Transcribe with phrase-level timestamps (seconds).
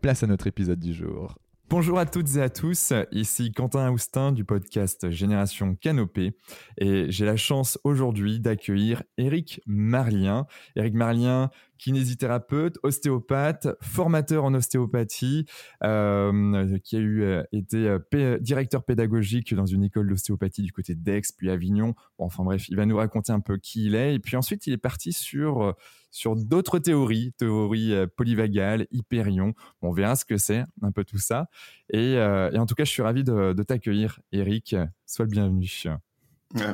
[0.00, 1.36] place à notre épisode du jour.
[1.70, 6.36] Bonjour à toutes et à tous, ici Quentin Aoustin du podcast Génération Canopée
[6.76, 10.46] et j'ai la chance aujourd'hui d'accueillir Eric Marlien.
[10.76, 11.50] Eric Marlien,
[11.84, 15.44] kinésithérapeute, ostéopathe, formateur en ostéopathie,
[15.82, 20.94] euh, qui a eu euh, été euh, directeur pédagogique dans une école d'ostéopathie du côté
[20.94, 21.94] d'Aix puis Avignon.
[22.16, 24.72] enfin bref, il va nous raconter un peu qui il est et puis ensuite il
[24.72, 25.74] est parti sur
[26.10, 29.52] sur d'autres théories, théories polyvagales, hyperion.
[29.82, 31.48] on verra ce que c'est, un peu tout ça.
[31.90, 34.76] Et, en tout cas, je suis ravi de, t'accueillir, Eric.
[35.06, 35.68] Sois le bienvenu.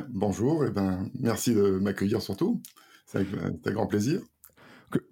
[0.09, 2.61] bonjour, et ben, merci de m'accueillir surtout.
[3.07, 3.25] C'est
[3.65, 4.21] un grand plaisir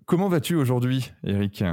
[0.06, 1.64] comment vas-tu aujourd'hui, Eric?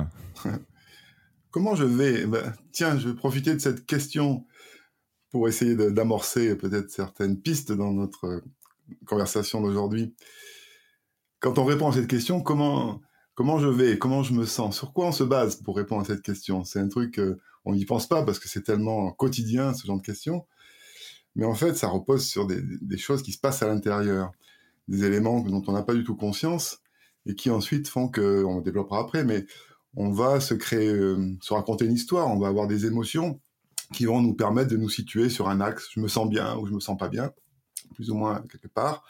[1.50, 2.26] Comment je vais?
[2.26, 4.44] Ben, Tiens, je vais profiter de cette question
[5.30, 8.42] pour essayer d'amorcer peut-être certaines pistes dans notre
[9.06, 10.14] conversation d'aujourd'hui.
[11.40, 13.00] Quand on répond à cette question, comment,
[13.34, 13.98] comment je vais?
[13.98, 14.76] Comment je me sens?
[14.76, 16.64] Sur quoi on se base pour répondre à cette question?
[16.64, 17.18] C'est un truc,
[17.64, 20.46] on n'y pense pas parce que c'est tellement quotidien, ce genre de questions.
[21.34, 24.32] Mais en fait, ça repose sur des, des choses qui se passent à l'intérieur,
[24.88, 26.82] des éléments dont on n'a pas du tout conscience
[27.26, 29.46] et qui ensuite font que, on développera après, mais
[29.96, 30.40] on va euh,
[31.40, 33.40] se raconter une histoire, on va avoir des émotions
[33.92, 36.66] qui vont nous permettre de nous situer sur un axe, je me sens bien ou
[36.66, 37.32] je me sens pas bien,
[37.94, 39.04] plus ou moins quelque part.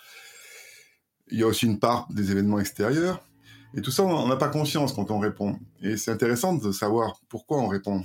[1.29, 3.27] Il y a aussi une part des événements extérieurs.
[3.75, 5.59] Et tout ça, on n'a pas conscience quand on répond.
[5.83, 8.03] Et c'est intéressant de savoir pourquoi on répond.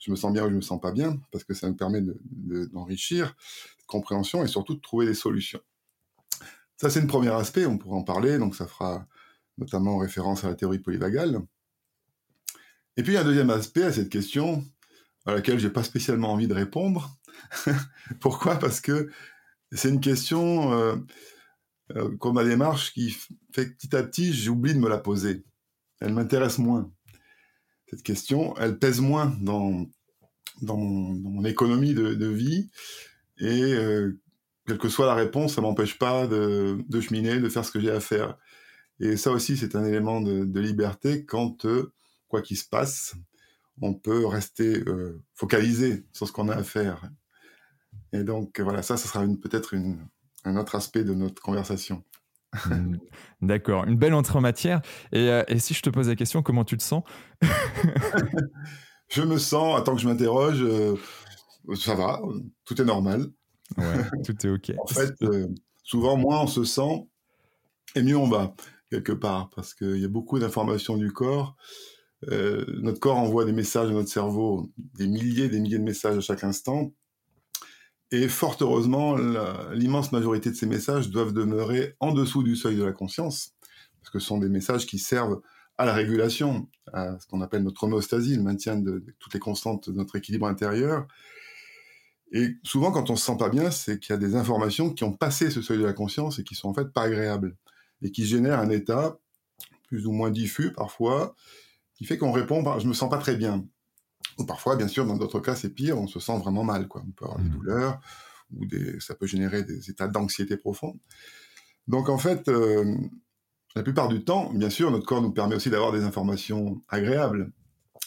[0.00, 2.02] Je me sens bien ou je me sens pas bien, parce que ça nous permet
[2.72, 5.60] d'enrichir de, compréhension et surtout de trouver des solutions.
[6.76, 9.06] Ça, c'est le premier aspect, on pourra en parler, donc ça fera
[9.58, 11.40] notamment en référence à la théorie polyvagale.
[12.96, 14.64] Et puis il y a un deuxième aspect à cette question,
[15.26, 17.16] à laquelle j'ai pas spécialement envie de répondre.
[18.20, 18.56] Pourquoi?
[18.58, 19.10] Parce que
[19.72, 20.96] c'est une question, euh,
[21.96, 23.10] euh, comme ma démarche, qui
[23.52, 25.44] fait que petit à petit, j'oublie de me la poser.
[26.00, 26.92] Elle m'intéresse moins.
[27.88, 29.86] Cette question, elle pèse moins dans,
[30.62, 32.70] dans, mon, économie de, vie.
[33.38, 34.18] Et euh,
[34.66, 37.80] quelle que soit la réponse, ça m'empêche pas de, de, cheminer, de faire ce que
[37.80, 38.38] j'ai à faire.
[39.00, 41.92] Et ça aussi, c'est un élément de, liberté quand, euh,
[42.28, 43.14] quoi qu'il se passe,
[43.80, 47.08] on peut rester euh, focalisé sur ce qu'on a à faire.
[48.12, 49.74] Et donc, voilà, ça, ce sera peut-être
[50.44, 52.04] un autre aspect de notre conversation.
[53.42, 54.80] D'accord, une belle entrée en matière.
[55.10, 57.02] Et, euh, et, si je te pose la question, comment tu te sens?
[59.08, 60.64] Je me sens, attends que je m'interroge,
[61.76, 62.20] ça va,
[62.64, 63.26] tout est normal.
[63.76, 64.72] Ouais, tout est OK.
[64.78, 65.14] en fait,
[65.84, 67.06] souvent, moins on se sent,
[67.94, 68.54] et mieux on va
[68.94, 71.56] quelque part, parce qu'il y a beaucoup d'informations du corps.
[72.30, 76.16] Euh, notre corps envoie des messages à notre cerveau, des milliers, des milliers de messages
[76.16, 76.92] à chaque instant.
[78.12, 79.16] Et fort heureusement,
[79.72, 83.54] l'immense majorité de ces messages doivent demeurer en dessous du seuil de la conscience,
[84.00, 85.40] parce que ce sont des messages qui servent
[85.76, 89.40] à la régulation, à ce qu'on appelle notre homéostasie, le maintien de, de, toutes les
[89.40, 91.08] constantes de notre équilibre intérieur.
[92.30, 95.02] Et souvent, quand on se sent pas bien, c'est qu'il y a des informations qui
[95.02, 97.56] ont passé ce seuil de la conscience et qui sont en fait pas agréables
[98.04, 99.18] et qui génère un état
[99.88, 101.34] plus ou moins diffus parfois,
[101.94, 103.66] qui fait qu'on répond bah, je me sens pas très bien.
[104.38, 106.88] Ou parfois, bien sûr, dans d'autres cas, c'est pire, on se sent vraiment mal.
[106.88, 107.02] Quoi.
[107.06, 107.52] On peut avoir des mmh.
[107.52, 108.00] douleurs,
[108.52, 110.98] ou des, ça peut générer des états d'anxiété profonde.
[111.86, 112.96] Donc en fait, euh,
[113.76, 117.52] la plupart du temps, bien sûr, notre corps nous permet aussi d'avoir des informations agréables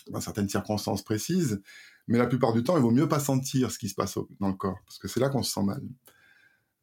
[0.10, 1.62] dans certaines circonstances précises,
[2.08, 4.48] mais la plupart du temps, il vaut mieux pas sentir ce qui se passe dans
[4.48, 5.82] le corps, parce que c'est là qu'on se sent mal.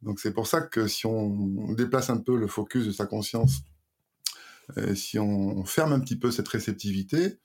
[0.04, 3.62] Donc c'est pour ça que si on déplace un peu le focus de sa conscience,
[4.76, 7.38] euh, si on ferme un petit peu cette réceptivité,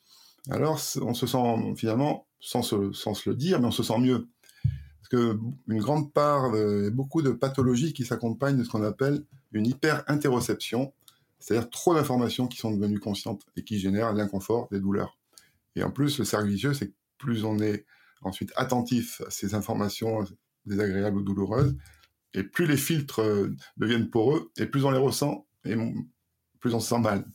[0.49, 3.97] alors on se sent finalement, sans se, sans se le dire, mais on se sent
[3.99, 4.27] mieux.
[4.63, 9.25] Parce que une grande part, de, beaucoup de pathologies qui s'accompagnent de ce qu'on appelle
[9.53, 10.93] une hyper-interoception,
[11.39, 15.17] c'est-à-dire trop d'informations qui sont devenues conscientes et qui génèrent l'inconfort, des douleurs.
[15.75, 17.85] Et en plus, le cercle vicieux, c'est que plus on est
[18.21, 20.25] ensuite attentif à ces informations
[20.65, 21.75] désagréables ou douloureuses,
[22.33, 25.75] et plus les filtres euh, deviennent poreux, et plus on les ressent, et
[26.59, 27.25] plus on se sent mal.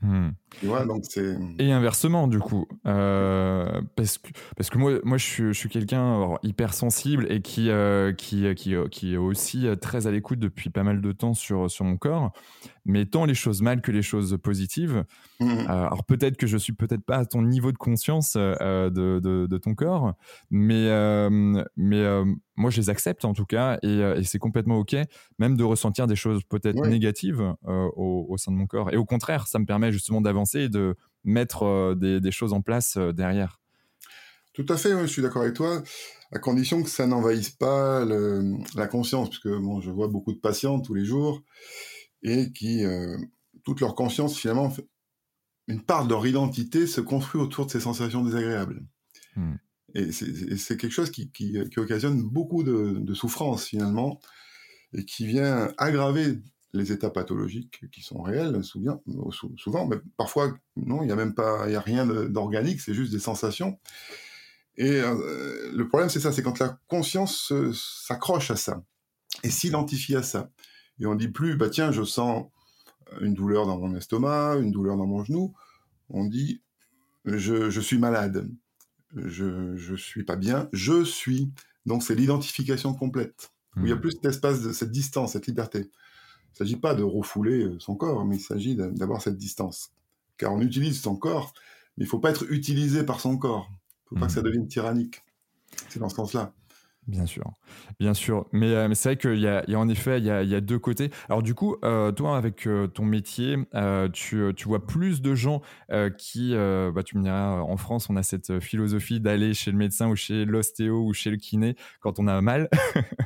[0.00, 0.32] Hmm.
[0.62, 1.34] donc c'est...
[1.58, 5.70] Et inversement, du coup, euh, parce, que, parce que moi, moi je suis, je suis
[5.70, 10.68] quelqu'un hyper sensible et qui, euh, qui, qui, qui, est aussi très à l'écoute depuis
[10.68, 12.32] pas mal de temps sur, sur mon corps,
[12.84, 15.04] mais tant les choses mal que les choses positives.
[15.40, 15.66] Mmh.
[15.68, 19.58] alors peut-être que je suis peut-être pas à ton niveau de conscience de, de, de,
[19.58, 20.14] ton corps,
[20.50, 20.88] mais,
[21.76, 22.04] mais
[22.56, 24.96] moi je les accepte en tout cas et, et c'est complètement ok,
[25.38, 28.92] même de ressentir des choses peut-être négatives au, au sein de mon corps.
[28.92, 32.60] Et au contraire, ça me permet justement d'avancer et de mettre euh, des, choses en
[32.60, 33.60] place euh, derrière.
[34.52, 35.82] Tout à fait, je suis d'accord avec toi,
[36.30, 40.38] à condition que ça n'envahisse pas la conscience, parce que bon, je vois beaucoup de
[40.38, 41.42] patients tous les jours
[42.24, 43.16] et qui, euh,
[43.62, 44.74] toute leur conscience, finalement,
[45.68, 48.82] une part de leur identité se construit autour de ces sensations désagréables.
[49.36, 49.54] Hmm.
[49.94, 51.30] Et c'est quelque chose qui,
[51.76, 54.20] occasionne beaucoup de, de souffrance, finalement,
[54.92, 56.40] et qui vient aggraver
[56.72, 59.00] les états pathologiques qui sont réels, souvent,
[59.56, 62.94] souvent mais parfois, non, il n'y a même pas, il y a rien d'organique, c'est
[62.94, 63.78] juste des sensations.
[64.76, 68.82] Et euh, le problème, c'est ça, c'est quand la conscience s'accroche à ça
[69.44, 70.50] et s'identifie à ça.
[71.00, 72.46] Et on dit plus, bah tiens, je sens
[73.20, 75.54] une douleur dans mon estomac, une douleur dans mon genou.
[76.10, 76.62] On dit,
[77.24, 78.48] je, je suis malade,
[79.14, 81.50] je, je suis pas bien, je suis.
[81.86, 83.50] Donc c'est l'identification complète.
[83.76, 84.00] Où il y a mmh.
[84.00, 85.80] plus cet espace, de, cette distance, cette liberté.
[85.80, 89.90] Il ne s'agit pas de refouler euh, son corps, mais il s'agit d'avoir cette distance.
[90.36, 91.52] Car on utilise son corps,
[91.96, 93.68] mais il ne faut pas être utilisé par son corps.
[93.70, 94.44] Il ne faut pas que ça mmh.
[94.44, 95.22] devienne tyrannique.
[95.88, 96.54] C'est dans ce sens-là.
[97.06, 97.52] Bien sûr,
[98.00, 98.46] bien sûr.
[98.52, 100.48] Mais, euh, mais c'est vrai qu'il y, y a, en effet, il y a, il
[100.48, 101.10] y a deux côtés.
[101.28, 103.58] Alors du coup, euh, toi, avec euh, ton métier,
[104.14, 105.60] tu, tu, vois plus de gens
[106.16, 110.08] qui, bah, tu me diras, en France, on a cette philosophie d'aller chez le médecin
[110.08, 112.70] ou chez l'ostéo ou chez le kiné quand on a mal.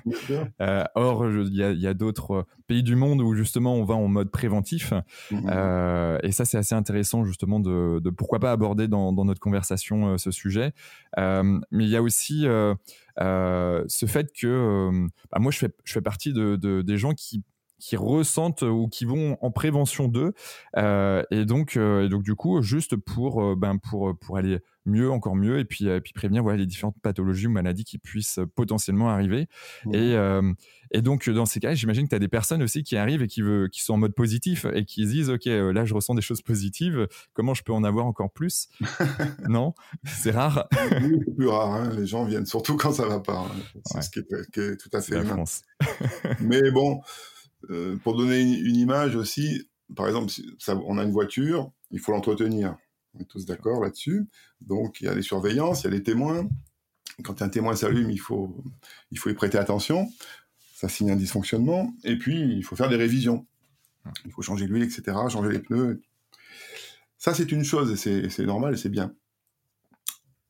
[0.94, 4.06] or, il y a, y a d'autres pays du monde où justement on va en
[4.06, 4.92] mode préventif.
[5.30, 5.48] Mmh
[6.22, 10.18] et ça, c'est assez intéressant justement de, de, pourquoi pas aborder dans, dans notre conversation
[10.18, 10.72] ce sujet.
[11.16, 12.46] mais il y a aussi
[13.20, 17.14] euh, ce fait que euh, bah, moi je fais, je fais partie de, des gens
[17.14, 17.42] qui
[17.78, 20.32] qui ressentent ou qui vont en prévention d'eux
[20.76, 25.36] euh, et donc et donc du coup juste pour ben pour pour aller mieux encore
[25.36, 29.48] mieux et puis puis prévenir voilà les différentes pathologies ou maladies qui puissent potentiellement arriver
[29.84, 29.94] mmh.
[29.94, 30.16] et
[30.90, 33.26] et donc, dans ces cas, j'imagine que tu as des personnes aussi qui arrivent et
[33.26, 35.94] qui, veut, qui sont en mode positif et qui se disent, OK, euh, là, je
[35.94, 37.06] ressens des choses positives.
[37.34, 38.68] Comment je peux en avoir encore plus?
[39.48, 39.74] Non
[40.04, 41.72] C'est rare C'est plus rare.
[41.72, 41.90] Hein.
[41.96, 43.38] Les gens viennent surtout quand ça va pas.
[43.38, 43.80] Hein.
[43.84, 45.44] C'est ce qui est, tout à fait humain.
[46.40, 47.00] Mais bon,
[47.70, 50.32] euh, pour donner une, image aussi, par exemple,
[50.86, 52.76] on a une voiture, il faut l'entretenir.
[53.14, 54.28] On est tous d'accord là-dessus.
[54.60, 56.48] Donc, il y a des surveillances, il y a des témoins.
[57.24, 58.62] Quand un témoin s'allume, il faut,
[59.10, 60.08] il faut y prêter attention
[60.78, 61.92] ça signe un dysfonctionnement.
[62.04, 63.48] Et puis, il faut faire des révisions.
[64.24, 66.00] Il faut changer l'huile, etc., changer les pneus.
[67.16, 69.12] Ça, c'est une chose, et c'est normal, et c'est bien.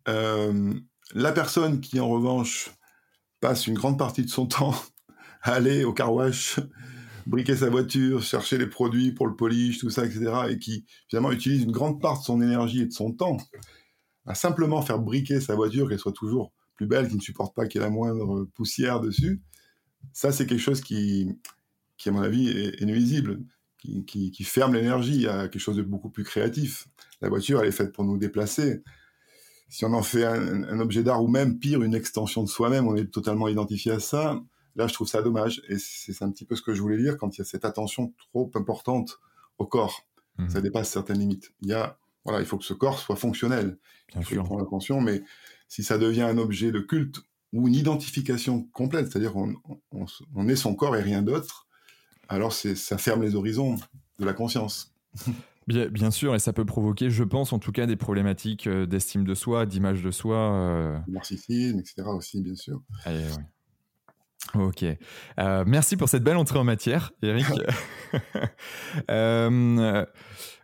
[0.06, 0.74] Euh,
[1.14, 2.68] la personne qui, en revanche,
[3.40, 4.74] passe une grande partie de son temps
[5.40, 6.60] à aller au car wash,
[7.28, 11.30] briquer sa voiture, chercher les produits pour le polish, tout ça, etc., et qui, finalement,
[11.30, 13.36] utilise une grande part de son énergie et de son temps
[14.26, 17.66] à simplement faire briquer sa voiture, qu'elle soit toujours plus belle, qu'il ne supporte pas
[17.66, 19.40] qu'il y ait la moindre poussière dessus,
[20.12, 21.28] ça, c'est quelque chose qui,
[21.96, 23.40] qui, à mon avis, est, nuisible,
[23.78, 26.88] qui, qui, ferme l'énergie à quelque chose de beaucoup plus créatif.
[27.20, 28.82] La voiture, elle est faite pour nous déplacer.
[29.68, 32.96] Si on en fait un, objet d'art ou même pire, une extension de soi-même, on
[32.96, 34.40] est totalement identifié à ça.
[34.78, 35.60] Là, je trouve ça dommage.
[35.68, 37.64] Et c'est un petit peu ce que je voulais dire quand il y a cette
[37.64, 39.18] attention trop importante
[39.58, 40.06] au corps.
[40.38, 40.48] Mmh.
[40.50, 41.52] Ça dépasse certaines limites.
[41.62, 43.76] Il y a, voilà, il faut que ce corps soit fonctionnel.
[44.08, 44.44] Bien il faut sûr.
[44.44, 45.22] prendre attention, mais
[45.66, 47.20] si ça devient un objet de culte
[47.52, 49.54] ou une identification complète, c'est-à-dire on,
[49.90, 51.66] on, est son corps et rien d'autre,
[52.28, 53.76] alors ça ferme les horizons
[54.20, 54.94] de la conscience.
[55.66, 58.86] Bien, bien, sûr, et ça peut provoquer, je pense en tout cas, des problématiques euh,
[58.86, 60.38] d'estime de soi, d'image de soi.
[60.54, 60.98] Euh...
[61.08, 62.04] Narcissisme, etc.
[62.06, 62.80] aussi, bien sûr.
[64.54, 64.84] Ok.
[65.38, 67.46] Euh, merci pour cette belle entrée en matière, Eric.
[69.10, 70.06] euh,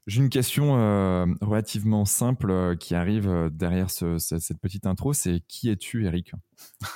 [0.06, 5.12] j'ai une question euh, relativement simple qui arrive derrière ce, cette petite intro.
[5.12, 6.32] C'est qui es-tu, Eric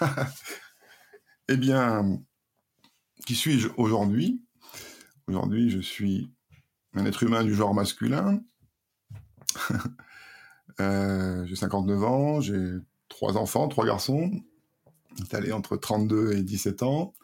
[1.49, 2.19] Eh bien,
[3.27, 4.43] qui suis-je aujourd'hui?
[5.27, 6.31] Aujourd'hui, je suis
[6.95, 8.41] un être humain du genre masculin.
[10.79, 12.77] j'ai 59 ans, j'ai
[13.09, 14.31] trois enfants, trois garçons,
[15.33, 17.15] allé entre 32 et 17 ans.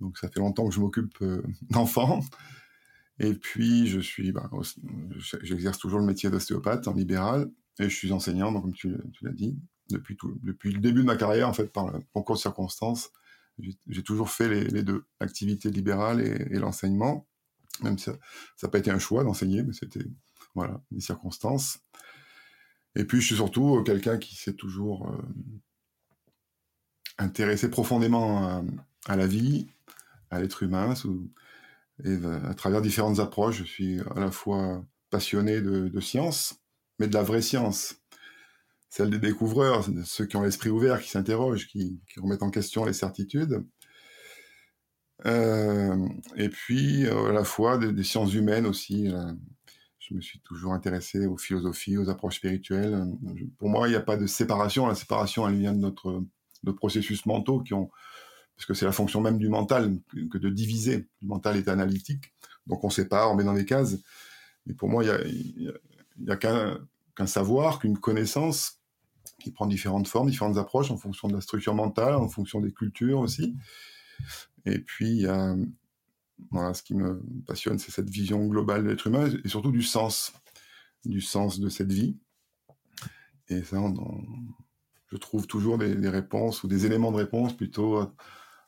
[0.00, 1.22] Donc ça fait longtemps que je m'occupe
[1.70, 2.20] d'enfants.
[3.20, 4.50] Et puis, je suis, bah,
[5.42, 9.32] j'exerce toujours le métier d'ostéopathe en libéral et je suis enseignant, donc comme tu, l'as
[9.32, 9.56] dit,
[9.90, 10.16] depuis,
[10.64, 13.10] le début de ma carrière, en fait, par le concours de circonstances,
[13.86, 17.26] j'ai toujours fait les, deux, l'activité libérale et, l'enseignement,
[17.82, 18.16] même si ça
[18.64, 20.06] n'a pas été un choix d'enseigner, mais c'était
[20.56, 21.78] voilà, des circonstances.
[22.96, 25.22] Et puis, je suis surtout quelqu'un qui s'est toujours euh,
[27.18, 28.62] intéressé profondément à,
[29.06, 29.68] à, la vie,
[30.30, 30.94] à l'être humain,
[32.04, 36.56] et à travers différentes approches, je suis à la fois passionné de, de science,
[36.98, 37.96] mais de la vraie science.
[38.88, 42.92] Celle des découvreurs, ceux qui ont l'esprit ouvert, qui s'interrogent, qui, remettent en question les
[42.92, 43.64] certitudes.
[45.26, 49.12] Euh, et puis, euh, à la fois des, sciences humaines aussi.
[49.12, 49.32] Euh,
[49.98, 53.04] je me suis toujours intéressé aux philosophies, aux approches spirituelles.
[53.58, 54.86] Pour moi, il n'y a pas de séparation.
[54.86, 56.22] La séparation, elle vient de notre,
[56.64, 57.90] de processus mentaux qui ont
[58.56, 59.98] parce que c'est la fonction même du mental
[60.30, 61.08] que de diviser.
[61.22, 62.32] Le mental est analytique,
[62.66, 63.96] donc on sépare, on met dans des cases.
[64.66, 65.74] Mais pour moi, il
[66.18, 68.80] n'y a, qu'un savoir, qu'une connaissance
[69.40, 72.72] qui prend différentes formes, différentes approches en fonction de la structure mentale, en fonction des
[72.72, 73.56] cultures aussi.
[74.64, 79.72] Et puis, ce qui me passionne, c'est cette vision globale de l'être humain et surtout
[79.72, 80.32] du sens,
[81.04, 82.16] du sens de cette vie.
[83.48, 83.78] Et ça,
[85.08, 88.10] je trouve toujours des, des, réponses ou des éléments de réponse plutôt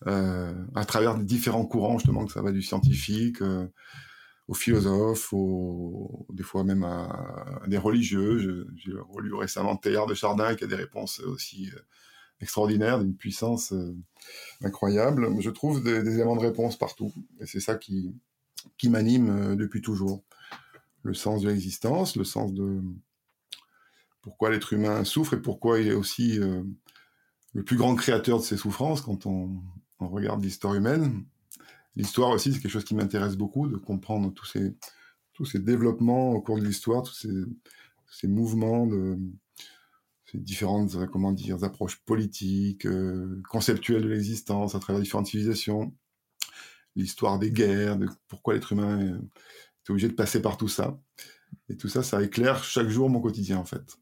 [0.07, 3.66] euh, à travers différents courants, justement, que ça va du scientifique euh,
[4.47, 8.66] aux philosophes, aux, des fois même à, des religieux.
[8.76, 11.81] J'ai relu récemment Teilhard de Chardin qui a des réponses aussi euh,
[12.40, 13.73] extraordinaires, d'une puissance
[14.62, 15.28] incroyable.
[15.40, 18.14] Je trouve des, des, éléments de réponse partout, et c'est ça qui,
[18.76, 20.23] qui m'anime depuis toujours.
[21.02, 22.83] Le sens de l'existence, le sens de
[24.26, 26.40] pourquoi l'être humain souffre et pourquoi il est aussi
[27.54, 29.62] le plus grand créateur de ses souffrances quand on,
[30.00, 31.25] regarde l'histoire humaine.
[31.95, 36.59] L'histoire aussi, c'est quelque chose qui m'intéresse beaucoup, de comprendre tous ces, développements au cours
[36.59, 37.28] de l'histoire, tous
[38.11, 38.88] ces, mouvements,
[40.25, 45.95] ces différentes comment dire, approches politiques, euh, conceptuelles de l'existence à travers différentes civilisations,
[46.97, 48.99] l'histoire des guerres, de pourquoi l'être humain
[49.87, 50.99] est, obligé de passer par tout ça.
[51.68, 54.00] Et tout ça, ça éclaire chaque jour mon quotidien, en fait.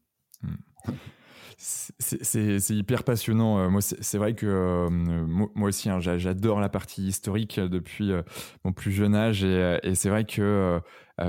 [1.57, 3.59] C'est hyper passionnant.
[3.59, 8.21] Euh, moi, c'est vrai que euh, moi aussi, hein, j'adore la partie historique depuis euh,
[8.63, 10.79] mon plus jeune âge et c'est vrai que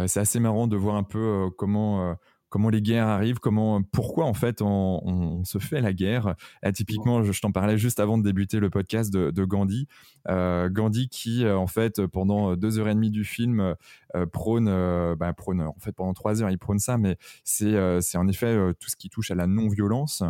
[0.07, 2.17] c'est assez marrant de voir un peu comment
[2.49, 6.35] comment les guerres arrivent, comment, pourquoi en fait on, on se fait la guerre.
[6.75, 9.87] Typiquement, je, je t'en parlais juste avant de débuter le podcast de, de Gandhi.
[10.29, 13.75] Euh, Gandhi qui euh, en fait pendant deux heures et demie du film
[14.15, 17.75] euh, prône, euh, bah, prône, en fait pendant trois heures il prône ça, mais c'est
[17.75, 20.23] euh, c'est en effet tout ce qui touche à la non-violence.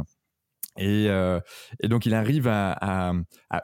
[0.76, 1.40] Et, euh,
[1.80, 3.12] et, donc il arrive à,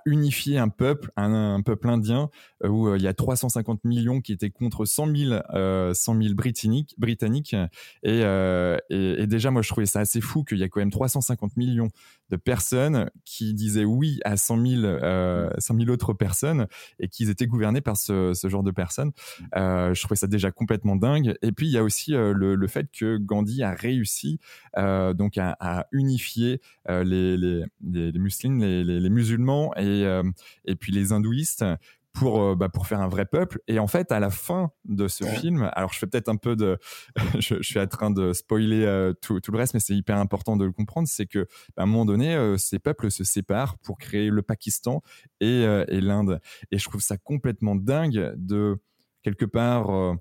[0.07, 2.31] unifier un peuple, un, peuple indien
[2.65, 6.23] euh, où euh, il y a 350 millions qui étaient contre 100 000, euh, 100
[6.23, 7.57] 000 britanniques.
[8.03, 11.89] Et, déjà moi je trouvais ça assez fou qu'il y a quand même 350 millions
[12.31, 16.67] de personnes qui disaient oui à 100 000, euh, 100 000 autres personnes
[16.99, 19.13] et qu'ils étaient gouvernés par ce, genre de personnes.
[19.55, 21.35] Je trouvais ça déjà complètement dingue.
[21.43, 24.39] Et puis il y a aussi le, fait que Gandhi a réussi
[24.77, 26.61] donc à unifier
[27.05, 30.23] les, les, les, les, musulmans, les, les, musulmans et, euh,
[30.65, 31.65] et puis les hindouistes
[32.13, 35.09] pour euh, bah, pour faire un vrai peuple et en fait à la fin de
[35.09, 35.37] ce ouais.
[35.37, 36.79] film alors je fais peut-être un peu de
[37.39, 40.19] je, je, suis en train de spoiler euh, tout, tout, le reste mais c'est hyper
[40.19, 43.25] important de le comprendre c'est que bah, à un moment donné euh, ces peuples se
[43.25, 45.03] séparent pour créer le Pakistan
[45.41, 46.41] et, euh, et l'Inde
[46.71, 48.77] et je trouve ça complètement dingue de
[49.23, 50.17] quelque part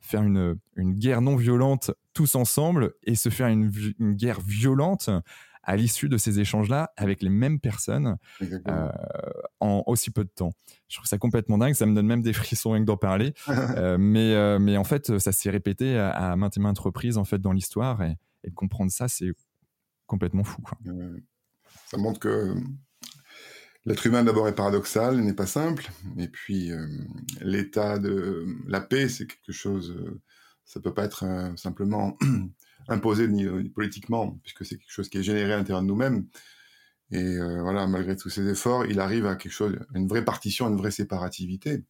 [0.00, 5.08] faire une, une guerre non violente tous ensemble et se faire une, une guerre violente
[5.62, 8.88] à l'issue de ces échanges-là avec les mêmes personnes euh,
[9.60, 10.52] en aussi peu de temps.
[10.88, 13.34] Je trouve ça complètement dingue, ça me donne même des frissons rien que d'en parler.
[13.48, 17.16] euh, mais, euh, mais en fait, ça s'est répété à, à, maintes et maintes reprises
[17.16, 19.32] en fait, dans l'histoire et, et, de comprendre ça, c'est
[20.06, 20.62] complètement fou.
[20.62, 20.78] Quoi.
[21.86, 22.54] Ça montre que
[23.84, 26.70] l'être humain d'abord est paradoxal, n'est pas simple, et puis
[27.40, 29.96] l'état de la paix, c'est quelque chose,
[30.64, 32.16] ça peut pas être simplement
[32.88, 36.26] imposé ni, politiquement, puisque c'est quelque chose qui est généré à l'intérieur de nous-mêmes.
[37.10, 40.76] Et voilà, malgré tous ses efforts, il arrive à quelque chose, une vraie partition, une
[40.76, 41.84] vraie séparativité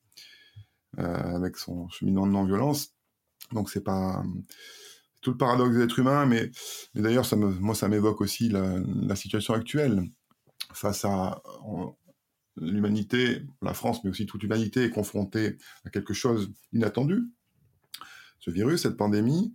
[0.97, 2.95] avec son cheminement de non-violence.
[3.53, 4.23] Donc c'est pas
[5.23, 6.51] tout le paradoxe des êtres humains, mais,
[6.95, 10.03] d'ailleurs, ça moi, ça m'évoque aussi la, situation actuelle
[10.75, 11.41] face à
[12.57, 17.23] l'humanité, la France, mais aussi toute l'humanité est confrontée à quelque chose d'inattendu,
[18.41, 19.55] ce virus, cette pandémie,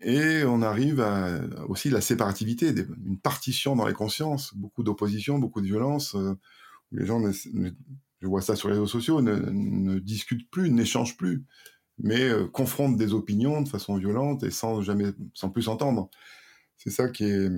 [0.00, 5.60] et on arrive à aussi la séparativité, une partition dans les consciences, beaucoup d'opposition, beaucoup
[5.60, 6.34] de violence, euh,
[6.92, 11.44] les gens, je vois ça sur les réseaux sociaux, ne discutent plus, n'échangent plus
[12.02, 16.10] mais euh, confronte des opinions de façon violente et sans jamais, sans plus entendre.
[16.76, 17.50] C'est ça qui est,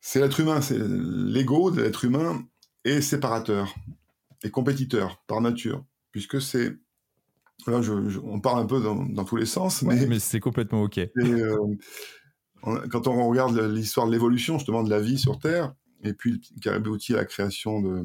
[0.00, 2.46] c'est l'être humain, c'est l'ego de l'être humain
[2.84, 3.74] est séparateur
[4.42, 6.76] et compétiteur par nature, puisque c'est
[7.66, 7.80] Là,
[8.24, 11.00] on parle un peu dans, tous les sens, mais, mais c'est complètement OK.
[12.66, 16.40] Euh, quand on regarde l'histoire de l'évolution, justement, de la vie sur Terre, et puis
[16.40, 18.02] qui a abouti à la création de,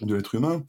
[0.00, 0.64] de l'être humain,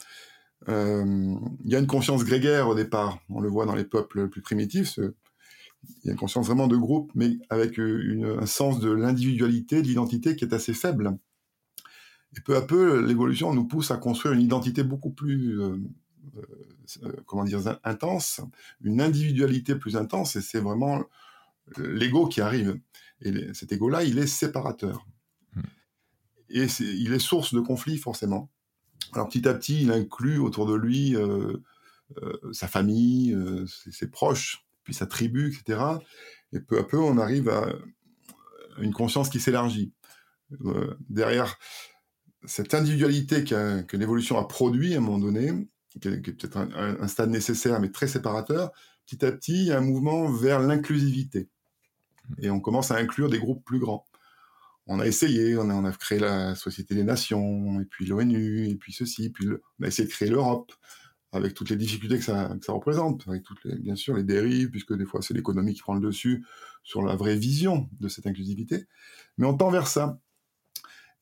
[0.69, 3.19] euh, il y a une conscience grégaire au départ.
[3.29, 4.97] On le voit dans les peuples plus primitifs.
[4.97, 9.81] Il y a une conscience vraiment de groupe, mais avec euh, un sens de l'individualité,
[9.81, 11.17] de l'identité qui est assez faible.
[12.35, 15.77] Et peu à peu, l'évolution nous pousse à construire une identité beaucoup plus, euh,
[17.25, 18.41] comment dire, intense,
[18.81, 21.03] une individualité plus intense, et c'est vraiment
[21.77, 22.79] l'ego qui arrive.
[23.21, 25.05] Et cet ego-là, il est séparateur.
[25.55, 25.61] Hmm.
[26.49, 28.49] Et il est source de conflits, forcément.
[29.13, 31.57] Alors petit à petit, il inclut autour de lui euh,
[32.21, 35.81] euh, sa famille, euh, ses, proches, puis sa tribu, etc.
[36.53, 37.67] Et peu à peu, on arrive à
[38.79, 39.91] une conscience qui s'élargit.
[41.09, 41.57] derrière
[42.45, 45.51] cette individualité que l'évolution a produit à un moment donné,
[45.99, 48.71] qui est, peut-être un, stade nécessaire mais très séparateur,
[49.05, 51.49] petit à petit, il y a un mouvement vers l'inclusivité.
[52.39, 54.05] Et on commence à inclure des groupes plus grands
[54.87, 58.93] on a essayé, on a, créé la Société des Nations, et puis l'ONU, et puis
[58.93, 59.47] ceci, puis
[59.79, 60.71] on a essayé de créer l'Europe,
[61.33, 64.95] avec toutes les difficultés que ça, représente, avec toutes les, bien sûr les dérives, puisque
[64.95, 66.45] des fois c'est l'économie qui prend le dessus
[66.83, 68.85] sur la vraie vision de cette inclusivité.
[69.37, 70.19] Mais on tend vers ça.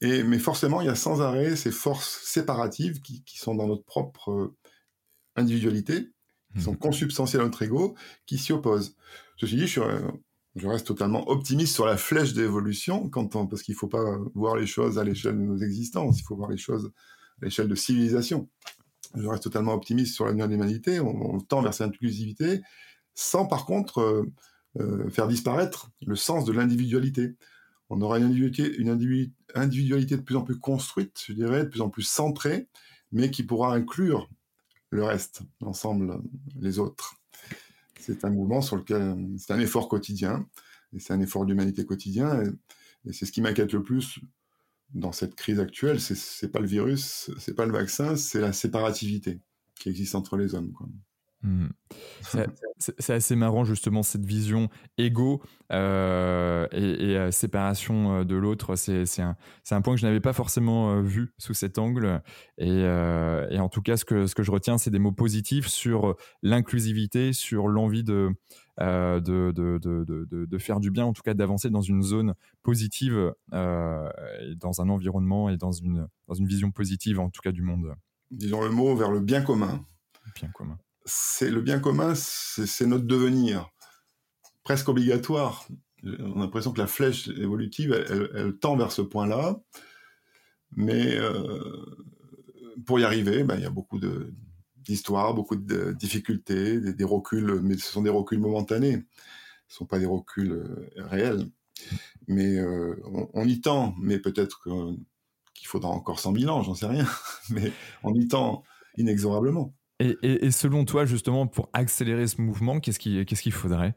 [0.02, 3.84] Et, mais forcément, il y a sans arrêt ces forces séparatives qui, sont dans notre
[3.84, 4.54] propre
[5.38, 6.12] euh, individualité,
[6.56, 6.78] qui sont mmh.
[6.78, 7.95] consubstantielles à notre ego,
[8.26, 8.95] qui s'y opposent.
[9.38, 9.82] Ceci dit, je suis,
[10.56, 14.65] je reste totalement optimiste sur la flèche d'évolution, parce qu'il ne faut pas voir les
[14.67, 16.91] choses à l'échelle de nos existences, il faut voir les choses
[17.41, 18.50] à l'échelle de civilisation.
[19.15, 22.62] Je reste totalement optimiste sur l'avenir de l'humanité, on, tend vers cette inclusivité,
[23.13, 24.32] sans par contre euh,
[24.80, 27.36] euh, faire disparaître le sens de l'individualité.
[27.89, 28.89] On aura une individualité, une
[29.54, 32.67] individualité de plus en plus construite, je dirais, de plus en plus centrée,
[33.12, 34.30] mais qui pourra inclure
[34.89, 36.21] le reste, l'ensemble,
[36.56, 37.17] les autres
[38.06, 40.48] c'est un mouvement sur lequel c'est un effort quotidien,
[40.93, 44.19] et c'est un effort d'humanité quotidien, et, c'est ce qui m'inquiète le plus
[44.93, 49.39] dans cette crise actuelle, c'est pas le virus, c'est pas le vaccin, c'est la séparativité
[49.76, 50.74] qui existe entre les hommes.
[51.46, 51.68] Mmh.
[52.80, 58.76] C'est assez marrant justement cette vision égo euh, et, euh, séparation euh, de l'autre.
[58.76, 59.38] C'est un,
[59.70, 62.24] un, point que je n'avais pas forcément vu sous cet angle.
[62.58, 65.68] Et, et, en tout cas, ce que, ce que je retiens, c'est des mots positifs
[65.68, 68.32] sur l'inclusivité, sur l'envie de,
[68.80, 73.34] de, de, de, de, faire du bien, en tout cas d'avancer dans une zone positive,
[73.52, 77.94] dans un environnement et dans une, dans une vision positive, en tout cas du monde.
[78.32, 79.86] Disons le mot vers le bien commun.
[80.36, 83.70] Bien commun c'est le bien commun, c'est notre devenir
[84.63, 85.68] presque obligatoire.
[86.04, 89.60] On a l'impression que la flèche évolutive, elle, tend vers ce point-là,
[90.76, 91.86] mais euh,
[92.86, 94.00] pour y arriver, ben, il y a beaucoup
[94.78, 99.06] d'histoires, beaucoup de difficultés, des, reculs, mais ce sont des reculs momentanés,
[99.68, 101.50] ce ne sont pas des reculs euh, réels.
[102.28, 102.96] Mais euh,
[103.34, 104.63] on, y tend, mais peut-être
[105.54, 107.06] qu'il faudra encore 100 000 ans, j'en sais rien,
[107.50, 107.72] mais
[108.04, 108.63] on y tend
[108.98, 109.74] inexorablement.
[110.00, 113.96] Et, selon toi, justement, pour accélérer ce mouvement, qu'est-ce qu'il faudrait?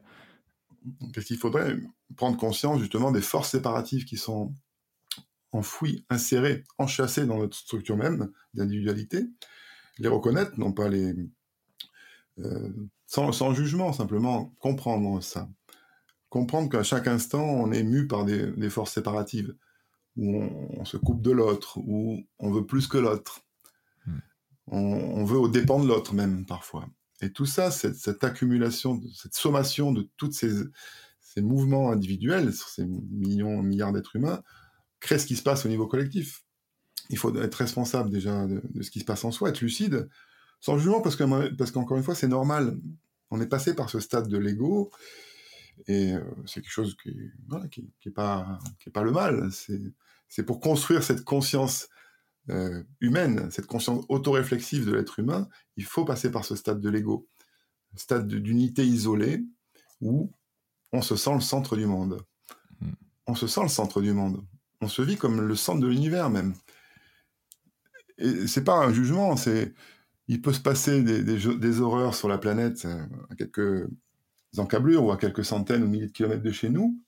[1.13, 1.77] Qu'est-ce qu'il faudrait
[2.15, 4.53] Prendre conscience justement des forces séparatives qui sont
[5.51, 9.25] enfouies, insérées, enchâssées dans notre structure même d'individualité,
[9.97, 11.13] les reconnaître, non pas les...
[12.39, 12.69] Euh,
[13.07, 15.49] sans, jugement, simplement comprendre ça.
[16.29, 19.53] Comprendre qu'à chaque instant, on est mu par des, forces séparatives,
[20.15, 20.43] où
[20.77, 23.41] on se coupe de l'autre, où on veut plus que l'autre
[24.71, 26.87] on, veut au dépend de l'autre même parfois.
[27.21, 30.51] Et tout ça, cette, accumulation, cette sommation de tous ces,
[31.41, 34.43] mouvements individuels sur ces millions, milliards d'êtres humains,
[34.99, 36.43] crée ce qui se passe au niveau collectif.
[37.09, 40.09] Il faut être responsable déjà de, ce qui se passe en soi, être lucide,
[40.59, 42.77] sans jugement, parce qu'encore une fois, c'est normal.
[43.31, 44.91] On est passé par ce stade de l'ego,
[45.87, 46.13] Et
[46.45, 48.59] c'est quelque chose qui n'est voilà, qui, pas,
[48.93, 49.49] pas le mal.
[50.27, 51.87] C'est pour construire cette conscience
[52.99, 57.27] humaine, cette conscience autoréflexive de l'être humain, il faut passer par ce stade de l'ego,
[57.95, 59.43] stade d'unité isolée
[60.01, 60.31] où
[60.91, 62.21] on se sent le centre du monde.
[62.81, 62.93] Hmm.
[63.27, 64.45] On se sent le centre du monde.
[64.81, 66.53] On se vit comme le centre de l'univers même.
[68.17, 69.73] Et c'est pas un jugement, c'est
[70.27, 73.89] il peut se passer des, des, horreurs sur la planète euh, à quelques
[74.57, 77.01] encablures ou à quelques centaines ou milliers de kilomètres de chez nous,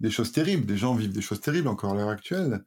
[0.00, 2.64] des choses terribles, des gens vivent des choses terribles encore à l'heure actuelle.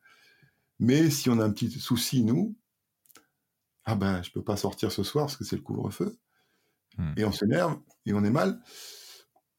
[0.79, 2.55] Mais si on a un petit souci, nous,
[3.85, 6.17] ah ben, je peux pas sortir ce soir parce que c'est le couvre-feu.
[6.97, 7.13] Hmm.
[7.15, 8.59] Et on s'énerve et on est mal.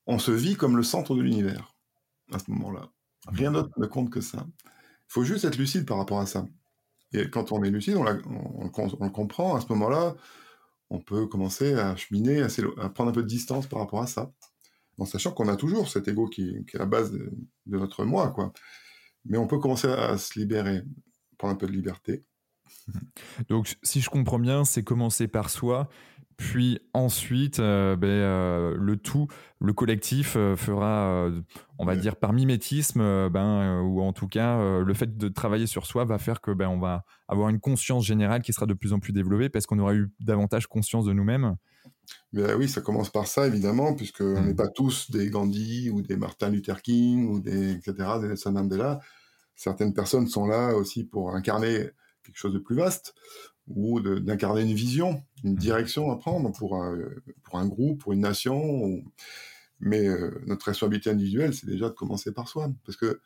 [0.06, 1.74] On se vit comme le centre de l'univers
[2.32, 2.90] à ce moment-là.
[3.26, 4.46] Rien d'autre ne compte que ça.
[4.66, 6.46] Il faut juste être lucide par rapport à ça.
[7.12, 9.56] Et quand on est lucide, on, le comprend.
[9.56, 10.14] À ce moment-là,
[10.90, 14.30] on peut commencer à cheminer, à, prendre un peu de distance par rapport à ça.
[14.98, 17.30] En sachant qu'on a toujours cet ego qui, est la base de,
[17.66, 18.52] de, notre moi, quoi.
[19.24, 20.82] Mais on peut commencer à se libérer,
[21.38, 22.24] prendre un peu de liberté.
[23.48, 25.88] Donc, si je comprends bien, c'est commencer par soi
[26.38, 29.26] puis ensuite, euh, ben, euh, le tout,
[29.60, 31.28] le collectif euh, fera,
[31.78, 35.84] on va dire par mimétisme, ben, ou en tout cas, le fait de travailler sur
[35.84, 38.92] soi va faire que ben, on va avoir une conscience générale qui sera de plus
[38.92, 41.56] en plus développée parce qu'on aura eu davantage conscience de nous-mêmes.
[42.32, 44.56] Ben oui, ça commence par ça évidemment, puisque on n'est mmh.
[44.56, 47.94] pas tous des Gandhi ou des Martin Luther King ou des etc.
[48.20, 49.00] des Nelson Mandela.
[49.58, 51.90] Certaines personnes sont là aussi pour incarner
[52.22, 53.12] quelque chose de plus vaste
[53.66, 55.58] ou d'incarner une vision, une mmh.
[55.58, 56.96] direction à prendre pour un,
[57.42, 59.02] pour un groupe, pour une nation.
[59.80, 62.70] Mais euh, notre responsabilité individuelle, c'est déjà de commencer par soi.
[62.86, 63.20] Parce que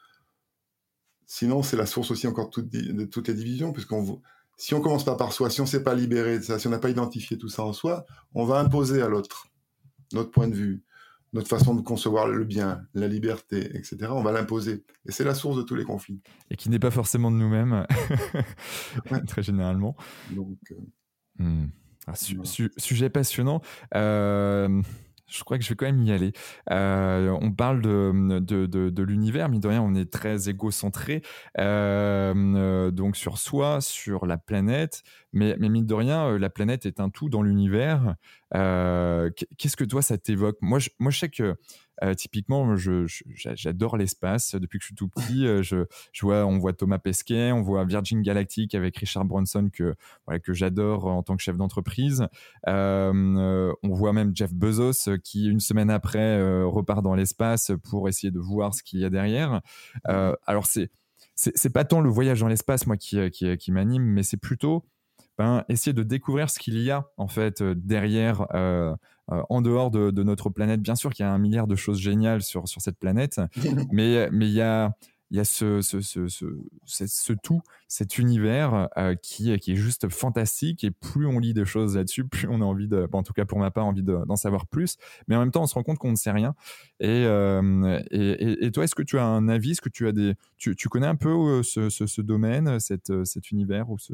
[1.26, 3.74] sinon, c'est la source aussi encore de, toutes les divisions.
[3.74, 4.22] Puisqu'on,
[4.56, 6.66] si on commence pas par soi, si on ne s'est pas libéré de ça, si
[6.66, 9.48] on n'a pas identifié tout ça en soi, on va imposer à l'autre
[10.14, 10.82] notre point de vue,
[11.32, 13.96] notre façon de concevoir le bien, la liberté, etc.
[14.10, 14.84] On va l'imposer.
[15.06, 16.20] Et c'est la source de tous les conflits.
[16.50, 17.86] Et qui n'est pas forcément de nous-mêmes,
[19.26, 19.96] très généralement.
[20.30, 21.68] Donc, euh, hmm.
[22.06, 23.62] ah, sujet passionnant.
[23.94, 24.82] Euh,
[25.32, 26.32] je crois que je vais quand même y aller.
[26.70, 31.22] Euh, on parle de, de, de, l'univers, mais de rien, on est très égocentré,
[31.58, 37.00] euh, donc sur soi, sur la planète, mais, mais mine de rien, la planète est
[37.00, 38.16] un tout dans l'univers.
[38.52, 40.58] Qu'est-ce que toi, ça t'évoque?
[40.60, 41.56] Moi moi, je sais que
[42.02, 44.54] euh, typiquement, j'adore l'espace.
[44.54, 45.86] Depuis que je suis tout petit, euh, je,
[46.22, 49.94] vois, on voit Thomas Pesquet, on voit Virgin Galactic avec Richard Branson que,
[50.42, 52.26] que j'adore en tant que chef d'entreprise.
[52.68, 58.30] Euh, on voit même Jeff Bezos qui, une semaine après, repart dans l'espace pour essayer
[58.30, 59.60] de voir ce qu'il y a derrière.
[60.46, 60.90] alors, c'est
[61.34, 64.84] c'est pas tant le voyage dans l'espace, moi, qui, qui, qui m'anime, mais c'est plutôt
[65.38, 68.94] ben, essayer de découvrir ce qu'il y a en fait derrière euh,
[69.28, 70.80] en dehors de, notre planète.
[70.82, 73.40] Bien sûr qu'il y a un milliard de choses géniales sur, sur cette planète,
[73.92, 74.94] mais mais il y a
[75.32, 76.28] il y a ce, ce, ce,
[76.84, 80.84] ce, tout, cet univers euh, qui, qui est juste fantastique.
[80.84, 83.46] Et plus on lit des choses là-dessus, plus on a envie de, en tout cas
[83.46, 84.98] pour ma part, envie d'en savoir plus.
[85.28, 86.54] Mais en même temps, on se rend compte qu'on ne sait rien.
[87.00, 89.70] Et, euh, et, et, toi, est-ce que tu as un avis?
[89.70, 93.50] Est-ce que tu as des, tu, tu connais un peu ce, ce, domaine, cette, cet
[93.50, 94.12] univers ou ce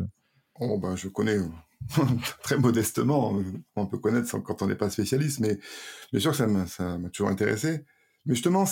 [0.60, 1.38] Oh ben, je connais
[2.42, 3.40] très modestement,
[3.76, 5.58] on peut connaître quand on n'est pas spécialiste, mais
[6.12, 6.46] bien sûr que ça
[6.98, 7.84] m'a toujours intéressé.
[8.26, 8.64] Mais justement,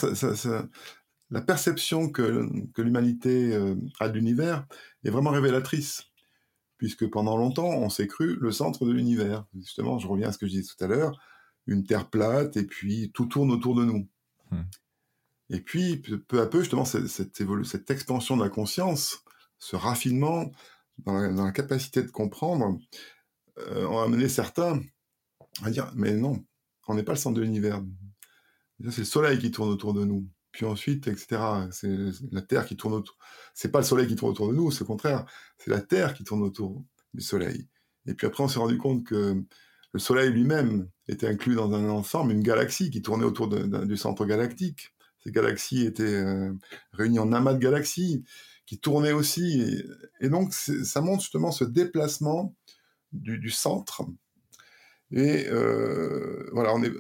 [1.31, 4.67] la perception que, l'humanité euh, a de l'univers
[5.05, 6.05] est vraiment révélatrice,
[6.79, 9.47] puisque pendant longtemps, on s'est cru le centre de l'univers.
[9.57, 11.19] Justement, je reviens à ce que je disais tout à l'heure,
[11.67, 14.09] une Terre plate, et puis tout tourne autour de nous.
[14.51, 14.63] Hmm.
[15.51, 19.25] Et puis, peu à peu, justement, cette, cette expansion de la conscience,
[19.59, 20.51] ce raffinement,
[20.99, 22.79] dans la, capacité de comprendre,
[23.59, 24.81] euh, ont amené certains
[25.63, 26.45] à dire mais non,
[26.89, 27.83] on n'est pas le centre de l'univers.
[28.91, 30.29] C'est le soleil qui tourne autour de nous.
[30.53, 31.39] Puis ensuite, etc.
[31.71, 31.95] C'est
[32.33, 33.17] la Terre qui tourne autour.
[33.55, 35.27] C'est pas le soleil qui tourne autour de nous, c'est au contraire.
[35.59, 37.69] C'est la Terre qui tourne autour du soleil.
[38.07, 39.43] Et puis après, on s'est rendu compte que
[39.93, 44.25] le soleil lui-même était inclus dans un ensemble, une galaxie qui tournait autour du centre
[44.25, 44.95] galactique.
[45.25, 46.53] Ces galaxies étaient euh,
[46.93, 48.25] réunies en amas de galaxies
[48.67, 49.85] qui tournait aussi.
[50.21, 52.55] Et, donc, ça montre justement ce déplacement
[53.13, 54.03] du, centre.
[55.13, 56.93] Et euh, voilà, on est,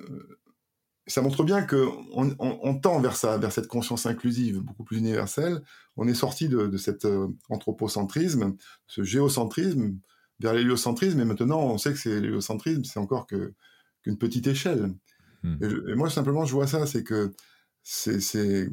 [1.08, 5.62] ça montre bien qu'on on, tend vers ça, vers cette conscience inclusive beaucoup plus universelle.
[5.96, 9.98] On est sorti de, de cet euh, anthropocentrisme, ce géocentrisme,
[10.40, 11.20] vers l'héliocentrisme.
[11.20, 13.54] Et maintenant, on sait que c'est l'héliocentrisme, c'est encore que
[14.02, 14.94] qu'une petite échelle.
[15.42, 15.56] Hmm.
[15.62, 17.32] Et, et, moi, simplement, je vois ça, c'est que
[17.82, 18.68] c'est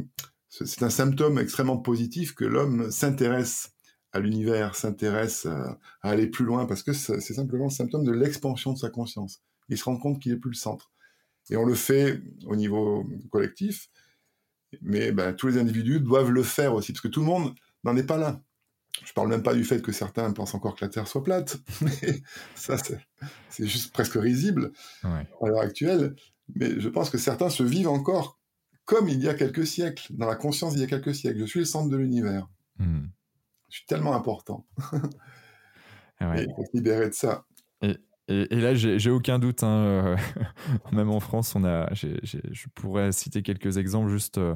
[0.53, 3.71] c'est un symptôme extrêmement positif que l'homme s'intéresse
[4.11, 8.73] à l'univers, s'intéresse à, aller plus loin, parce que c'est simplement le symptôme de l'expansion
[8.73, 9.41] de sa conscience.
[9.69, 10.91] Il se rend compte qu'il n'est plus le centre.
[11.49, 13.89] Et on le fait au niveau collectif,
[14.81, 17.97] mais ben, tous les individus doivent le faire aussi, parce que tout le monde n'en
[17.97, 18.41] est pas là.
[19.03, 21.57] Je parle même pas du fait que certains pensent encore que la Terre soit plate,
[21.81, 22.21] mais
[22.53, 22.77] ça,
[23.49, 26.15] c'est juste presque risible à l'heure actuelle.
[26.55, 28.39] Mais je pense que certains se vivent encore
[28.85, 31.39] comme il y a quelques siècles, dans la conscience d'il y a quelques siècles.
[31.39, 32.49] Je suis le centre de l'univers.
[32.79, 33.05] Hmm.
[33.69, 34.65] Je suis tellement important.
[36.21, 37.45] il faut se libérer de ça.
[38.29, 40.17] Et, là, j'ai aucun doute, hein, euh,
[40.93, 44.55] même en France, on a, je pourrais citer quelques exemples juste euh,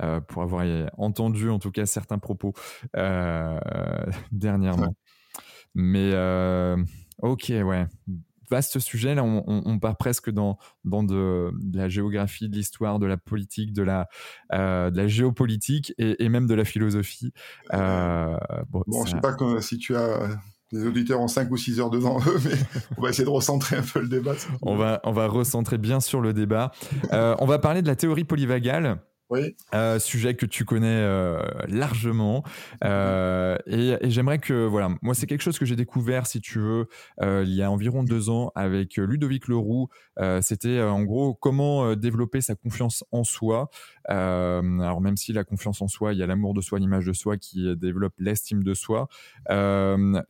[0.00, 0.64] euh, pour avoir
[0.96, 2.52] entendu en tout cas certains propos
[4.30, 4.94] dernièrement.
[5.74, 6.12] Mais
[7.18, 7.86] ok, ouais,
[8.50, 9.14] vaste sujet.
[9.14, 13.82] Là, on, part presque dans, dans de, la géographie, de l'histoire, de la politique, de
[13.82, 14.08] la,
[14.52, 17.32] de la géopolitique et, même de la philosophie.
[17.72, 20.38] bon, bon je sais pas si tu as
[20.72, 22.54] les auditeurs ont 5 ou 6 heures devant eux, mais
[22.96, 24.34] on va essayer de recentrer un peu le débat.
[24.62, 26.72] on, va, on va recentrer bien sûr le débat.
[27.12, 29.00] Euh, on va parler de la théorie polyvagale.
[29.30, 29.54] Oui.
[29.74, 32.42] Euh, sujet que tu connais euh, largement.
[32.84, 36.58] Euh, et, et j'aimerais que, voilà, moi c'est quelque chose que j'ai découvert, si tu
[36.58, 36.88] veux,
[37.22, 39.88] il y a environ deux ans avec Ludovic Leroux.
[40.40, 43.70] C'était en gros comment développer sa confiance en soi.
[44.08, 47.12] alors même si la confiance en soi, il y a l'amour de soi, l'image de
[47.12, 49.08] soi qui développe l'estime de soi.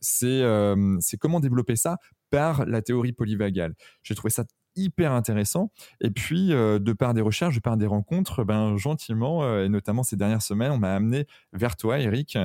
[0.01, 1.97] c'est comment développer ça
[2.29, 3.75] par la théorie polyvagale.
[4.03, 5.71] J'ai trouvé ça hyper intéressant.
[5.99, 9.69] Et puis, euh, de par des recherches, de par des rencontres, ben, gentiment, euh, et
[9.69, 12.37] notamment ces dernières semaines, on m'a amené vers toi, Eric,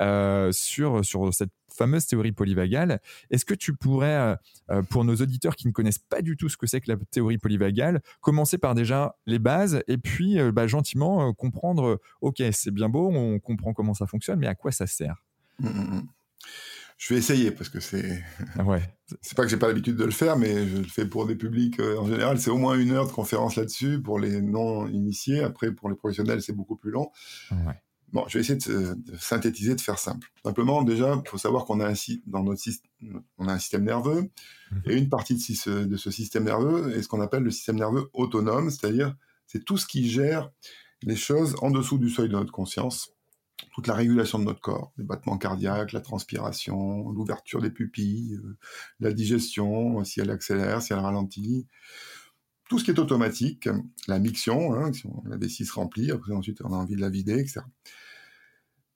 [0.00, 3.00] euh, sur, sur cette fameuse théorie polyvagale.
[3.30, 4.36] Est-ce que tu pourrais,
[4.90, 7.38] pour nos auditeurs qui ne connaissent pas du tout ce que c'est que la théorie
[7.38, 13.08] polyvagale, commencer par déjà les bases et puis bah, gentiment comprendre, ok, c'est bien beau,
[13.10, 15.24] on comprend comment ça fonctionne, mais à quoi ça sert?
[15.60, 16.08] Mmh, mmh, mmh.
[17.02, 18.22] Je vais essayer parce que c'est.
[18.56, 18.80] Ah ouais.
[19.20, 21.34] C'est pas que j'ai pas l'habitude de le faire, mais je le fais pour des
[21.34, 22.38] publics euh, en général.
[22.38, 25.42] C'est au moins une heure de conférence là-dessus pour les non initiés.
[25.42, 27.10] Après, pour les professionnels, c'est beaucoup plus long.
[27.50, 27.74] Ouais.
[28.12, 30.28] Bon, je vais essayer de, synthétiser, de faire simple.
[30.44, 31.94] Simplement, déjà, il faut savoir qu'on a un
[32.26, 32.62] dans notre
[33.36, 34.30] on a un système nerveux
[34.70, 34.82] mhm.
[34.86, 37.76] et une partie de ce, de ce système nerveux est ce qu'on appelle le système
[37.76, 39.14] nerveux autonome, c'est-à-dire
[39.46, 40.50] c'est tout ce qui gère
[41.02, 43.12] les choses en dessous du seuil de notre conscience
[43.72, 48.56] toute la régulation de notre corps, les battements cardiaques, la transpiration, l'ouverture des pupilles, euh,
[49.00, 51.66] la digestion, si elle accélère, si elle ralentit,
[52.68, 53.68] tout ce qui est automatique,
[54.08, 57.00] la miction, hein, si on, la vessie se remplit, après ensuite on a envie de
[57.00, 57.60] la vider, etc.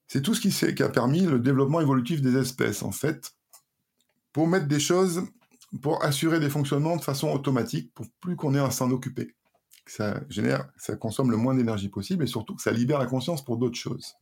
[0.09, 3.35] C'est tout ce qui, a permis le développement évolutif des espèces, en fait,
[4.33, 5.25] pour mettre des choses,
[5.83, 9.35] pour assurer des fonctionnements de façon automatique, pour plus qu'on ait à s'en occuper.
[9.87, 13.45] ça génère, ça consomme le moins d'énergie possible et surtout que ça libère la conscience
[13.45, 14.17] pour d'autres choses.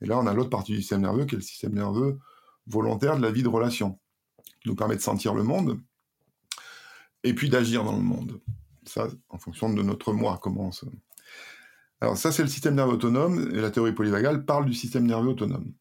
[0.00, 2.18] Et là, on a l'autre partie du système nerveux qui est le système nerveux
[2.66, 3.98] volontaire de la vie de relation,
[4.60, 5.80] qui nous permet de sentir le monde
[7.24, 8.40] et puis d'agir dans le monde.
[8.86, 10.88] Ça, en fonction de notre moi, comment on
[12.00, 15.30] Alors ça, c'est le système nerveux autonome, et la théorie polyvagale parle du système nerveux
[15.30, 15.72] autonome.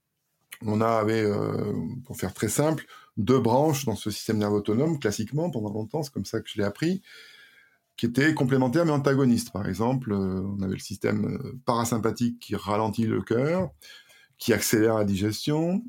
[0.65, 1.73] On avait, euh,
[2.06, 6.13] pour faire très simple, deux branches dans ce système nerveux autonome, classiquement, pendant longtemps, c'est
[6.13, 7.01] comme ça que je l'ai appris,
[7.95, 9.51] qui étaient complémentaires mais antagonistes.
[9.51, 13.71] Par exemple, euh, on avait le système euh, parasympathique qui ralentit le cœur,
[14.38, 15.84] qui accélère la digestion,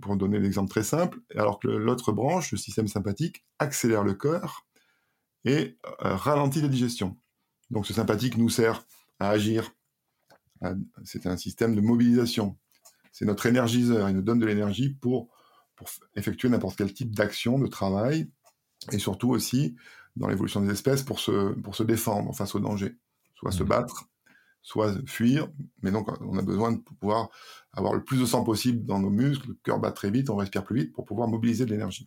[0.00, 4.66] pour donner l'exemple très simple, alors que l'autre branche, le système sympathique, accélère le cœur
[5.44, 7.16] et euh, ralentit la digestion.
[7.70, 8.84] Donc ce sympathique nous sert
[9.18, 9.74] à agir.
[11.04, 12.56] C'est un système de mobilisation.
[13.12, 14.08] C'est notre énergiseur.
[14.08, 15.28] Il nous donne de l'énergie pour,
[15.76, 18.30] pour effectuer n'importe quel type d'action, de travail,
[18.92, 19.76] et surtout aussi,
[20.16, 22.96] dans l'évolution des espèces, pour se, pour se défendre face au danger.
[23.34, 23.68] Soit se mmh.
[23.68, 24.08] battre,
[24.68, 25.48] soit fuir,
[25.82, 27.30] mais donc on a besoin de pouvoir
[27.72, 30.36] avoir le plus de sang possible dans nos muscles, le cœur bat très vite, on
[30.36, 32.06] respire plus vite pour pouvoir mobiliser de l'énergie.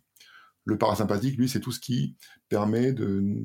[0.64, 2.14] Le parasympathique, lui, c'est tout ce qui
[2.48, 3.36] permet de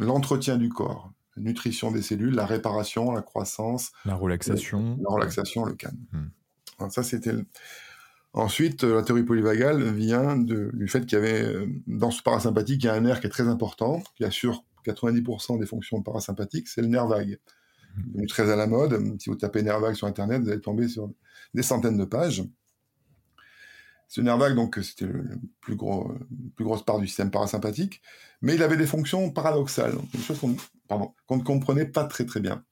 [0.00, 5.64] l'entretien du corps, la nutrition des cellules, la réparation, la croissance, la relaxation, la relaxation,
[5.64, 6.00] le calme.
[6.10, 6.90] Hmm.
[6.90, 7.34] ça, c'était.
[8.32, 12.86] Ensuite, la théorie polyvagale vient du fait qu'il y avait euh, dans ce parasympathique, il
[12.86, 16.80] y a un nerf qui est très important, qui assure 90% des fonctions parasympathiques, c'est
[16.80, 17.38] le nerf vague
[18.28, 19.20] très à la mode.
[19.20, 21.10] Si vous tapez nerf vague sur Internet, vous allez tomber sur
[21.54, 22.44] des centaines de pages.
[24.08, 25.24] Ce nerf vague, donc, c'était le,
[25.60, 26.12] plus gros,
[26.54, 28.02] plus grosse part du système parasympathique,
[28.42, 32.62] mais il avait des fonctions paradoxales, des choses qu'on, ne comprenait pas très très bien.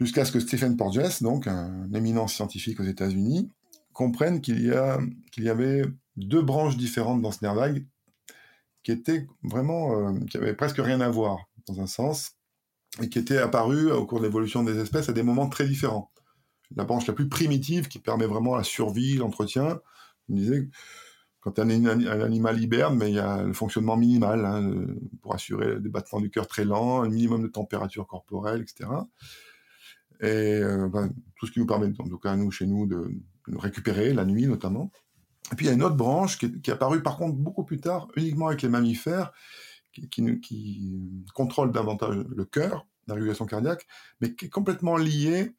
[0.00, 3.50] Jusqu'à ce que Stephen Porges, donc un éminent scientifique aux États-Unis,
[3.92, 5.82] comprenne qu'il y, avait
[6.16, 7.84] deux branches différentes dans ce nerf vague
[8.84, 12.37] qui étaient vraiment, euh, qui avaient presque rien à voir, dans un sens
[13.02, 16.10] et qui était apparu au cours de l'évolution des espèces à des moments très différents.
[16.76, 19.80] La branche la plus primitive qui permet vraiment la survie, l'entretien,
[20.28, 20.68] on disait
[21.40, 24.86] quand un, animal hiberne, mais il y a le fonctionnement minimal hein,
[25.22, 28.90] pour assurer des battements du cœur très lents, un minimum de température corporelle, etc.
[30.20, 33.10] Et euh, ben, tout ce qui nous permet, en tout cas nous, chez nous, de,
[33.46, 34.90] nous récupérer la nuit notamment.
[35.52, 37.80] Et puis il y a une autre branche qui est, apparue par contre beaucoup plus
[37.80, 39.32] tard, uniquement avec les mammifères,
[39.92, 43.86] qui, qui, contrôle davantage le cœur, la régulation cardiaque,
[44.20, 45.54] mais qui est complètement liée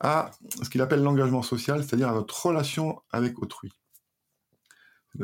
[0.00, 0.30] à
[0.62, 3.72] ce qu'il appelle l'engagement social, c'est-à-dire à notre relation avec autrui.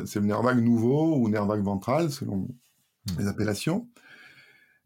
[0.05, 3.19] C'est le nerf vague nouveau ou nerf vague ventral, selon hmm.
[3.19, 3.87] les appellations.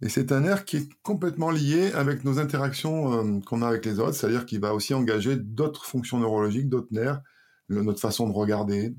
[0.02, 3.86] Et c'est un nerf qui est complètement lié avec nos interactions euh, qu'on a avec
[3.86, 7.22] les autres, c'est-à-dire qu'il va aussi engager d'autres fonctions neurologiques, d'autres nerfs,
[7.70, 8.96] notre façon de regarder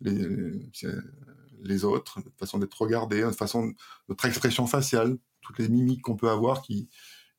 [0.00, 0.70] les, les
[1.84, 3.72] autres, notre façon d'être regardé, notre façon,
[4.08, 6.88] notre expression faciale, toutes les mimiques qu'on peut avoir qui,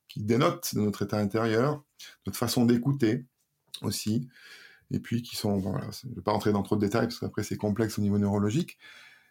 [0.07, 1.83] qui dénotent de notre état intérieur,
[2.25, 3.25] notre façon d'écouter
[3.81, 4.27] aussi,
[4.91, 7.19] et puis qui sont, voilà, je ne vais pas rentrer dans trop de détails parce
[7.19, 8.77] qu'après c'est complexe au niveau neurologique,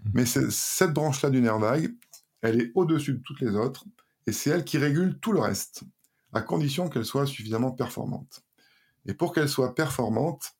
[0.04, 0.10] mmh.
[0.14, 1.94] mais cette branche-là du nerf vague,
[2.42, 3.84] elle est au-dessus de toutes les autres,
[4.26, 5.84] et c'est elle qui régule tout le reste,
[6.32, 8.42] à condition qu'elle soit suffisamment performante.
[9.06, 10.56] Et pour qu'elle soit performante,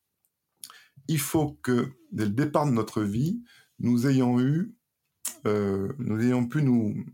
[1.09, 3.43] il faut que, dès le départ de notre vie,
[3.79, 4.75] nous ayons eu,
[5.47, 7.05] euh, nous ayons pu nous,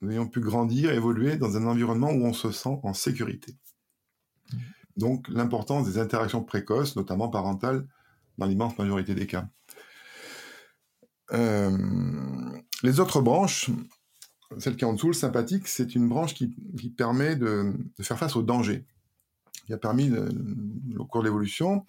[0.00, 3.56] nous grandir, évoluer dans un environnement où on se sent en sécurité.
[4.96, 7.86] Donc l'importance des interactions précoces, notamment parentales,
[8.38, 9.48] dans l'immense majorité des cas.
[11.32, 11.76] Euh,
[12.82, 13.70] les autres branches,
[14.58, 16.54] celle qui est en dessous, le sympathique, c'est une branche qui,
[16.96, 18.86] permet de, faire face au danger.
[19.66, 20.12] Qui a permis,
[20.98, 21.84] au cours de l'évolution,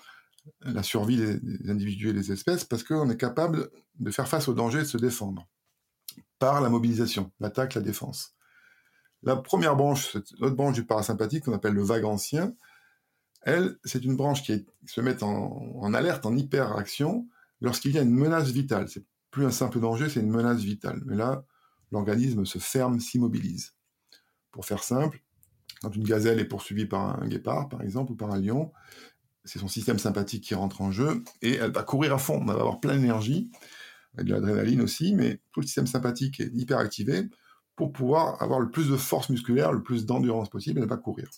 [0.62, 4.54] la survie des, individus et des espèces, parce qu'on est capable de faire face au
[4.54, 5.48] danger et de se défendre
[6.40, 8.36] par la mobilisation, l'attaque, la défense.
[9.24, 12.54] La première branche, l'autre branche du parasympathique, qu'on appelle le vague ancien,
[13.42, 17.28] elle, c'est une branche qui, se met en, alerte, en hyper-action,
[17.62, 18.90] lorsqu'il y a une menace vitale.
[18.90, 21.02] C'est plus un simple danger, c'est une menace vitale.
[21.06, 21.46] Mais là,
[21.92, 23.76] l'organisme se ferme, s'immobilise.
[24.52, 25.22] Pour faire simple,
[25.82, 28.72] quand une gazelle est poursuivie par un guépard, par exemple, ou par un lion,
[29.46, 32.48] c'est son système sympathique qui rentre en jeu, et elle va courir à fond, elle
[32.48, 33.50] va avoir plein d'énergie,
[34.16, 37.30] avec de l'adrénaline aussi, mais tout le système sympathique est hyper activé
[37.76, 40.98] pour pouvoir avoir le plus de force musculaire, le plus d'endurance possible, et ne pas
[40.98, 41.30] courir,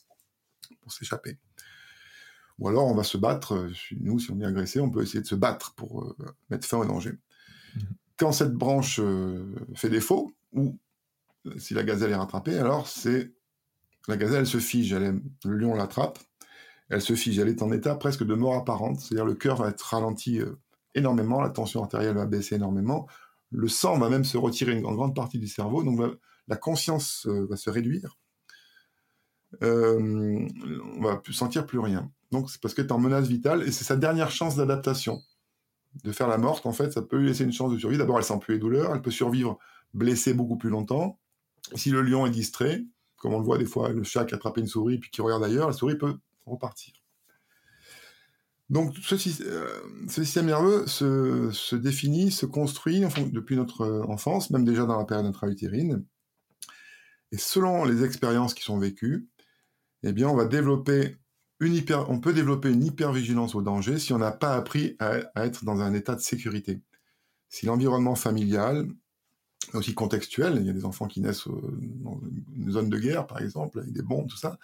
[0.82, 1.38] pour s'échapper.
[2.60, 5.22] Ou alors on va se battre, euh, nous si on est agressé, on peut essayer
[5.22, 6.15] de se battre pour euh,
[6.50, 7.12] mettre fin au danger.
[7.76, 7.80] Mmh.
[8.17, 10.80] Quand cette branche euh, fait défaut, ou
[11.58, 13.32] si la gazelle est rattrapée, alors c'est
[14.08, 16.20] la gazelle elle se fige, elle le lion l'attrape,
[16.89, 19.69] elle se fige, elle est en état presque de mort apparente, c'est-à-dire le cœur va
[19.69, 20.39] être ralenti
[20.95, 23.08] énormément, la tension artérielle va baisser énormément,
[23.52, 26.00] le sang va même se retirer en grande partie du cerveau, donc
[26.47, 28.17] la conscience va se réduire,
[29.62, 30.47] on
[31.02, 32.12] va plus sentir plus rien.
[32.32, 35.21] Donc c'est parce qu'elle est en menace vitale et c'est sa dernière chance d'adaptation.
[36.04, 37.97] De faire la morte, en fait, ça peut lui laisser une chance de survie.
[37.97, 39.58] D'abord, elle sent plus les douleurs, elle peut survivre
[39.95, 41.17] blessée beaucoup plus longtemps.
[41.73, 42.84] Si le lion est distrait,
[43.15, 45.21] comme on le voit des fois, le chat qui a attrapé une souris puis qui
[45.21, 46.93] regarde ailleurs, la souris peut repartir.
[48.69, 54.97] Donc ce, euh, système nerveux se, définit, se construit depuis notre enfance, même déjà dans
[54.97, 56.03] la période intra-utérine.
[57.31, 59.27] Et selon les expériences qui sont vécues,
[60.03, 61.15] eh bien, on va développer
[61.60, 65.81] on peut développer une hypervigilance au danger si on n'a pas appris à, être dans
[65.81, 66.81] un état de sécurité.
[67.49, 68.88] Si l'environnement familial,
[69.73, 72.21] aussi contextuel, il y a des enfants qui naissent dans
[72.55, 74.60] une zone de guerre, par exemple, avec des bombes, tout ça,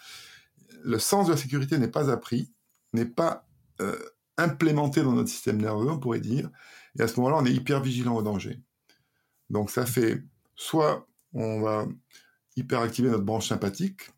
[0.83, 2.51] le sens de la sécurité n'est pas appris,
[2.93, 3.47] n'est pas
[3.81, 3.97] euh,
[4.38, 6.49] implémenté dans notre système nerveux, on pourrait dire,
[6.97, 8.59] et à ce moment-là, on est hyper vigilant au danger.
[9.49, 10.23] Donc ça fait
[10.55, 11.88] soit on va
[12.55, 14.12] hyperactiver notre branche sympathique,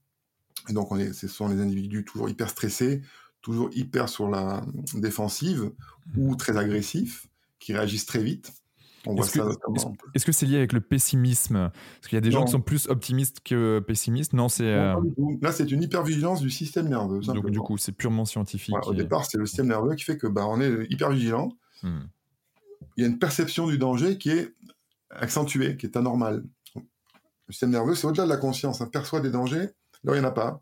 [0.70, 3.02] et donc, ce sont les individus toujours hyper stressés,
[3.41, 4.65] toujours hyper sur la
[4.96, 5.72] défensive
[6.18, 7.28] ou très agressifs,
[7.60, 8.52] qui réagissent très vite.
[9.06, 11.72] Est-ce que c'est lié avec le pessimisme?
[11.72, 14.34] Parce qu'il y a des gens qui sont plus optimistes que pessimistes.
[14.34, 14.63] Non, c'est.
[14.63, 14.96] Euh,
[15.41, 17.20] Là, c'est une hypervigilance du système nerveux.
[17.22, 18.76] Donc, du coup, c'est purement scientifique.
[18.88, 21.50] Au départ, c'est le système nerveux qui fait que bah, on est hyper vigilant.
[21.84, 22.06] Hmm.
[22.98, 24.54] Il y a une perception du danger qui est
[25.10, 26.43] accentuée, qui est anormale.
[26.76, 28.82] Le système nerveux, c'est au-delà de la conscience.
[28.82, 29.70] On perçoit des dangers
[30.03, 30.62] Là, il n'y en a pas.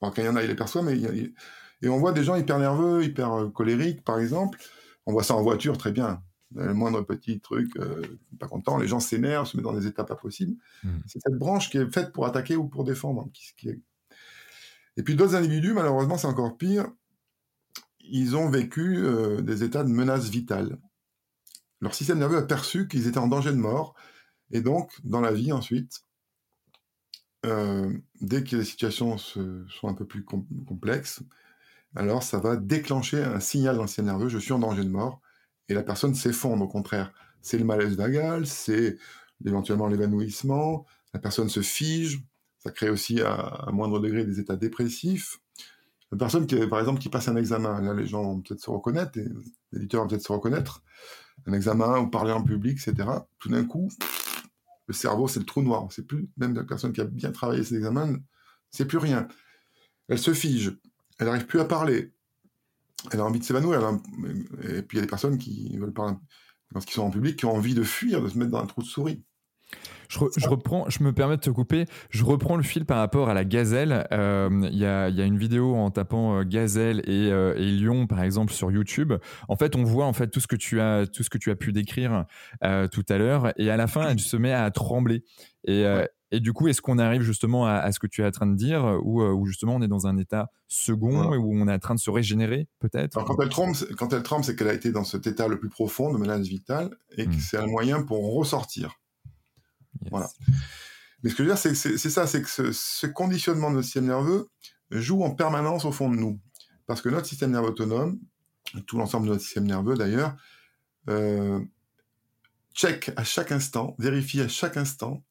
[0.00, 0.98] quand il y en a, il les perçoit, mais
[1.82, 4.58] et on voit des gens hyper nerveux, hyper euh, colériques, par exemple.
[5.06, 6.22] On voit ça en voiture très bien.
[6.54, 8.02] Le moindre petit truc, euh,
[8.38, 10.56] pas content, les gens s'énervent, se mettent dans des états pas possibles.
[10.82, 10.98] Hmm.
[11.06, 13.28] C'est cette branche qui est faite pour attaquer ou pour défendre.
[14.96, 16.90] Et puis d'autres individus, malheureusement, c'est encore pire.
[18.00, 20.78] Ils ont vécu euh, des états de menace vitale.
[21.80, 23.94] Leur système nerveux a perçu qu'ils étaient en danger de mort.
[24.50, 26.04] Et donc, dans la vie ensuite,
[27.46, 31.22] euh, dès que les situations sont un peu plus complexes,
[31.96, 34.90] alors ça va déclencher un signal dans le système nerveux, je suis en danger de
[34.90, 35.21] mort,
[35.68, 38.96] et la personne s'effondre au contraire, c'est le malaise vagal, c'est
[39.44, 42.22] éventuellement l'évanouissement, la personne se fige,
[42.58, 45.40] ça crée aussi à, moindre degré des états dépressifs.
[46.12, 48.70] Une personne qui, par exemple, qui passe un examen, là les gens vont peut-être se
[48.70, 50.82] reconnaître, les éditeurs vont peut-être se reconnaître,
[51.46, 53.08] un examen ou parler en public, etc.
[53.38, 53.88] Tout d'un coup,
[54.86, 55.88] le cerveau, c'est le trou noir.
[55.90, 58.16] C'est plus, même la personne qui a bien travaillé ses examens,
[58.70, 59.26] c'est plus rien.
[60.08, 60.76] Elle se fige,
[61.18, 62.12] elle n'arrive plus à parler,
[63.10, 63.98] elle a envie de s'évanouir.
[64.62, 66.14] Et puis il y a des personnes qui veulent parler,
[66.72, 68.82] lorsqu'ils sont en public, qui ont envie de fuir, de se mettre dans un trou
[68.82, 69.24] de souris.
[70.36, 71.86] Je, reprends, je me permets de te couper.
[72.10, 74.06] Je reprends le fil par rapport à la gazelle.
[74.12, 78.52] Euh, il y, a, une vidéo en tapant euh, gazelle euh, et, lion, par exemple,
[78.52, 79.14] sur YouTube.
[79.48, 81.50] En fait, on voit en fait tout ce que tu as, tout ce que tu
[81.50, 82.26] as pu décrire
[82.90, 83.52] tout à l'heure.
[83.56, 85.24] Et à la fin, elle se met à trembler.
[85.66, 85.84] Et,
[86.30, 88.54] et du coup, est-ce qu'on arrive justement à, ce que tu es en train de
[88.54, 92.00] dire, ou justement on est dans un état second, où on est en train de
[92.00, 93.22] se régénérer, peut-être?
[93.24, 95.68] Quand elle tremble, quand elle tremble, c'est qu'elle a été dans cet état le plus
[95.68, 97.40] profond de menace vitale, et que hmm.
[97.40, 99.01] c'est un moyen pour ressortir.
[100.10, 100.30] Voilà.
[101.22, 104.06] Mais ce que je veux dire, c'est ça, c'est que ce, conditionnement de notre système
[104.06, 104.48] nerveux
[104.90, 106.40] joue en permanence au fond de nous.
[106.86, 108.18] Parce que notre système nerveux autonome,
[108.86, 110.36] tout l'ensemble de notre système nerveux d'ailleurs,
[111.08, 111.60] euh,
[112.74, 115.22] check à chaque instant, vérifie à chaque instant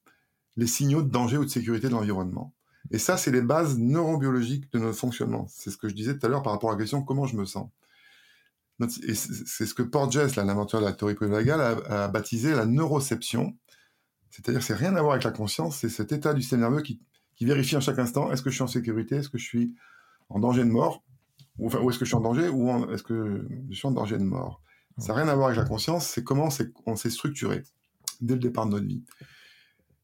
[0.56, 2.54] les signaux de danger ou de sécurité de l'environnement.
[2.90, 5.48] Et ça, c'est les bases neurobiologiques de notre fonctionnement.
[5.50, 7.38] C'est ce que je disais tout à l'heure par rapport à la question comment je
[7.38, 7.70] me sens.
[8.90, 13.56] C'est ce que Porges, l'inventeur de la théorie polyvagale, a, a, baptisé la neuroception,
[14.32, 17.00] c'est-à-dire, c'est rien à voir avec la conscience, c'est cet état du système nerveux qui,
[17.42, 19.74] vérifie en chaque instant est-ce que je suis en sécurité, est-ce que je suis
[20.30, 21.04] en danger de mort,
[21.58, 24.18] ou, enfin, est-ce que je suis en danger, ou est-ce que je suis en danger
[24.18, 24.62] de mort.
[25.00, 26.50] Ça n'a rien à voir avec la conscience, c'est comment
[26.86, 27.64] on s'est structuré
[28.22, 29.04] dès le départ de notre vie.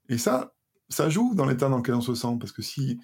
[0.09, 0.53] Et ça,
[0.89, 2.99] ça joue dans l'état dans lequel on se sent, parce que si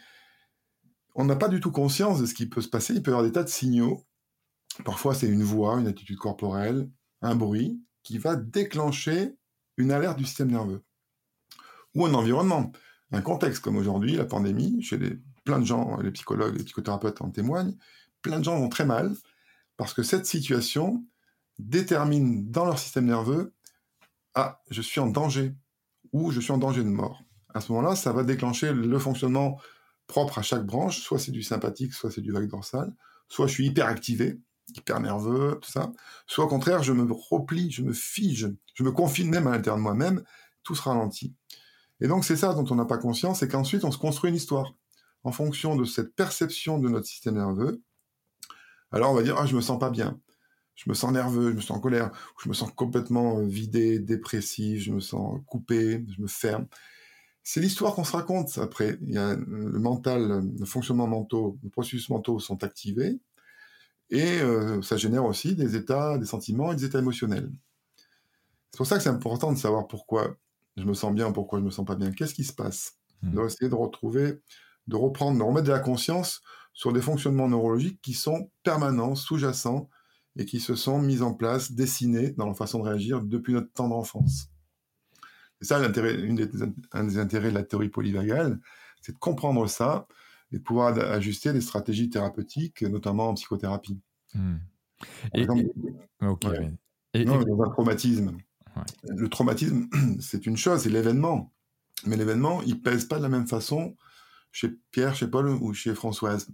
[1.15, 3.13] on n'a pas du tout conscience de ce qui peut se passer, il peut y
[3.13, 4.03] avoir des tas de signaux.
[4.84, 6.89] Parfois, c'est une voix, une attitude corporelle,
[7.21, 9.36] un bruit, qui va déclencher
[9.78, 10.84] une alerte du système nerveux
[11.96, 12.72] ou un environnement,
[13.12, 13.62] un contexte.
[13.62, 17.76] Comme aujourd'hui, la pandémie, chez les, plein de gens, les psychologues, les psychothérapeutes en témoignent,
[18.22, 19.14] plein de gens vont très mal
[19.78, 21.04] parce que cette situation
[21.60, 23.54] détermine dans leur système nerveux
[24.36, 25.54] ah, je suis en danger
[26.12, 27.22] ou je suis en danger de mort.
[27.54, 29.60] À ce moment-là, ça va déclencher le fonctionnement
[30.08, 32.94] propre à chaque branche, soit c'est du sympathique, soit c'est du vague dorsal,
[33.30, 34.39] soit je suis hyper activé,
[34.76, 35.91] hyper nerveux, tout ça,
[36.26, 39.78] soit au contraire, je me replie, je me fige, je me confine même à l'intérieur
[39.78, 40.24] de moi-même,
[40.64, 41.36] tout se ralentit.
[42.04, 44.36] Et donc c'est ça dont on n'a pas conscience, c'est qu'ensuite on se construit une
[44.36, 44.76] histoire
[45.24, 47.82] en fonction de cette perception de notre système nerveux.
[48.91, 50.20] Alors on va dire ah je me sens pas bien,
[50.76, 52.12] je me sens nerveux, je me sens en colère,
[52.43, 56.68] je me sens complètement euh, vidé, dépressif, je me sens coupé, je me ferme.
[57.41, 58.97] C'est l'histoire qu'on se raconte après.
[59.01, 63.22] Il y a le mental, le fonctionnement mentaux, les processus mentaux sont activés
[64.10, 67.49] et euh, ça génère aussi des états, des sentiments et des états émotionnels.
[68.72, 70.36] C'est pour ça que c'est important de savoir pourquoi
[70.78, 72.97] je me sens bien, pourquoi je me sens pas bien, qu'est-ce qui se passe?
[73.21, 73.39] Mmh.
[73.45, 74.41] essayer de retrouver,
[74.88, 76.41] de reprendre, de remettre de la conscience
[76.74, 79.89] sur des fonctionnements neurologiques qui sont permanents, sous-jacents,
[80.36, 83.71] et qui se sont mis en place, dessinés dans leur façon de réagir depuis notre
[83.71, 84.49] temps d'enfance.
[85.61, 86.49] C'est ça l'intérêt, des,
[86.91, 88.59] un des intérêts de la théorie polyvagale,
[89.01, 90.07] c'est de comprendre ça
[90.51, 94.01] et de pouvoir ajuster des stratégies thérapeutiques, notamment en psychothérapie.
[94.34, 94.55] Mmh.
[95.36, 95.55] et, dans
[97.63, 98.38] un traumatisme,
[99.07, 99.88] le traumatisme,
[100.19, 101.53] c'est une chose, c'est l'événement.
[102.05, 103.95] Mais l'événement, il pèse pas de la même façon
[104.51, 106.47] chez Pierre, chez Paul ou chez Françoise.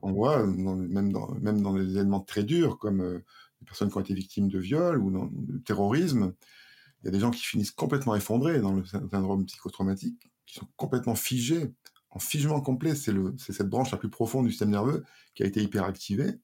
[0.00, 3.24] On voit, même, dans, même dans des événements très durs, comme euh,
[3.60, 6.34] les personnes qui ont été victimes de viol ou de terrorisme,
[7.02, 10.68] il y a des gens qui finissent complètement effondrés dans le syndrome psychotraumatique, qui sont
[10.76, 11.72] complètement figés,
[12.10, 12.94] en figement complet.
[12.94, 16.40] C'est cette branche la plus profonde du système nerveux qui a été hyperactivée.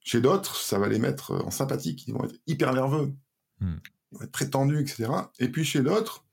[0.00, 3.14] Chez d'autres, ça va les mettre en sympathique, ils vont être hyper nerveux.
[3.62, 3.76] Hmm.
[4.22, 5.10] être très tendu, etc.
[5.38, 6.24] Et puis chez l'autre,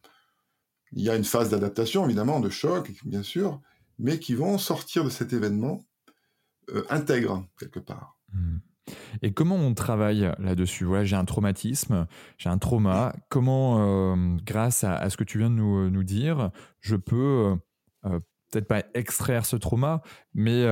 [0.92, 3.62] il y a une phase d'adaptation, évidemment, de choc, bien sûr,
[4.00, 5.86] mais qui vont sortir de cet événement
[6.72, 8.18] euh, intègre, quelque part.
[8.34, 8.58] Hmm.
[9.22, 10.86] Et comment on travaille là-dessus?
[10.86, 12.08] Voilà, j'ai un traumatisme,
[12.40, 13.16] j'ai un trauma.
[13.30, 16.50] Comment, euh, grâce à, ce que tu viens de nous, nous dire,
[16.80, 17.56] je peux
[18.06, 18.20] euh,
[18.50, 20.02] peut-être pas extraire ce trauma,
[20.34, 20.66] mais,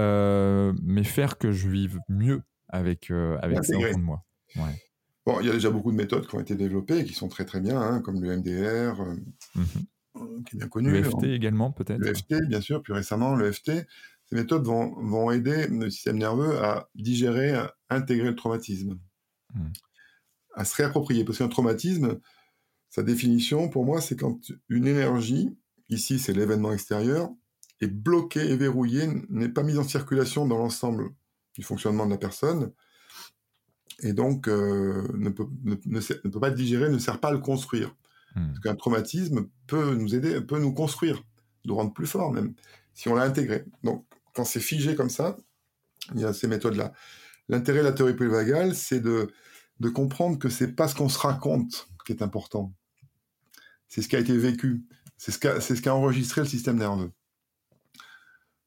[0.81, 4.23] mais faire que je vive mieux avec, avec ça au fond de moi?
[4.55, 4.86] Ouais.
[5.27, 7.27] Bon, il y a déjà beaucoup de méthodes qui ont été développées et qui sont
[7.27, 9.15] très très bien, hein, comme le MDR, euh,
[9.55, 9.61] mmh
[10.15, 10.89] euh, qui est bien connu.
[10.89, 13.71] Le FT également, peut-être Le FT, bien sûr, plus récemment, le FT.
[14.25, 18.97] Ces méthodes vont, vont aider le système nerveux à digérer, à intégrer le traumatisme,
[19.53, 19.65] mmh.
[20.55, 21.25] à se réapproprier.
[21.25, 22.21] Parce qu'un traumatisme,
[22.89, 25.57] sa définition, pour moi, c'est quand une énergie,
[25.89, 27.29] ici c'est l'événement extérieur,
[27.81, 31.09] est bloquée et verrouillée, n'est pas mise en circulation dans l'ensemble
[31.53, 32.71] du fonctionnement de la personne,
[34.03, 37.95] et donc euh, ne, peut, ne, peut, pas digéré, ne sert pas à le construire.
[38.35, 38.47] Hmm.
[38.47, 41.23] Parce qu'un traumatisme peut nous aider, peut nous construire,
[41.65, 42.53] nous rendre plus fort même,
[42.93, 43.65] si on l'a intégré.
[43.83, 45.37] Donc quand c'est figé comme ça,
[46.13, 46.93] il y a ces méthodes-là.
[47.49, 49.31] L'intérêt de la théorie polyvagale, c'est de,
[49.79, 52.73] de comprendre que c'est pas ce qu'on se raconte qui est important.
[53.87, 54.85] C'est ce qui a été vécu.
[55.17, 57.11] C'est ce qu'a ce enregistré le système nerveux.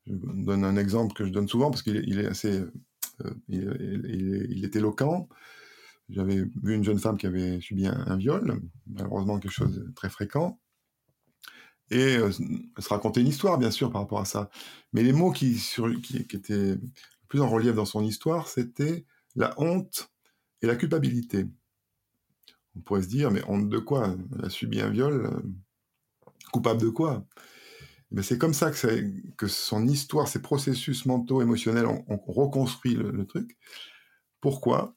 [0.06, 2.64] Je donne un exemple que je donne souvent parce qu'il est, il est assez
[3.24, 5.28] euh, il, est, éloquent.
[6.08, 10.10] J'avais vu une jeune femme qui avait subi un, viol, malheureusement quelque chose de très
[10.10, 10.58] fréquent.
[11.90, 14.50] Et euh, se racontait une histoire, bien sûr, par rapport à ça.
[14.92, 15.60] Mais les mots qui,
[16.32, 16.78] étaient
[17.28, 19.04] plus en relief dans son histoire, c'était
[19.36, 20.10] la honte
[20.62, 21.46] et la culpabilité.
[22.76, 24.16] On pourrait se dire, mais honte de quoi?
[24.38, 25.40] Elle a subi un viol, euh,
[26.52, 27.24] coupable de quoi?
[28.22, 33.56] C'est comme ça que, son histoire, ses processus mentaux, émotionnels ont, reconstruit le, truc.
[34.40, 34.96] Pourquoi?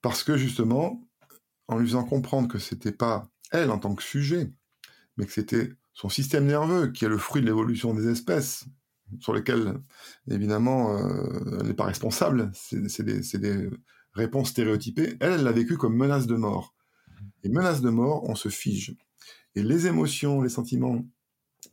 [0.00, 1.06] Parce que justement,
[1.66, 4.50] en lui faisant comprendre que c'était pas elle en tant que sujet,
[5.16, 8.64] mais que c'était son système nerveux qui est le fruit de l'évolution des espèces,
[9.20, 9.74] sur lesquelles,
[10.30, 12.50] évidemment, euh, elle n'est pas responsable.
[12.54, 13.70] C'est des, des,
[14.14, 15.16] réponses stéréotypées.
[15.20, 16.74] Elle, elle l'a vécu comme menace de mort.
[17.44, 18.96] Et menace de mort, on se fige.
[19.54, 21.04] Et les émotions, les sentiments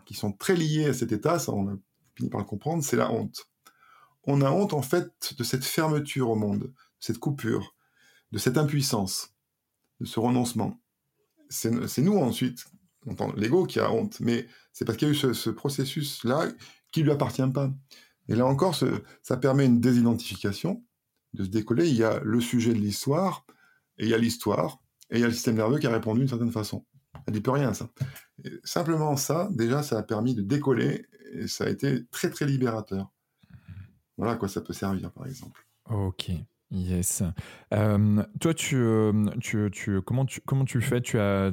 [0.05, 1.75] qui sont très liés à cet état, ça on a
[2.15, 3.49] fini par le comprendre, c'est la honte.
[4.23, 7.75] On a honte en fait de cette fermeture au monde, de cette coupure,
[8.31, 9.33] de cette impuissance,
[9.99, 10.79] de ce renoncement.
[11.49, 12.65] C'est nous ensuite,
[13.37, 16.47] l'ego qui a honte, mais c'est parce qu'il y a eu ce, processus-là
[16.91, 17.71] qui lui appartient pas.
[18.27, 18.75] Et là encore,
[19.21, 20.83] ça permet une désidentification,
[21.35, 21.87] de se décoller.
[21.87, 23.45] Il y a le sujet de l'histoire,
[23.97, 24.81] et il y a l'histoire,
[25.11, 26.85] et il y a le système nerveux qui a répondu d'une certaine façon.
[27.27, 27.89] Elle dit plus rien, ça.
[28.63, 33.11] Simplement ça, déjà, ça a permis de décoller et ça a été très, très libérateur.
[34.17, 35.65] Voilà à quoi ça peut servir, par exemple.
[35.89, 36.31] Ok.
[36.71, 37.23] Yes.
[37.73, 41.01] Euh, toi, tu, euh, tu, tu, comment, tu, comment tu fais?
[41.01, 41.51] Tu as,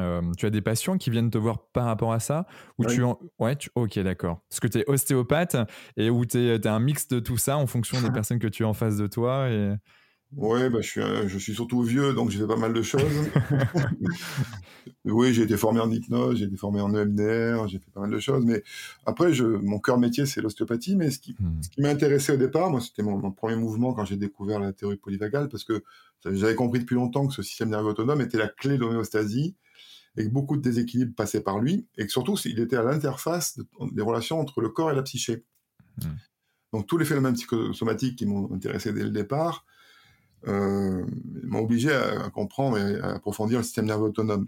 [0.00, 2.46] euh, tu as des patients qui viennent te voir par rapport à ça?
[2.78, 3.02] Ou tu
[3.38, 4.40] Ouais, ok, d'accord.
[4.48, 5.56] Parce que tu es ostéopathe
[5.96, 8.46] et où tu es, es, un mix de tout ça en fonction des personnes que
[8.46, 9.48] tu as en face de toi.
[9.50, 9.74] Et...
[10.36, 13.02] Oui, bah, je, suis, je suis surtout vieux, donc j'ai fait pas mal de choses.
[15.04, 18.10] oui, j'ai été formé en hypnose, j'ai été formé en EMDR, j'ai fait pas mal
[18.10, 18.44] de choses.
[18.46, 18.62] Mais
[19.04, 20.96] après, je, mon cœur métier, c'est l'ostéopathie.
[20.96, 24.06] Mais ce qui, ce qui m'a intéressé au départ, moi, c'était mon, premier mouvement quand
[24.06, 25.84] j'ai découvert la théorie polyvagale, parce que
[26.24, 29.54] j'avais compris depuis longtemps que ce système nerveux autonome était la clé de l'homéostasie
[30.16, 33.58] et que beaucoup de déséquilibres passaient par lui, et que surtout, il était à l'interface
[33.92, 35.44] des relations entre le corps et la psyché.
[35.98, 36.16] Hmm.
[36.72, 39.66] Donc tous les phénomènes psychosomatiques qui m'ont intéressé dès le départ,
[40.48, 41.04] euh,
[41.42, 44.46] m'a obligé à, comprendre et à approfondir le système nerveux autonome.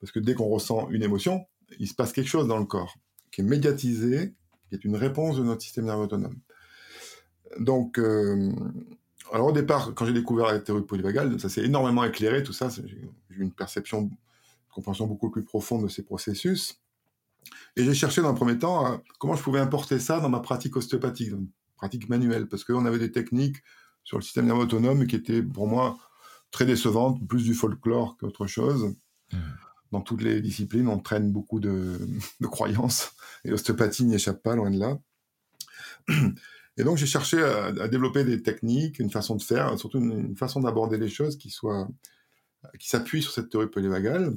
[0.00, 1.46] Parce que dès qu'on ressent une émotion,
[1.78, 2.96] il se passe quelque chose dans le corps
[3.30, 4.34] qui est médiatisé,
[4.68, 6.36] qui est une réponse de notre système nerveux autonome.
[7.58, 8.52] Donc, euh,
[9.32, 12.68] alors au départ, quand j'ai découvert la théorie polyvagale, ça s'est énormément éclairé, tout ça,
[12.68, 13.00] j'ai
[13.30, 14.10] eu une perception, une
[14.70, 16.80] compréhension beaucoup plus profonde de ces processus.
[17.76, 20.76] Et j'ai cherché dans un premier temps comment je pouvais importer ça dans ma pratique
[20.76, 23.62] ostéopathique, dans une pratique manuelle, parce qu'on avait des techniques
[24.04, 25.98] sur le système nerveux autonome qui était pour moi
[26.50, 28.94] très décevante, plus du folklore qu'autre chose.
[29.32, 29.38] Mmh.
[29.92, 31.98] Dans toutes les disciplines, on traîne beaucoup de,
[32.42, 33.12] croyances
[33.44, 34.98] et l'ostéopathie n'y échappe pas, loin de là.
[36.76, 40.60] Et donc j'ai cherché à, développer des techniques, une façon de faire, surtout une, façon
[40.60, 41.88] d'aborder les choses qui soit
[42.78, 44.34] qui s'appuie sur cette théorie polyvagale.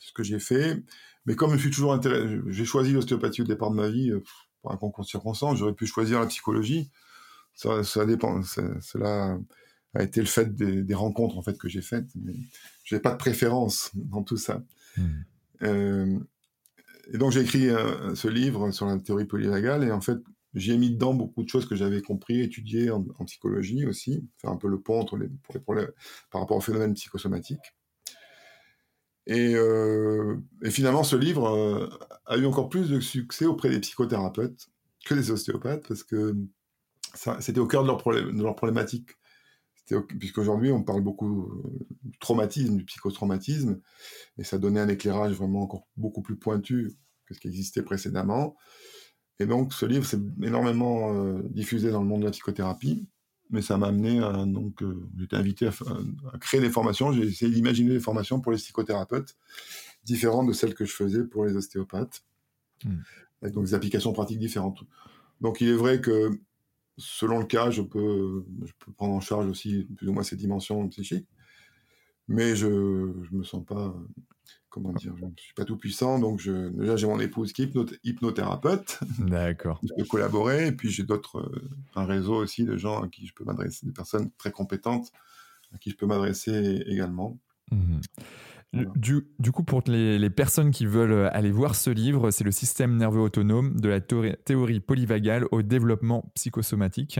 [0.00, 0.82] C'est ce que j'ai fait.
[1.26, 4.22] Mais comme je suis toujours intéressé, j'ai choisi l'ostéopathie au départ de ma vie, euh,
[4.62, 6.90] pour un concours de circonstances, j'aurais pu choisir la psychologie
[7.58, 8.40] ça, ça dépend.
[8.42, 9.36] Cela
[9.92, 12.06] a été le fait des, rencontres en fait que j'ai faites.
[12.14, 12.36] Mais
[12.84, 14.62] j'ai pas de préférence dans tout ça.
[14.96, 15.08] Hmm.
[15.62, 16.18] Euh,
[17.12, 20.18] et donc j'ai écrit euh, ce livre sur la théorie polyvagale et en fait
[20.54, 24.56] j'ai mis dedans beaucoup de choses que j'avais compris, étudiées en, psychologie aussi, faire un
[24.56, 25.90] peu le pont entre les, pour les problèmes,
[26.30, 27.74] par rapport aux phénomènes psychosomatiques.
[29.26, 31.90] Et, euh, et finalement, ce livre
[32.24, 34.68] a eu encore plus de succès auprès des psychothérapeutes
[35.04, 36.34] que des ostéopathes parce que
[37.14, 39.10] c'était au cœur de leur, problème, de leur problématique.
[40.18, 43.80] Puisqu'aujourd'hui, on parle beaucoup euh, du traumatisme, du psychotraumatisme,
[44.36, 48.56] et ça donnait un éclairage vraiment encore beaucoup plus pointu que ce qui existait précédemment.
[49.40, 53.08] Et donc, ce livre s'est énormément euh, diffusé dans le monde de la psychothérapie,
[53.50, 54.44] mais ça m'a amené à.
[54.44, 57.12] Donc, euh, j'étais invité à, créer des formations.
[57.12, 59.36] J'ai essayé d'imaginer des formations pour les psychothérapeutes,
[60.04, 62.22] différentes de celles que je faisais pour les ostéopathes,
[62.84, 62.94] mmh.
[63.42, 64.80] avec donc des applications pratiques différentes.
[65.40, 66.40] Donc, il est vrai que
[66.98, 70.36] selon le cas, je peux, je peux prendre en charge aussi plus ou moins ces
[70.36, 71.28] dimensions psychiques,
[72.26, 73.94] mais je ne me sens pas
[74.68, 77.62] comment dire, je ne suis pas tout puissant, donc je, déjà j'ai mon épouse qui
[77.62, 77.72] est
[78.04, 79.00] hypnothérapeute.
[79.18, 79.80] D'accord.
[79.82, 81.50] Je peux collaborer, et puis j'ai d'autres,
[81.94, 85.10] un réseau aussi de gens à qui je peux m'adresser, des personnes très compétentes
[85.72, 87.38] à qui je peux m'adresser également.
[87.70, 88.00] Mmh
[88.74, 92.96] du, coup, pour les, personnes qui veulent euh, aller voir ce livre, c'est le système
[92.96, 97.18] nerveux autonome de la théorie, polyvagale au développement psychosomatique.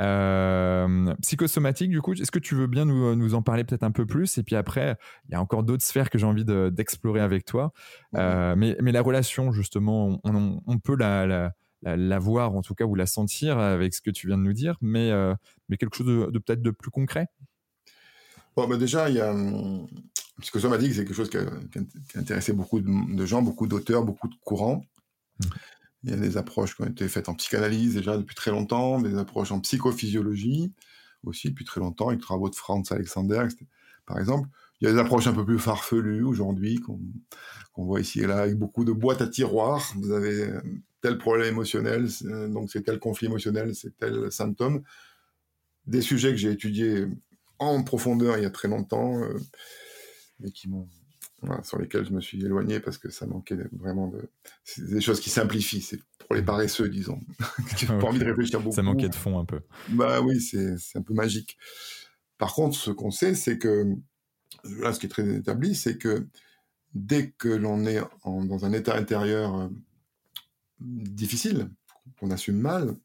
[0.00, 4.04] Euh, psychosomatique, du coup, est-ce que tu veux bien nous, en parler peut-être un peu
[4.04, 4.38] plus?
[4.38, 4.96] Et puis après,
[5.28, 7.72] il y a encore d'autres sphères que j'ai envie d'explorer avec toi.
[8.16, 13.58] Euh, mais, la relation, justement, on, peut la, voir en tout cas ou la sentir
[13.58, 15.12] avec ce que tu viens de nous dire, mais,
[15.68, 17.28] mais quelque chose de, peut-être de plus concret?
[18.56, 19.32] Bon, bah, déjà, il y a,
[20.40, 21.44] hum, psychosomatique, c'est quelque chose qui a,
[22.16, 24.84] intéressé beaucoup de, gens, beaucoup d'auteurs, beaucoup de courants.
[25.40, 25.46] Mmh.
[26.02, 29.00] Il y a des approches qui ont été faites en psychanalyse déjà depuis très longtemps,
[29.00, 30.72] des approches en psychophysiologie
[31.24, 33.46] aussi depuis très longtemps, avec les travaux de Franz Alexander,
[34.06, 34.48] par exemple.
[34.80, 38.38] Il y a des approches un peu plus farfelues aujourd'hui, qu'on voit ici et là,
[38.38, 39.92] avec beaucoup de boîtes à tiroirs.
[39.96, 40.60] Vous avez euh,
[41.02, 42.08] tel problème émotionnel,
[42.50, 44.82] donc c'est tel conflit émotionnel, c'est tel symptôme.
[45.86, 47.06] Des sujets que j'ai étudiés
[47.58, 49.20] en profondeur il y a très longtemps.
[49.22, 49.38] Euh,
[50.40, 50.88] mais qui m'ont
[51.62, 54.30] sur lesquels je me suis éloigné parce que ça manquait vraiment de.
[54.64, 57.20] C'est des choses qui simplifient, c'est pour les paresseux, disons,
[57.76, 58.74] qui n'ont pas envie de réfléchir beaucoup.
[58.74, 59.60] Ça manquait de fond un peu.
[59.88, 61.56] Bah oui, c'est un peu magique.
[62.38, 63.94] Par contre, ce qu'on sait, c'est que,
[64.64, 66.26] là, ce qui est très établi, c'est que
[66.94, 69.68] dès que l'on est dans un état intérieur euh,
[70.80, 71.70] difficile,
[72.18, 72.96] qu'on assume mal,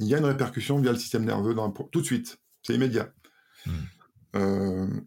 [0.00, 2.38] il y a une répercussion via le système nerveux dans tout de suite.
[2.62, 3.12] C'est immédiat.
[3.66, 3.70] Hmm.
[4.36, 5.00] Euh,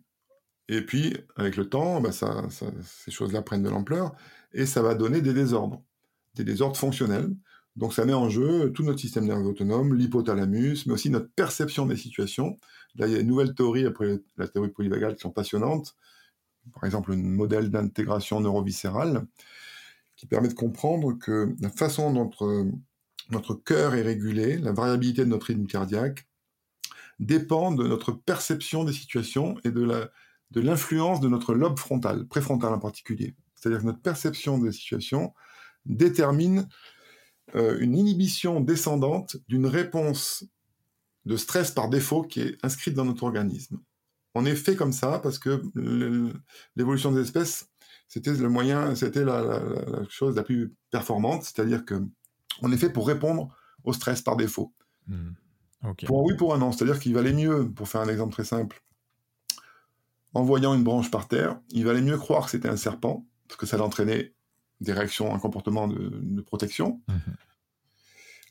[0.70, 4.16] et puis, avec le temps, bah, ces choses-là prennent de l'ampleur
[4.54, 5.82] et ça va donner des désordres,
[6.36, 7.34] des désordres fonctionnels.
[7.78, 11.86] Donc, ça met en jeu tout notre système nerveux autonome, l'hypothalamus, mais aussi notre perception
[11.86, 12.60] des situations.
[12.96, 15.96] Là, il y a une nouvelle théorie après la théorie polyvagale qui sont passionnantes.
[16.74, 19.26] Par exemple, un modèle d'intégration neuroviscérale
[20.18, 22.66] qui permet de comprendre que la façon dont notre,
[23.30, 26.28] notre cœur est régulé, la variabilité de notre rythme cardiaque,
[27.20, 30.10] dépend de notre perception des situations et de la,
[30.52, 33.36] de l'influence de notre lobe frontal, préfrontal en particulier.
[33.56, 35.34] C'est-à-dire que notre perception des situations
[35.86, 36.68] détermine
[37.56, 40.46] euh, une inhibition descendante d'une réponse
[41.26, 43.80] de stress par défaut qui est inscrite dans notre organisme.
[44.34, 45.62] On est fait comme ça parce que
[46.76, 47.70] l'évolution des espèces,
[48.08, 49.62] c'était le moyen, c'était la,
[50.10, 51.96] chose la plus performante, c'est-à-dire que
[52.62, 54.74] on est fait pour répondre au stress par défaut.
[55.08, 55.32] Hmm.
[56.06, 58.44] Pour un oui, pour un non, c'est-à-dire qu'il valait mieux, pour faire un exemple très
[58.44, 58.84] simple,
[60.38, 63.58] en voyant une branche par terre, il valait mieux croire que c'était un serpent, parce
[63.60, 64.36] que ça l'entraînait
[64.82, 67.02] des réactions, un comportement de, protection.
[67.08, 67.36] Mhm.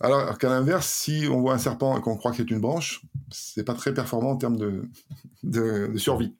[0.00, 3.06] Alors qu'à l'inverse, si on voit un serpent et qu'on croit que c'est une branche,
[3.30, 4.90] c'est pas très performant en termes de,
[5.44, 6.34] de, survie.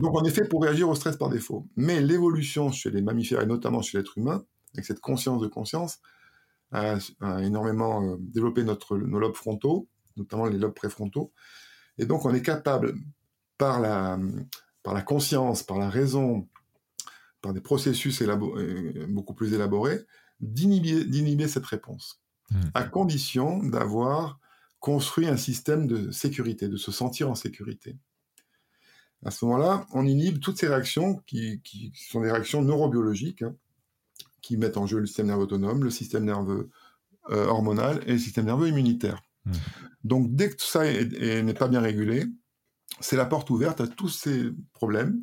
[0.00, 1.68] Donc on est fait pour réagir au stress par défaut.
[1.76, 4.42] Mais l'évolution chez les mammifères et notamment chez l'être humain,
[4.72, 6.00] avec cette conscience de conscience,
[6.70, 6.96] a,
[7.42, 11.30] énormément euh, développé notre, nos lobes frontaux, notamment les lobes préfrontaux.
[11.98, 12.94] Et donc on est capable
[13.58, 14.18] par la,
[14.82, 16.48] par la conscience, par la raison,
[17.42, 20.00] par des processus euh, beaucoup plus élaborés,
[20.40, 22.60] d'inhiber cette réponse, mmh.
[22.74, 24.40] à condition d'avoir
[24.80, 27.96] construit un système de sécurité, de se sentir en sécurité.
[29.24, 31.60] À ce moment-là, on inhibe toutes ces réactions qui,
[31.94, 33.54] sont des réactions neurobiologiques, hein,
[34.40, 36.70] qui mettent en jeu le système nerveux autonome, le système nerveux
[37.30, 39.22] euh, hormonal et le système nerveux immunitaire.
[39.44, 39.52] Mmh.
[40.02, 42.26] Donc dès que tout ça n'est pas bien régulé,
[43.00, 45.22] c'est la porte ouverte à tous ces problèmes,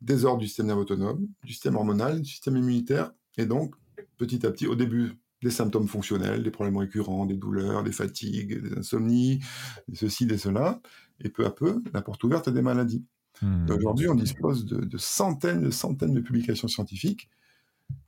[0.00, 3.74] désordre du système nerveux autonome, du système hormonal, du système immunitaire, et donc,
[4.16, 8.60] petit à petit, au début, des symptômes fonctionnels, des problèmes récurrents, des douleurs, des fatigues,
[8.60, 9.40] des insomnies,
[9.86, 10.80] des ceci, des cela,
[11.20, 13.04] et peu à peu, la porte ouverte à des maladies.
[13.40, 13.66] Hmm.
[13.70, 17.30] Aujourd'hui, on dispose de, centaines de centaines de publications scientifiques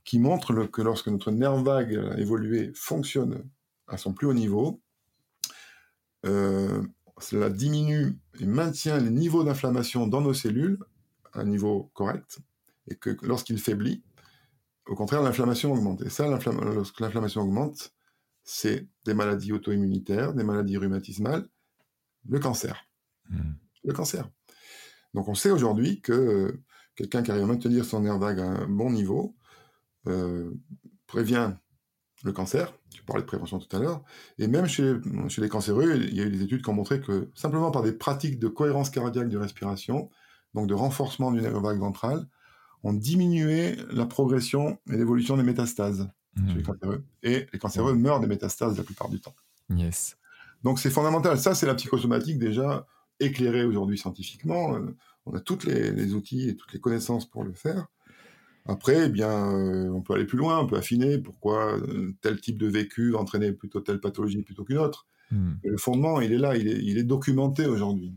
[0.03, 3.43] qui montrent que lorsque notre nerf vague évolué fonctionne
[3.87, 4.81] à son plus haut niveau,
[6.25, 6.83] euh,
[7.21, 10.79] cela diminue et maintient les niveaux d'inflammation dans nos cellules
[11.33, 12.39] à un niveau correct,
[12.87, 14.03] et que lorsqu'il faiblit,
[14.87, 16.01] au contraire, l'inflammation augmente.
[16.01, 17.93] Et ça, lorsque l'inflammation augmente,
[18.43, 21.47] c'est des maladies auto-immunitaires, des maladies rhumatismales,
[22.27, 22.85] le cancer.
[23.29, 23.53] Hmm.
[23.83, 24.29] Le cancer.
[25.13, 26.63] Donc on sait aujourd'hui que euh,
[26.95, 29.35] quelqu'un qui arrive à maintenir son nerf vague à un bon niveau
[30.07, 30.51] euh,
[31.07, 31.53] prévient
[32.23, 34.03] le cancer, tu parlais de prévention tout à l'heure,
[34.37, 34.95] et même chez,
[35.27, 37.83] chez les cancéreux, il y a eu des études qui ont montré que simplement par
[37.83, 40.09] des pratiques de cohérence cardiaque de respiration,
[40.53, 42.27] donc de renforcement du nerf vague ventral,
[42.83, 46.63] on diminuait la progression et l'évolution des métastases chez les mmh.
[46.63, 47.03] cancéreux.
[47.23, 49.35] Et les cancéreux meurent des métastases la plupart du temps.
[49.69, 50.17] Yes.
[50.63, 51.37] Donc c'est fondamental.
[51.37, 52.87] Ça, c'est la psychosomatique déjà
[53.19, 54.75] éclairée aujourd'hui scientifiquement.
[54.75, 54.95] Euh,
[55.25, 57.87] on a tous les, les, outils et toutes les connaissances pour le faire.
[58.65, 59.31] Après, eh bien,
[59.93, 61.77] on peut aller plus loin, on peut affiner pourquoi
[62.21, 65.07] tel type de vécu entraîner plutôt telle pathologie plutôt qu'une autre.
[65.31, 65.53] Hmm.
[65.63, 68.13] Le fondement, il est là, il est, il est documenté aujourd'hui.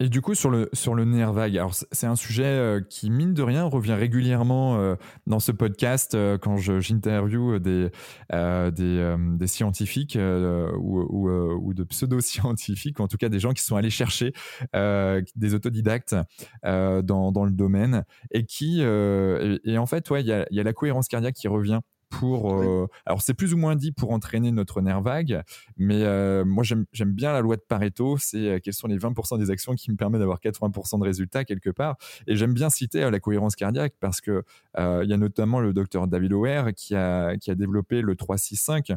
[0.00, 3.08] Et du coup, sur le, sur le nerf vague, alors c'est un sujet euh, qui,
[3.08, 4.96] mine de rien, revient régulièrement euh,
[5.28, 7.90] dans ce podcast euh, quand j'interview des,
[8.30, 13.76] des, des, scientifiques ou, ou, ou, de pseudo-scientifiques, en tout cas des gens qui sont
[13.76, 14.32] allés chercher
[14.74, 16.16] des autodidactes
[16.64, 20.62] dans, dans, le domaine et qui, et, en fait, ouais, il y a, y a
[20.64, 22.54] la cohérence cardiaque qui revient pour.
[22.54, 25.42] Euh, alors, c'est plus ou moins dit pour entraîner notre nerf vague,
[25.76, 29.38] mais euh, moi, j'aime bien la loi de Pareto c'est euh, quels sont les 20%
[29.38, 31.96] des actions qui me permettent d'avoir 80% de résultats quelque part.
[32.26, 34.42] Et j'aime bien citer la cohérence cardiaque parce que
[34.78, 38.94] il y a notamment le docteur David O'Hare qui a, qui a développé le 3-6-5,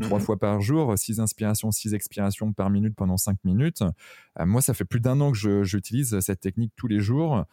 [0.00, 3.82] trois mmh fois par jour, 6 inspirations, 6 expirations par minute pendant 5 minutes.
[4.38, 7.44] moi, ça fait plus d'un an que j'utilise cette technique tous les jours.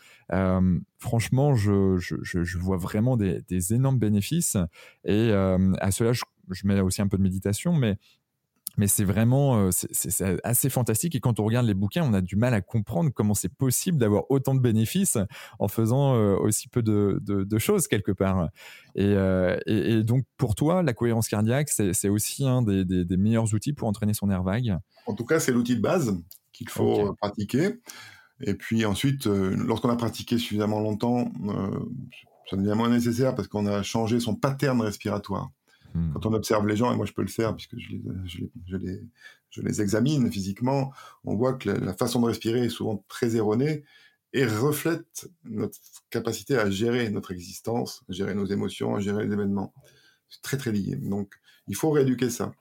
[1.00, 4.58] Franchement, je, je, je, vois vraiment des, des énormes bénéfices.
[5.06, 6.24] Et euh, à cela, je,
[6.64, 7.98] mets aussi un peu de méditation, mais
[8.80, 11.16] mais c'est vraiment euh, c'est assez fantastique.
[11.16, 13.98] Et quand on regarde les bouquins on a du mal à comprendre comment c'est possible
[13.98, 15.18] d'avoir autant de bénéfices
[15.58, 18.50] en faisant euh, aussi peu de, de, choses quelque part.
[18.94, 19.16] Et,
[19.66, 23.88] et, donc pour toi la cohérence cardiaque c'est aussi un des, des, meilleurs outils pour
[23.88, 24.78] entraîner son air vague?
[25.08, 26.16] En tout cas c'est l'outil de base
[26.54, 27.80] qu'il faut pratiquer
[28.42, 31.32] et puis ensuite lorsqu'on a pratiqué suffisamment longtemps
[32.50, 35.52] ça devient moins nécessaire parce qu'on a changé son pattern respiratoire.
[35.94, 36.14] Hmm.
[36.14, 38.02] Quand on observe les gens, et moi je peux le faire puisque je les,
[38.66, 39.04] je les,
[39.50, 40.92] je les, examine physiquement,
[41.24, 43.84] on voit que la, façon de respirer est souvent très erronée
[44.34, 45.80] et reflète notre
[46.10, 49.74] capacité à gérer notre existence, à gérer nos émotions, à gérer les événements.
[50.30, 50.96] C'est très très lié.
[50.96, 51.36] Donc
[51.68, 52.54] il faut rééduquer ça.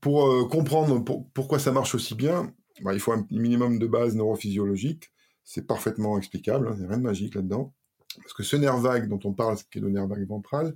[0.00, 2.52] Pour euh, comprendre pourquoi ça marche aussi bien,
[2.82, 5.10] bah, il faut un minimum de base neurophysiologique.
[5.44, 7.72] C'est parfaitement explicable, hein, il n'y a rien de magique là-dedans.
[8.16, 10.74] Parce que ce nerf vague dont on parle, qui est le nerf vague ventral,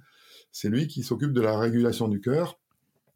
[0.52, 2.58] c'est lui qui s'occupe de la régulation du cœur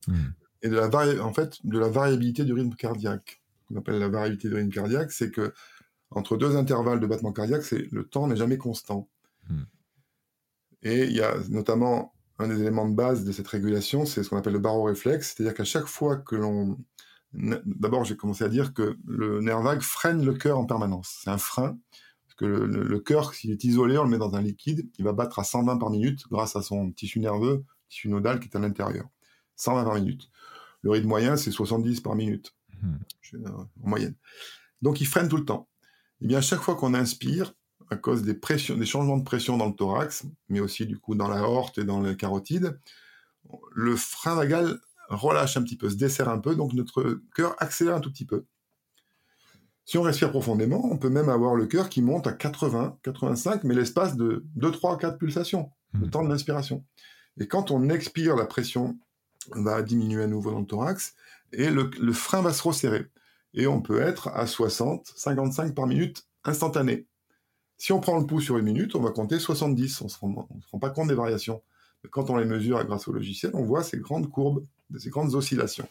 [0.07, 0.15] hmm.
[0.63, 3.41] et de la, en fait, de la variabilité du rythme cardiaque.
[3.63, 5.53] Ce qu'on appelle la variabilité du rythme cardiaque, c'est que
[6.11, 9.09] entre deux intervalles de battement cardiaque, c'est le temps n'est jamais constant.
[9.49, 9.63] Hmm.
[10.83, 14.31] Et il y a notamment un des éléments de base de cette régulation, c'est ce
[14.31, 16.79] qu'on appelle le baroréflexe, c'est-à-dire qu'à chaque fois que l'on...
[17.33, 21.21] D'abord, j'ai commencé à dire que le nerf vague freine le cœur en permanence.
[21.23, 21.79] C'est un frein
[22.41, 25.39] que le, cœur, s'il est isolé, on le met dans un liquide, il va battre
[25.39, 29.07] à 120 par minute grâce à son tissu nerveux, tissu nodal qui est à l'intérieur.
[29.57, 30.31] 120 par minute.
[30.81, 32.95] Le rythme moyen, c'est 70 par minute, hmm.
[33.35, 33.49] euh,
[33.83, 34.15] en moyenne.
[34.81, 35.69] Donc il freine tout le temps.
[36.23, 37.53] Et eh bien, à chaque fois qu'on inspire,
[37.91, 41.15] à cause des, pressions, des changements de pression dans le thorax, mais aussi du coup
[41.15, 42.79] dans la horte et dans le carotide,
[43.73, 44.81] le frein vagal
[45.11, 48.25] relâche un petit peu, se desserre un peu, donc notre cœur accélère un tout petit
[48.25, 48.45] peu.
[49.85, 53.65] Si on respire profondément, on peut même avoir le cœur qui monte à 80, 85,
[53.65, 56.11] mais l'espace de 2, 3, 4 pulsations, le hmm.
[56.11, 56.85] temps de l'inspiration.
[57.41, 58.99] Et quand on expire, la pression
[59.51, 61.15] va diminuer à nouveau dans le thorax
[61.53, 63.07] et le, frein va se resserrer.
[63.55, 67.07] Et on peut être à 60, 55 par minute instantané.
[67.77, 70.03] Si on prend le pouls sur une minute, on va compter 70.
[70.03, 71.63] On ne se, rend pas compte des variations.
[72.11, 74.65] quand on les mesure grâce au logiciel, on voit ces grandes courbes,
[74.99, 75.89] ces grandes oscillations.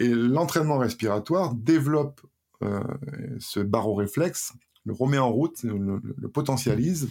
[0.00, 2.20] Et l'entraînement respiratoire développe
[2.62, 2.82] euh,
[3.38, 4.52] ce baroréflexe,
[4.84, 7.08] le remet en route, le, potentialise.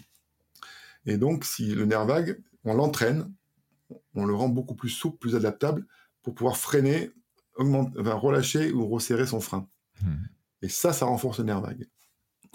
[1.05, 3.32] Et donc, si le nerf vague, on l'entraîne,
[4.15, 5.86] on le rend beaucoup plus souple, plus adaptable
[6.24, 7.11] pour pouvoir freiner,
[7.55, 9.68] augmenter, relâcher ou resserrer son frein.
[10.01, 10.26] Hmm.
[10.61, 11.88] Et ça, ça renforce le nerf vague.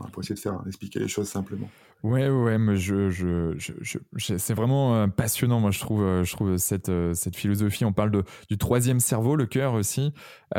[0.04, 1.68] Va essayer de faire expliquer les choses simplement.
[2.02, 3.98] Ouais, ouais, mais je, je, je,
[4.38, 5.60] c'est vraiment euh, passionnant.
[5.60, 7.84] Moi, je trouve, euh, je trouve cette, cette philosophie.
[7.84, 10.12] On parle de, du troisième cerveau, le cœur aussi.
[10.56, 10.58] et,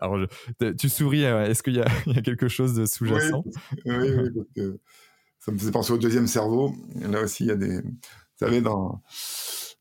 [0.00, 0.18] Alors,
[0.78, 3.44] tu souris, euh, est-ce qu'il y, y, a quelque chose de sous-jacent?
[3.84, 3.94] Oui,
[4.56, 4.62] oui,
[5.38, 6.74] ça me faisait penser au deuxième cerveau.
[6.96, 7.80] Là aussi, il y a des.
[7.80, 9.02] Vous savez, dans,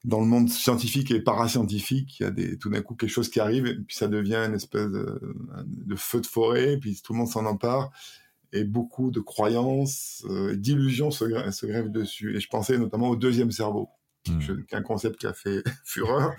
[0.05, 3.29] dans le monde scientifique et parascientifique, il y a des, tout d'un coup quelque chose
[3.29, 5.19] qui arrive, et puis ça devient une espèce de,
[5.65, 7.91] de feu de forêt, et puis tout le monde s'en empare,
[8.53, 12.35] et beaucoup de croyances, euh, d'illusions se, se, grèvent dessus.
[12.35, 13.89] Et je pensais notamment au deuxième cerveau,
[14.27, 14.39] mmh.
[14.39, 16.33] qui est un concept qui a fait fureur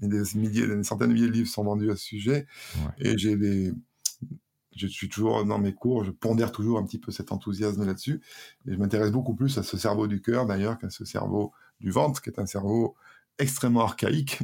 [0.00, 2.46] des, milliers, des centaines de milliers de livres sont vendus à ce sujet.
[2.98, 3.72] Et j'ai des,
[4.76, 8.20] je suis toujours dans mes cours, je pondère toujours un petit peu cet enthousiasme là-dessus.
[8.66, 11.90] Et je m'intéresse beaucoup plus à ce cerveau du cœur d'ailleurs qu'à ce cerveau du
[11.90, 12.94] ventre, qui est un cerveau
[13.38, 14.38] extrêmement archaïque,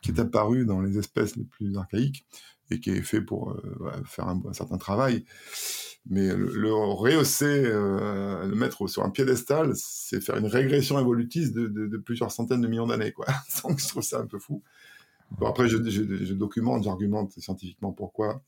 [0.00, 2.26] qui est apparu dans les espèces les plus archaïques
[2.70, 5.24] et qui est fait pour euh, faire un, certain travail.
[6.06, 11.66] Mais le, rehausser, euh, le mettre sur un piédestal, c'est faire une régression évolutive de,
[11.68, 13.12] de, de plusieurs centaines de millions d'années.
[13.12, 13.26] Quoi.
[13.62, 14.62] Donc je trouve ça un peu fou.
[15.38, 18.42] Bon, après, je, je, documente, j'argumente scientifiquement pourquoi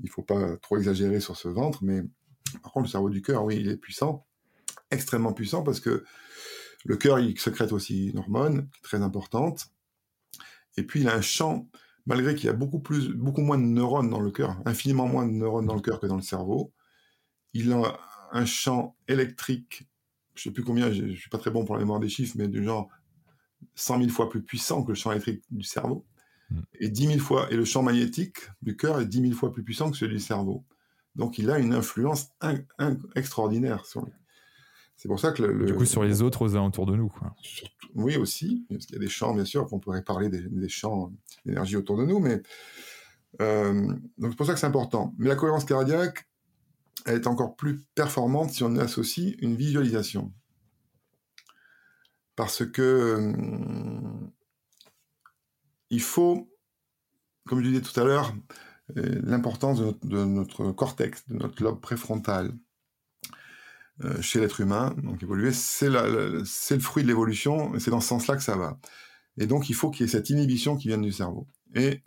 [0.00, 2.02] il ne faut pas trop exagérer sur ce ventre, mais
[2.62, 4.26] Par contre, le cerveau du cœur, oui, il est puissant,
[4.90, 6.04] extrêmement puissant, parce que
[6.86, 9.66] le cœur, il secrète aussi une hormone très importante.
[10.76, 11.68] Et puis, il a un champ,
[12.06, 15.26] malgré qu'il y a beaucoup, plus, beaucoup moins de neurones dans le cœur, infiniment moins
[15.26, 16.72] de neurones dans le cœur que dans le cerveau,
[17.52, 17.98] il a
[18.32, 19.88] un champ électrique,
[20.34, 22.34] je sais plus combien, je, ne suis pas très bon pour la mémoire des chiffres,
[22.36, 22.88] mais du genre
[23.74, 26.06] 100 000 fois plus puissant que le champ électrique du cerveau.
[26.50, 26.60] Hmm.
[26.78, 29.64] Et 10 000 fois, et le champ magnétique du cœur est 10 000 fois plus
[29.64, 30.64] puissant que celui du cerveau.
[31.16, 32.28] Donc il a une influence
[33.16, 34.12] extraordinaire sur lui.
[34.96, 37.08] C'est pour ça que le, Du coup, sur les autres aux alentours de nous.
[37.08, 37.34] Quoi.
[37.94, 38.66] oui, aussi.
[38.70, 41.12] Parce qu'il y a des champs, bien sûr, qu'on pourrait parler des, champs
[41.44, 42.18] d'énergie autour de nous.
[42.18, 42.42] Mais
[43.42, 45.14] euh, donc c'est pour ça que c'est important.
[45.18, 46.26] Mais la cohérence cardiaque,
[47.04, 50.32] elle est encore plus performante si on associe une visualisation.
[52.34, 53.32] Parce que euh,
[55.90, 56.50] il faut,
[57.46, 58.34] comme je disais tout à l'heure,
[58.96, 62.52] euh, l'importance de, notre cortex, de notre lobe préfrontal
[64.20, 66.44] chez l'être humain, donc évoluer, c'est le
[66.80, 68.78] fruit de l'évolution, et c'est dans ce sens-là que ça va.
[69.38, 71.46] Et donc il faut qu'il y ait cette inhibition qui vienne du cerveau.
[71.74, 72.02] Et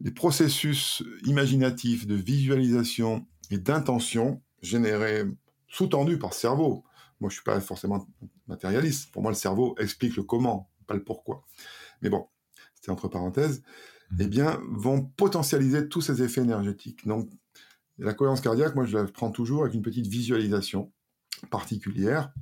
[0.00, 5.24] les processus imaginatifs de visualisation et d'intention générés,
[5.68, 6.84] sous-tendus par ce cerveau.
[7.20, 8.06] Moi, je suis pas forcément
[8.46, 9.12] matérialiste.
[9.12, 11.44] Pour moi, le cerveau explique le comment, pas le pourquoi.
[12.00, 12.26] Mais bon,
[12.74, 13.62] c'était entre parenthèses.
[14.18, 17.06] Eh bien, vont potentialiser tous ces effets énergétiques.
[17.06, 17.28] Donc,
[18.04, 20.92] la cohérence cardiaque, moi, je la prends toujours avec une petite visualisation
[21.50, 22.32] particulière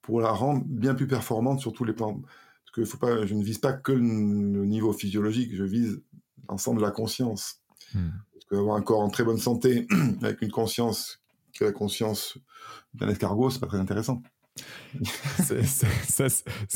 [0.00, 2.20] pour la rendre bien plus performante sur tous les plans.
[2.20, 6.02] Parce que faut pas, je ne vise pas que le, niveau physiologique, je vise
[6.48, 7.60] l'ensemble de la conscience.
[7.94, 8.10] Hmm.
[8.32, 9.86] Parce qu'avoir un corps en très bonne santé,
[10.22, 11.20] avec une conscience
[11.52, 12.38] qui est la conscience
[12.94, 14.22] d'un escargot, c'est pas très intéressant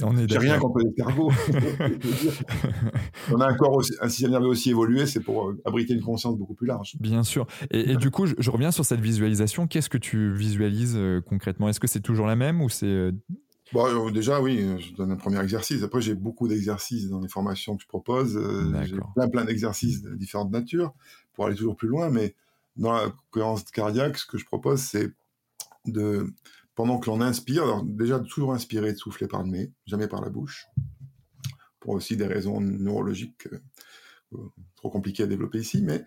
[0.02, 1.30] on est J'ai rien contre les escargots.
[3.32, 6.36] on a un corps, un système nerveux aussi évolué, c'est pour euh, abriter une conscience
[6.36, 6.96] beaucoup plus large.
[6.98, 7.46] Bien sûr.
[7.70, 9.66] Et, du coup, je, reviens sur cette visualisation.
[9.66, 11.68] Qu'est-ce que tu visualises euh, concrètement?
[11.68, 13.12] Est-ce que c'est toujours la même ou c'est euh,
[13.72, 15.82] Bon, déjà, oui, je donne un premier exercice.
[15.82, 18.40] Après, j'ai beaucoup d'exercices dans les formations que je propose.
[18.84, 20.94] j'ai plein, plein d'exercices de différentes natures
[21.34, 22.08] pour aller toujours plus loin.
[22.08, 22.36] Mais
[22.76, 25.10] dans la cohérence cardiaque, ce que je propose, c'est
[25.86, 26.32] de
[26.76, 30.20] pendant que l'on inspire, alors déjà toujours inspirer, de souffler par le nez, jamais par
[30.20, 30.66] la bouche,
[31.80, 33.48] pour aussi des raisons neurologiques
[34.34, 34.38] euh,
[34.76, 36.04] trop compliquées à développer ici, mais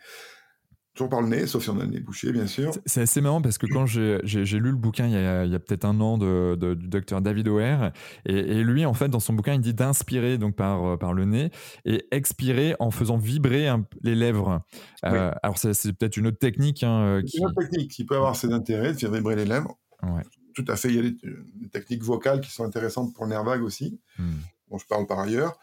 [0.93, 2.72] toujours par le nez, sauf si on a le nez bouché, bien sûr.
[2.86, 5.13] C'est assez marrant parce que quand j'ai lu le bouquin il
[5.51, 7.91] y a, peut-être un an de, du docteur David O'Hare,
[8.26, 11.26] et, lui, en fait, dans son bouquin, il dit d'inspirer donc par, euh, par le
[11.26, 11.49] nez
[11.86, 13.70] et expirer en faisant vibrer
[14.03, 14.61] les lèvres.
[15.03, 16.84] Euh, alors, c'est peut-être une autre technique.
[16.84, 17.39] Hein, qui...
[17.39, 19.80] Une autre technique qui peut avoir ses intérêts de faire vibrer les lèvres.
[20.03, 20.22] Ouais
[20.64, 20.89] tout à fait.
[20.89, 24.39] Il y a des, techniques vocales qui sont intéressantes pour le nerf vague aussi, hmm.
[24.70, 25.57] dont je parle par ailleurs.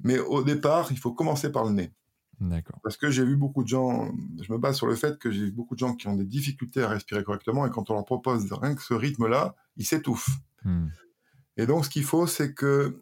[0.00, 1.92] Mais au départ, il faut commencer par le nez.
[2.40, 2.80] D'accord.
[2.82, 5.44] Parce que j'ai vu beaucoup de gens, je me base sur le fait que j'ai
[5.44, 8.04] vu beaucoup de gens qui ont des difficultés à respirer correctement et quand on leur
[8.04, 10.36] propose rien que ce rythme-là, ils s'étouffent.
[10.64, 10.88] Hmm.
[11.56, 13.00] Et donc, ce qu'il faut, c'est que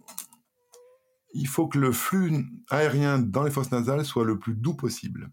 [1.35, 5.30] il faut que le flux aérien dans les fosses nasales soit le plus doux possible.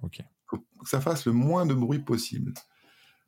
[0.00, 0.22] Ok.
[0.48, 2.54] que ça fasse le moins de bruit possible.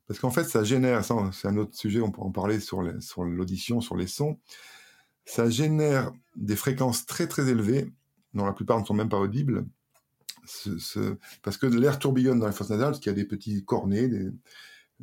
[0.07, 1.03] Parce qu'en fait, ça génère,
[1.33, 4.37] c'est un autre sujet, on peut en parler sur l'audition, sur, les sons,
[5.25, 7.91] ça génère des fréquences très très élevées,
[8.33, 9.65] dont la plupart ne sont même pas audibles,
[11.41, 14.09] parce que l'air tourbillonne dans les fosses nasales, parce qu'il y a des petits cornets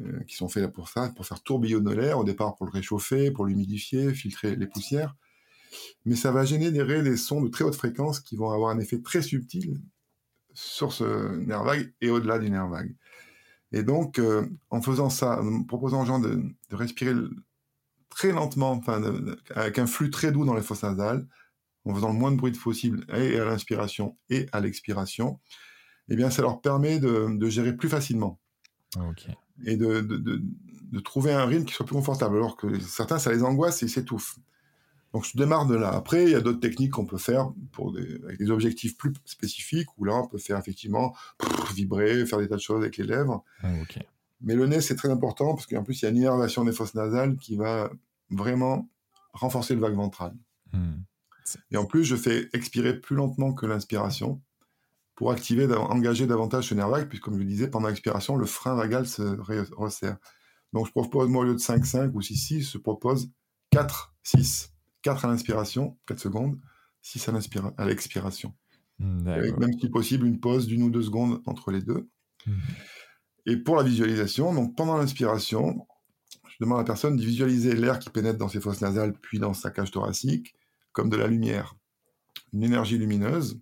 [0.00, 3.32] euh, qui sont faits pour ça, pour faire tourbillonner l'air, au départ pour le réchauffer,
[3.32, 5.16] pour l'humidifier, filtrer les poussières.
[6.04, 9.00] Mais ça va générer des sons de très haute fréquence qui vont avoir un effet
[9.00, 9.80] très subtil
[10.54, 12.94] sur ce nerf vague et au-delà du nerf vague.
[13.72, 17.14] Et donc, euh, en faisant ça, en proposant aux gens de, respirer
[18.10, 19.02] très lentement, enfin,
[19.54, 21.26] avec un flux très doux dans les fosses nasales,
[21.84, 25.40] en faisant le moins de bruit possible et à l'inspiration et à l'expiration,
[26.08, 28.38] eh bien, ça leur permet de, gérer plus facilement.
[29.64, 33.42] Et de, de, trouver un rythme qui soit plus confortable, alors que certains, ça les
[33.42, 34.36] angoisse et ils s'étouffent.
[35.12, 35.90] Donc je démarre de là.
[35.90, 39.12] Après, il y a d'autres techniques qu'on peut faire pour des, avec des objectifs plus
[39.26, 41.14] spécifiques, où là, on peut faire effectivement
[41.74, 43.44] vibrer, faire des tas de choses avec les lèvres.
[43.62, 43.68] Ah,
[44.40, 46.72] Mais le nez, c'est très important, parce qu'en plus, il y a une innervation des
[46.72, 47.90] fosses nasales qui va
[48.30, 48.88] vraiment
[49.34, 50.34] renforcer le vague ventral.
[50.72, 51.02] Hmm.
[51.70, 54.40] Et en plus, je fais expirer plus lentement que l'inspiration
[55.14, 58.46] pour activer, engager davantage ce nerf vague, puisque comme je le disais, pendant l'expiration, le
[58.46, 59.22] frein vagal se
[59.74, 60.16] resserre.
[60.72, 63.30] Donc je propose, moi, au lieu de 5-5 ou 6-6, je propose
[63.74, 64.71] 4-6.
[65.02, 66.58] 4 à l'inspiration, 4 secondes,
[67.02, 67.28] 6
[67.76, 68.54] à l'expiration.
[69.26, 72.08] Avec même si possible une pause d'une ou deux secondes entre les deux.
[72.46, 72.60] Mhm.
[73.46, 75.86] Et pour la visualisation, donc pendant l'inspiration,
[76.48, 79.40] je demande à la personne de visualiser l'air qui pénètre dans ses fosses nasales puis
[79.40, 80.54] dans sa cage thoracique
[80.92, 81.74] comme de la lumière.
[82.52, 83.60] Une énergie lumineuse,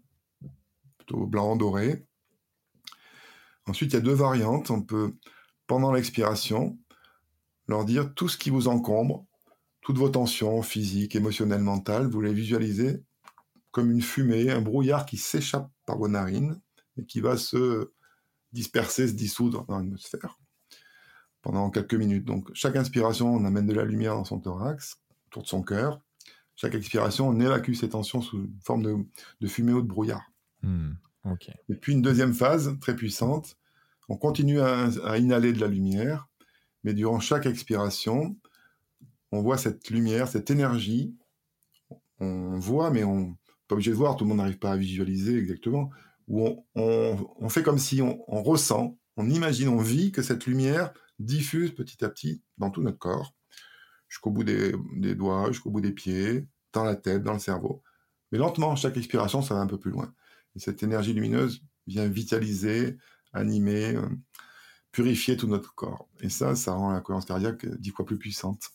[0.99, 2.05] plutôt blanc doré.
[3.67, 4.71] Ensuite, il y a deux variantes.
[4.71, 5.15] On peut
[5.67, 6.77] pendant l'expiration,
[7.69, 9.25] leur dire tout ce qui vous encombre,
[9.81, 13.03] toutes vos tensions physiques, émotionnelles, mentales, vous les visualisez
[13.71, 16.61] comme une fumée, un brouillard qui s'échappe par vos narines
[16.99, 17.93] et qui va se
[18.53, 20.39] disperser, se dissoudre dans l'atmosphère
[21.43, 22.25] pendant quelques minutes.
[22.25, 26.01] Donc chaque inspiration, on amène de la lumière dans son thorax, autour de son cœur.
[26.57, 29.07] Chaque expiration, on évacue ces tensions sous forme
[29.41, 30.31] de, fumée ou de brouillard.
[30.63, 30.93] Hmm,
[31.69, 33.57] et puis une deuxième phase très puissante,
[34.09, 36.29] on continue à, inhaler de la lumière,
[36.83, 38.37] mais durant chaque expiration,
[39.33, 41.17] on voit cette lumière, cette énergie.
[42.19, 43.37] On voit, mais on
[43.71, 45.91] pas obligé de voir, tout le monde n'arrive pas à visualiser exactement.
[46.27, 51.73] Où on, fait comme si on, ressent, on imagine, on vit que cette lumière diffuse
[51.73, 53.35] petit à petit dans tout notre corps,
[54.09, 54.73] jusqu'au bout des,
[55.15, 57.83] doigts, jusqu'au bout des pieds, dans la tête, dans le cerveau.
[58.33, 60.13] Mais lentement, chaque expiration, ça va un peu plus loin.
[60.57, 62.97] Et cette énergie lumineuse vient vitaliser,
[63.33, 64.09] animer, euh,
[64.91, 66.09] purifier tout notre corps.
[66.21, 68.71] Et ça, ça rend la cohérence cardiaque dix fois plus puissante.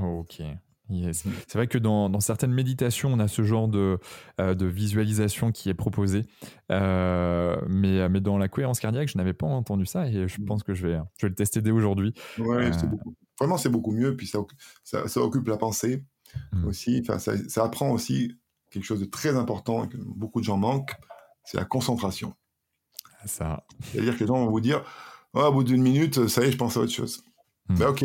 [0.00, 0.42] Ok.
[0.88, 3.98] C'est vrai que dans, certaines méditations, on a ce genre de,
[4.40, 6.26] euh, de visualisation qui est proposé.
[6.70, 10.44] Euh, mais, mais dans la cohérence cardiaque, je n'avais pas entendu ça et je mmh.
[10.44, 12.14] pense que je vais, je vais le tester dès aujourd'hui.
[12.38, 12.70] Ouais,
[13.40, 14.16] Vraiment, c'est beaucoup mieux.
[14.16, 14.38] Puis ça,
[14.84, 16.04] ça, occupe la pensée
[16.52, 16.64] mmh.
[16.66, 17.00] aussi.
[17.02, 18.38] Enfin, ça, ça, apprend aussi
[18.70, 20.94] quelque chose de très important et que beaucoup de gens manquent
[21.46, 22.34] c'est la concentration.
[23.24, 23.64] Ça.
[23.80, 24.84] C'est-à-dire que les gens vont vous dire
[25.32, 27.22] oh, au bout d'une minute, ça y est, je pense à autre chose.
[27.68, 28.04] Ben, ok,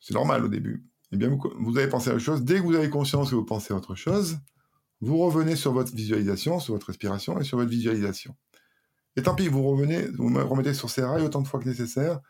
[0.00, 0.84] c'est normal au début.
[1.16, 2.44] Eh bien, vous, avez pensé à autre chose.
[2.44, 4.38] Dès que vous avez conscience que vous pensez à autre chose,
[5.00, 8.36] vous revenez sur votre visualisation, sur votre respiration et sur votre visualisation.
[9.16, 11.66] Et tant pis, vous revenez, vous me remettez sur ces rails autant de fois que
[11.66, 12.20] nécessaire.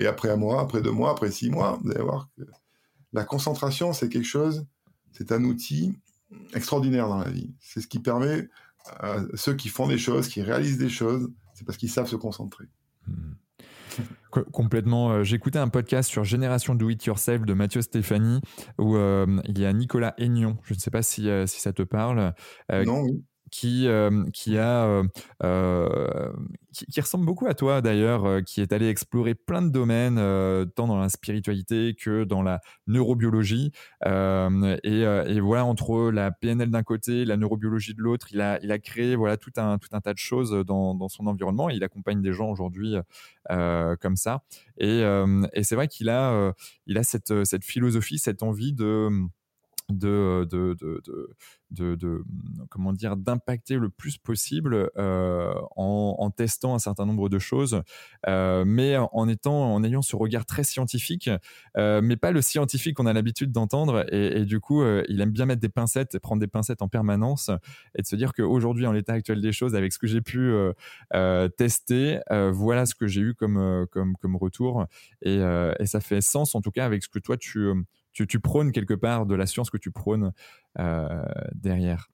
[0.00, 2.42] Et après un mois, après deux mois, après six mois, vous allez voir que
[3.12, 4.66] la concentration, c'est quelque chose,
[5.12, 5.96] c'est un outil
[6.54, 7.54] extraordinaire dans la vie.
[7.60, 8.48] C'est ce qui permet
[9.34, 12.66] ceux qui font des choses, qui réalisent des choses, c'est parce qu'ils savent se concentrer.
[13.06, 13.34] Hmm.
[14.30, 15.10] Complètement.
[15.10, 18.40] Euh, j'écoutais un podcast sur Génération Do It Yourself de Mathieu Stéphanie
[18.78, 20.56] où euh, il y a Nicolas Aignon.
[20.64, 22.34] Je ne sais pas si, euh, si ça te parle.
[23.54, 23.86] Qui,
[24.32, 25.02] qui, a,
[26.72, 30.16] qui, ressemble beaucoup à toi d'ailleurs, qui est allé explorer plein de domaines,
[30.74, 33.70] tant dans la spiritualité que dans la neurobiologie.
[34.04, 34.08] Et,
[35.02, 38.80] et, voilà, entre la PNL d'un côté, la neurobiologie de l'autre, il a, il a
[38.80, 41.70] créé voilà, tout, un, tout un tas de choses dans, dans son environnement.
[41.70, 42.96] il accompagne des gens aujourd'hui
[43.48, 44.42] comme ça.
[44.78, 45.02] Et,
[45.52, 46.52] et c'est vrai qu'il a,
[46.86, 49.28] il a cette, cette philosophie, cette envie de
[49.90, 50.76] de, de,
[51.70, 52.24] de, de,
[52.70, 57.82] comment dire d'impacter le plus possible euh, en, testant un certain nombre de choses,
[58.26, 61.30] euh, mais en étant en ayant ce regard très scientifique,
[61.76, 64.06] euh, mais pas le scientifique qu'on a l'habitude d'entendre.
[64.12, 67.50] Et, du coup, il aime bien mettre des pincettes, prendre des pincettes en permanence,
[67.94, 70.52] et de se dire qu'aujourd'hui, en l'état actuel des choses, avec ce que j'ai pu
[71.56, 74.86] tester, voilà ce que j'ai eu comme comme comme retour,
[75.22, 75.40] et,
[75.78, 77.70] et ça fait sens en tout cas avec ce que toi tu
[78.14, 80.32] tu, prônes quelque part de la science que tu prônes
[80.78, 82.08] euh, derrière.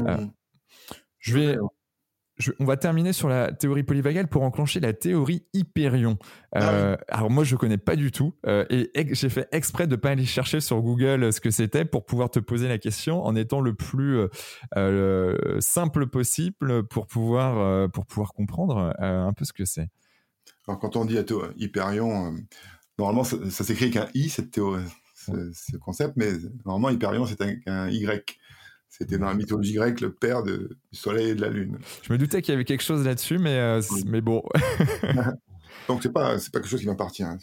[0.00, 0.30] Euh, mmh
[1.18, 1.56] je vais,
[2.60, 6.18] on va terminer sur la théorie polyvagale pour enclencher la théorie Hyperion.
[6.52, 10.10] Ah euh, alors moi, je connais pas du tout et j'ai fait exprès de pas
[10.10, 13.60] aller chercher sur Google ce que c'était pour pouvoir te poser la question en étant
[13.60, 14.20] le plus
[15.58, 19.88] simple possible pour pouvoir pour pouvoir comprendre un peu ce que c'est.
[20.68, 21.18] Alors quand on dit
[21.56, 22.36] Hyperion,
[23.00, 24.84] normalement ça, ça s'écrit qu'un i cette théorie
[25.26, 26.32] ce, concept, mais
[26.64, 28.38] normalement, Hyperion, c'est un, Y.
[28.88, 31.78] C'était dans la mythologie grecque le père du Soleil et de la Lune.
[32.02, 34.42] Je me doutais qu'il y avait quelque chose là-dessus, mais, euh, mais bon.
[35.88, 37.22] Donc, c'est pas, pas quelque chose qui m'appartient.
[37.22, 37.38] Hein,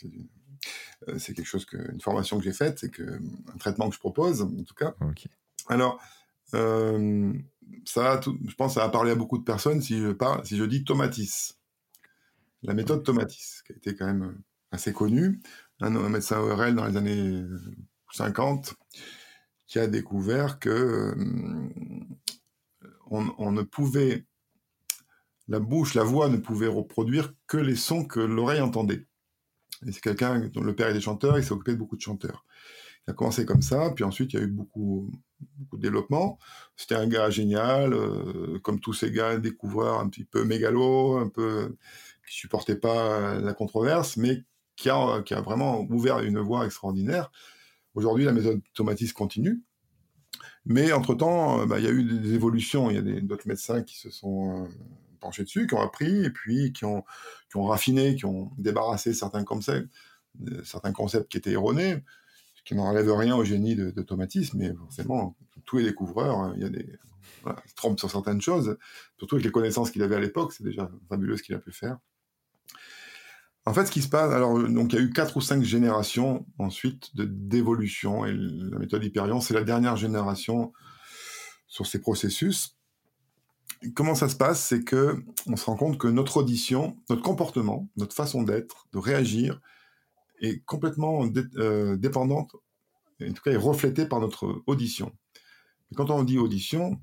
[1.09, 3.99] euh, c'est quelque chose que, une formation que j'ai faite, c'est un traitement que je
[3.99, 4.95] propose, en tout cas.
[5.67, 6.01] Alors,
[6.53, 7.33] euh,
[7.85, 10.57] ça, je pense, que ça a parlé à beaucoup de personnes si je, parle, si
[10.57, 11.57] je dis Tomatis.
[12.63, 15.39] La méthode Tomatis, qui a été quand même assez connue
[15.81, 17.43] un, médecin ORL dans les années
[18.11, 18.75] 50
[19.67, 21.15] qui a découvert que euh,
[23.09, 24.25] on, ne pouvait
[25.47, 29.07] la bouche, la voix ne pouvait reproduire que les sons que l'oreille entendait.
[29.91, 32.45] C'est quelqu'un dont le père était chanteur, il s'est occupé de beaucoup de chanteurs.
[33.05, 35.11] Il a commencé comme ça, puis ensuite il y a eu beaucoup,
[35.73, 36.39] de développement.
[36.75, 41.27] C'était un gars génial, euh, comme tous ces gars découvreurs un petit peu mégalo, un
[41.27, 41.75] peu
[42.27, 44.43] qui supportaient pas la controverse, mais
[44.75, 47.31] qui a, vraiment ouvert une voie extraordinaire.
[47.95, 49.61] Aujourd'hui, la méthode Tomatis continue.
[50.65, 52.89] Mais entre-temps, euh, bah, il y a eu des évolutions.
[52.89, 54.67] Il y a d'autres médecins qui se sont euh,
[55.19, 57.03] penchés dessus, qui ont appris, et puis qui ont,
[57.55, 59.89] raffiné, qui ont débarrassé certains concepts,
[60.47, 62.03] euh, certains concepts qui étaient erronés,
[62.55, 66.65] ce qui n'enlève rien au génie de, Tomatis, mais forcément, tous les découvreurs, il y
[66.65, 66.97] a des,
[67.43, 68.77] voilà, se trompent sur certaines choses,
[69.17, 71.71] surtout avec les connaissances qu'il avait à l'époque, c'est déjà fabuleux ce qu'il a pu
[71.71, 71.97] faire.
[73.65, 75.63] En fait, ce qui se passe, alors, donc, il y a eu quatre ou cinq
[75.63, 78.25] générations ensuite de, d'évolution.
[78.25, 80.73] Et la méthode Hyperion, c'est la dernière génération
[81.67, 82.77] sur ces processus.
[83.95, 87.89] comment ça se passe C'est que on se rend compte que notre audition, notre comportement,
[87.95, 89.59] notre façon d'être, de réagir,
[90.41, 92.55] est complètement euh, dépendante,
[93.21, 95.11] en tout cas est reflétée par notre audition.
[95.91, 97.01] Et quand on dit audition,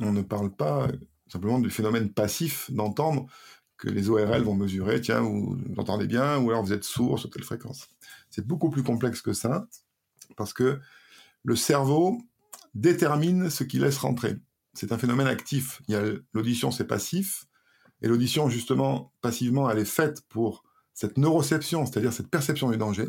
[0.00, 0.88] on ne parle pas
[1.28, 3.26] simplement du phénomène passif d'entendre
[3.80, 7.30] que les ORL vont mesurer, tiens, vous entendez bien, ou alors vous êtes sourd sur
[7.30, 7.88] telle fréquence.
[8.28, 9.66] C'est beaucoup plus complexe que ça,
[10.36, 10.78] parce que
[11.42, 12.20] le cerveau
[12.74, 14.36] détermine ce qu'il laisse rentrer.
[14.74, 15.82] C'est un phénomène actif.
[16.34, 17.46] L'audition, c'est passif,
[18.02, 20.62] et l'audition, justement, passivement, elle est faite pour
[20.92, 23.06] cette neuroception, c'est-à-dire cette perception du danger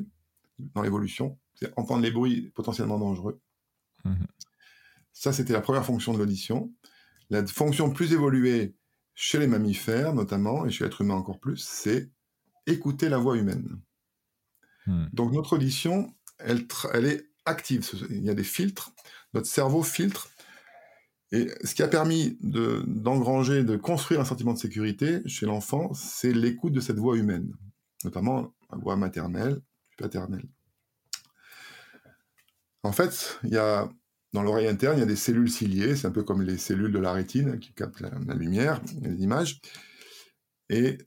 [0.58, 3.40] dans l'évolution, c'est entendre les bruits potentiellement dangereux.
[4.06, 4.14] Mmh
[5.14, 6.74] ça, c'était la première fonction de l'audition.
[7.30, 8.74] La fonction plus évoluée,
[9.16, 12.10] chez les mammifères notamment, et chez l'être humain encore plus, c'est
[12.68, 13.80] écouter la voix humaine.
[14.88, 15.06] Hmm.
[15.14, 17.90] Donc notre audition, elle, elle est active.
[18.10, 18.92] Il y a des filtres.
[19.34, 20.30] Notre cerveau filtre.
[21.32, 26.34] Et ce qui a permis d'engranger, de, construire un sentiment de sécurité chez l'enfant, c'est
[26.34, 27.54] l'écoute de cette voix humaine,
[28.04, 29.62] notamment la voix maternelle,
[29.98, 30.50] paternelle.
[32.84, 33.90] En fait, il y a
[34.34, 36.92] dans l'oreille interne, il y a des cellules ciliées, c'est un peu comme les cellules
[36.92, 39.60] de la rétine qui captent la, lumière, les images.
[40.70, 40.98] Et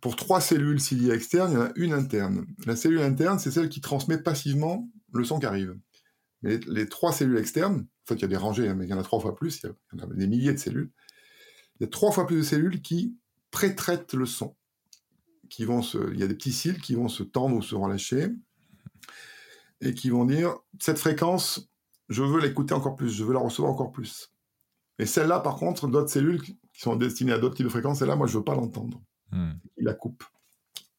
[0.00, 2.46] pour trois cellules ciliées externes, il y en a une interne.
[2.66, 5.78] La cellule interne, c'est celle qui transmet passivement le son qui arrive.
[6.42, 8.90] Mais les, trois cellules externes, en fait, il y a des rangées, hein, mais il
[8.90, 10.90] y en a trois fois plus, il y, en a des milliers de cellules.
[11.80, 13.16] Il y a trois fois plus de cellules qui
[13.50, 14.54] pré-traitent le son.
[15.48, 18.28] Qui vont il y a des petits cils qui vont se tendre ou se relâcher
[19.80, 21.70] et qui vont dire cette fréquence,
[22.08, 24.30] je veux l'écouter encore plus, je veux la recevoir encore plus.
[24.98, 28.16] Et celle-là, par contre, d'autres cellules qui sont destinées à d'autres types de fréquences, celle-là,
[28.16, 29.02] moi, je veux pas l'entendre.
[29.32, 29.52] Hmm.
[29.76, 30.24] Il la coupe.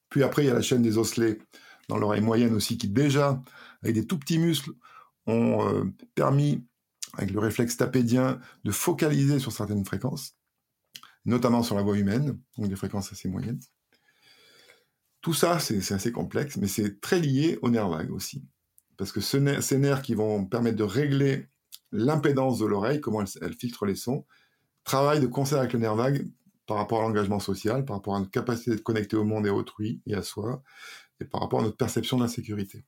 [0.10, 1.39] Puis après, il y a la chaîne des osselets
[1.88, 3.41] dans l'oreille moyenne aussi, qui déjà,
[3.84, 4.72] avec des tout petits muscles,
[5.28, 5.86] ont euh,
[6.16, 6.64] permis,
[7.14, 10.36] avec le réflexe tapédien, de focaliser sur certaines fréquences,
[11.24, 13.62] notamment sur la voix humaine, donc des fréquences assez moyennes.
[15.22, 18.45] Tout ça, c'est assez complexe, mais c'est très lié au nerf vague aussi
[18.98, 21.48] parce que ces nerfs qui vont permettre de régler
[21.91, 24.26] l'impédance de l'oreille, comment elle, filtre les sons,
[24.84, 26.28] travaillent de concert avec le nerf vague
[26.68, 29.50] par rapport à l'engagement social, par rapport à notre capacité de connecter au monde et
[29.50, 30.64] à autrui et à soi,
[31.20, 32.84] et par rapport à notre perception de l'insécurité.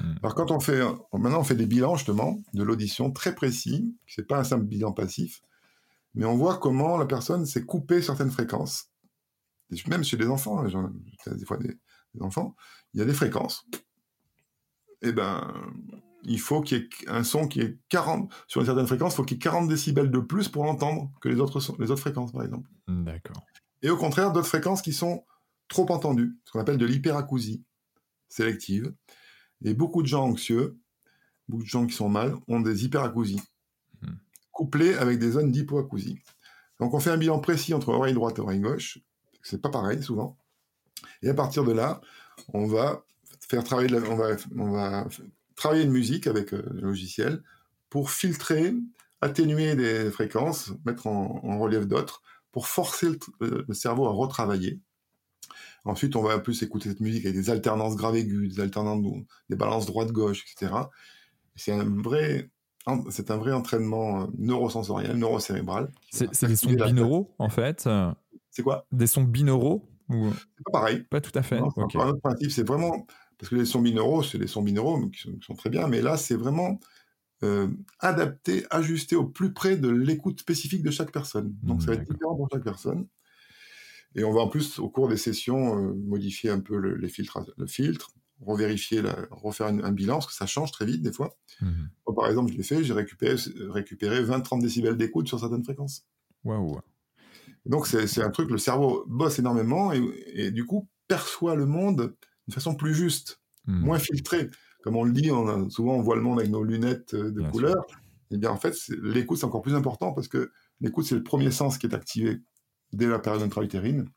[0.00, 0.14] Hmm.
[0.22, 0.80] Alors quand on fait,
[1.12, 4.92] maintenant on fait des bilans justement de l'audition très précis, c'est pas un simple bilan
[4.92, 5.42] passif,
[6.14, 8.88] mais on voit comment la personne s'est coupée certaines fréquences.
[9.86, 10.92] Même chez des enfants, hein,
[11.26, 12.54] des fois des enfants,
[12.92, 13.66] il y a des fréquences
[15.02, 15.52] eh ben,
[16.24, 19.16] il faut qu'il y ait un son qui est 40, sur une certaine fréquence, il
[19.16, 22.00] faut qu'il y ait 40 décibels de plus pour l'entendre que les autres, les autres
[22.00, 22.68] fréquences, par exemple.
[22.88, 23.44] D'accord.
[23.82, 25.24] Et au contraire, d'autres fréquences qui sont
[25.68, 27.64] trop entendues, ce qu'on appelle de l'hyperacousie
[28.28, 28.92] sélective.
[29.64, 30.78] Et beaucoup de gens anxieux,
[31.48, 33.42] beaucoup de gens qui sont mal, ont des hyperacousies,
[34.02, 34.14] hmm.
[34.50, 36.18] couplées avec des zones d'hypoacousie.
[36.80, 38.98] Donc on fait un bilan précis entre oreille droite et oreille gauche,
[39.42, 40.38] c'est pas pareil souvent.
[41.22, 42.00] Et à partir de là,
[42.52, 43.04] on va
[43.56, 45.06] faire travailler, on, va, on va
[45.56, 47.42] travailler une musique avec euh, le logiciel
[47.90, 48.74] pour filtrer,
[49.20, 53.08] atténuer des fréquences, mettre en, relief d'autres, pour forcer
[53.40, 54.80] le, cerveau à retravailler.
[55.84, 59.04] Ensuite, on va plus écouter cette musique avec des alternances graves aiguës, des alternances,
[59.50, 60.72] des balances droite-gauche, etc.
[61.54, 62.50] C'est un vrai,
[63.10, 65.92] c'est un vrai entraînement euh, neurosensoriel, neurocérébral.
[66.10, 67.86] C'est des sons binauraux, en fait.
[68.50, 68.86] C'est quoi?
[68.92, 70.30] Des sons binauraux ou...
[70.32, 71.02] C'est pas pareil.
[71.10, 71.58] Pas tout à fait.
[71.58, 72.50] Un autre principe.
[72.50, 73.06] C'est vraiment
[73.42, 76.16] parce que les sons binaureaux, c'est les sons binaureaux qui sont, très bien, mais là,
[76.16, 76.78] c'est vraiment
[77.42, 77.66] euh,
[77.98, 81.52] adapté, ajusté au plus près de l'écoute spécifique de chaque personne.
[81.60, 83.08] Donc, ça va être différent pour chaque personne.
[84.14, 87.08] Et on va en plus, au cours des sessions, euh, modifier un peu le, les
[87.08, 89.02] filtres, le filtre, revérifier,
[89.32, 91.36] refaire un, bilan, parce que ça change très vite des fois.
[91.60, 91.88] Mhm.
[92.14, 93.34] par exemple, je l'ai fait, j'ai récupéré,
[93.70, 96.06] récupéré 20-30 décibels d'écoute sur certaines fréquences.
[96.44, 96.80] Waouh!
[97.66, 100.00] Donc, c'est un truc, le cerveau bosse énormément et,
[100.32, 102.14] et, du coup, perçoit le monde
[102.46, 103.84] d'une façon plus juste, hmm.
[103.84, 104.50] moins filtrée.
[104.82, 107.42] Comme on le dit, on souvent on voit le monde avec nos lunettes euh, de
[107.50, 107.86] couleur.
[108.30, 110.50] Et eh bien en fait, l'écoute c'est encore plus important parce que
[110.80, 112.40] l'écoute c'est le premier sens qui est activé
[112.92, 114.08] dès la période intra-utérine.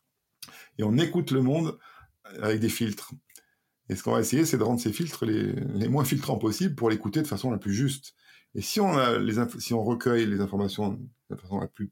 [0.77, 1.77] Et on écoute le monde
[2.41, 3.14] avec des filtres.
[3.89, 6.76] Et ce qu'on va essayer, c'est de rendre ces filtres les, les moins filtrants possibles
[6.76, 8.15] pour l'écouter de façon la plus juste.
[8.56, 10.99] Et si on, a les si on recueille les informations de
[11.30, 11.91] la façon la plus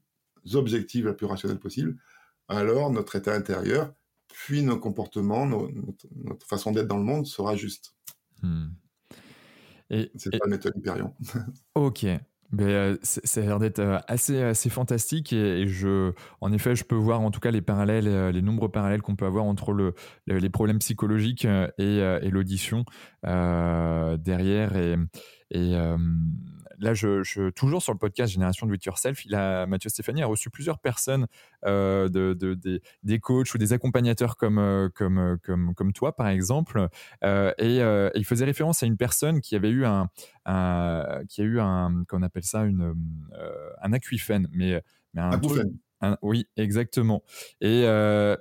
[0.54, 1.96] objective, la plus rationnelle possible,
[2.48, 3.92] alors notre état intérieur
[4.34, 7.94] puis nos comportements, notre, façon d'être dans le monde sera juste.
[8.42, 8.70] Hmm.
[10.16, 11.14] C'est pas la méthode Hyperion.
[11.76, 12.06] ok.
[12.50, 17.20] Ben, ça a l'air d'être assez, assez fantastique et, je, en effet, je peux voir
[17.20, 19.94] en tout cas les parallèles, les nombreux parallèles qu'on peut avoir entre le,
[20.26, 21.46] les problèmes psychologiques
[21.78, 22.84] et, et l'audition
[23.22, 24.76] derrière.
[24.76, 24.96] Et,
[25.50, 25.74] et
[26.78, 30.26] là, je, toujours sur le podcast Génération Do It Yourself, il a, Mathieu Stéphanie a
[30.26, 31.26] reçu plusieurs personnes,
[31.64, 32.54] euh, de,
[33.02, 36.88] des, coachs ou des accompagnateurs comme, euh, comme, euh, comme, comme toi, par exemple.
[37.22, 37.80] et,
[38.14, 40.08] il faisait référence à une personne qui avait eu un,
[41.28, 42.94] qui a eu un, qu'on appelle ça, une,
[43.82, 44.82] un acouphène, mais,
[45.14, 47.22] mais un, oui, exactement.
[47.60, 47.84] Et,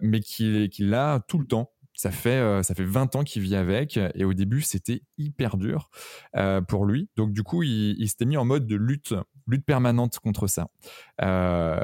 [0.01, 1.71] mais qui, qui l'a tout le temps
[2.03, 5.55] ça fait, euh, ça fait 20 ans qu'il vit avec et au début c'était hyper
[5.55, 5.89] dur
[6.35, 7.09] euh, pour lui.
[7.15, 9.13] Donc du coup il, s'était mis en mode de lutte,
[9.47, 10.67] lutte permanente contre ça.
[11.21, 11.79] Euh,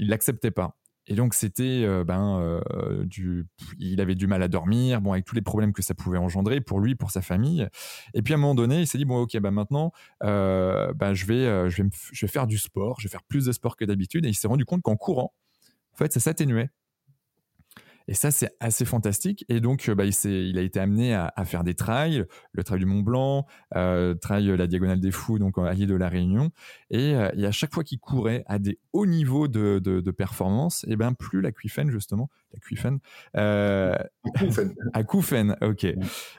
[0.00, 0.76] il l'acceptait pas.
[1.06, 2.60] Et donc c'était, ben,
[3.04, 3.46] du,
[3.78, 6.60] il avait du mal à dormir, bon avec tous les problèmes que ça pouvait engendrer
[6.60, 7.68] pour lui, pour sa famille.
[8.12, 11.26] Et puis à un moment donné, il s'est dit bon ok, ben maintenant, ben, je
[11.26, 13.84] vais, je vais, je vais faire du sport, je vais faire plus de sport que
[13.84, 14.26] d'habitude.
[14.26, 15.32] Et il s'est rendu compte qu'en courant,
[15.92, 16.70] en fait, ça s'atténuait.
[18.10, 19.44] Et ça, c'est assez fantastique.
[19.48, 22.80] Et donc, euh, bah, il, il, a été amené à, faire des trails, le trail
[22.80, 23.46] du Mont Blanc,
[23.76, 26.50] euh, trail la Diagonale des Fous, donc à l'île de la Réunion.
[26.90, 30.82] Et, euh, et à chaque fois qu'il courait à des hauts niveaux de, de, performance,
[30.84, 32.98] et eh ben plus la cuifen justement, la cuifen,
[33.36, 33.94] euh,
[34.92, 35.86] à Koufen, ok,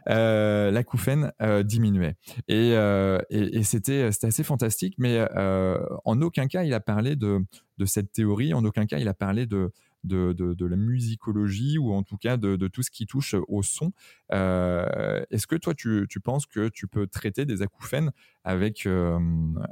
[0.10, 1.32] euh, la Koufen
[1.64, 2.18] diminuait.
[2.50, 7.40] Et, et, et c'était assez fantastique, mais en aucun cas il a parlé de,
[7.78, 9.72] de cette théorie, en aucun cas il a parlé de
[10.04, 13.64] de, de, la musicologie ou en tout cas de, de tout ce qui touche au
[13.64, 13.92] son.
[14.32, 18.12] Euh, est-ce que toi, tu, tu, penses que tu peux traiter des acouphènes
[18.44, 19.20] avec, euh,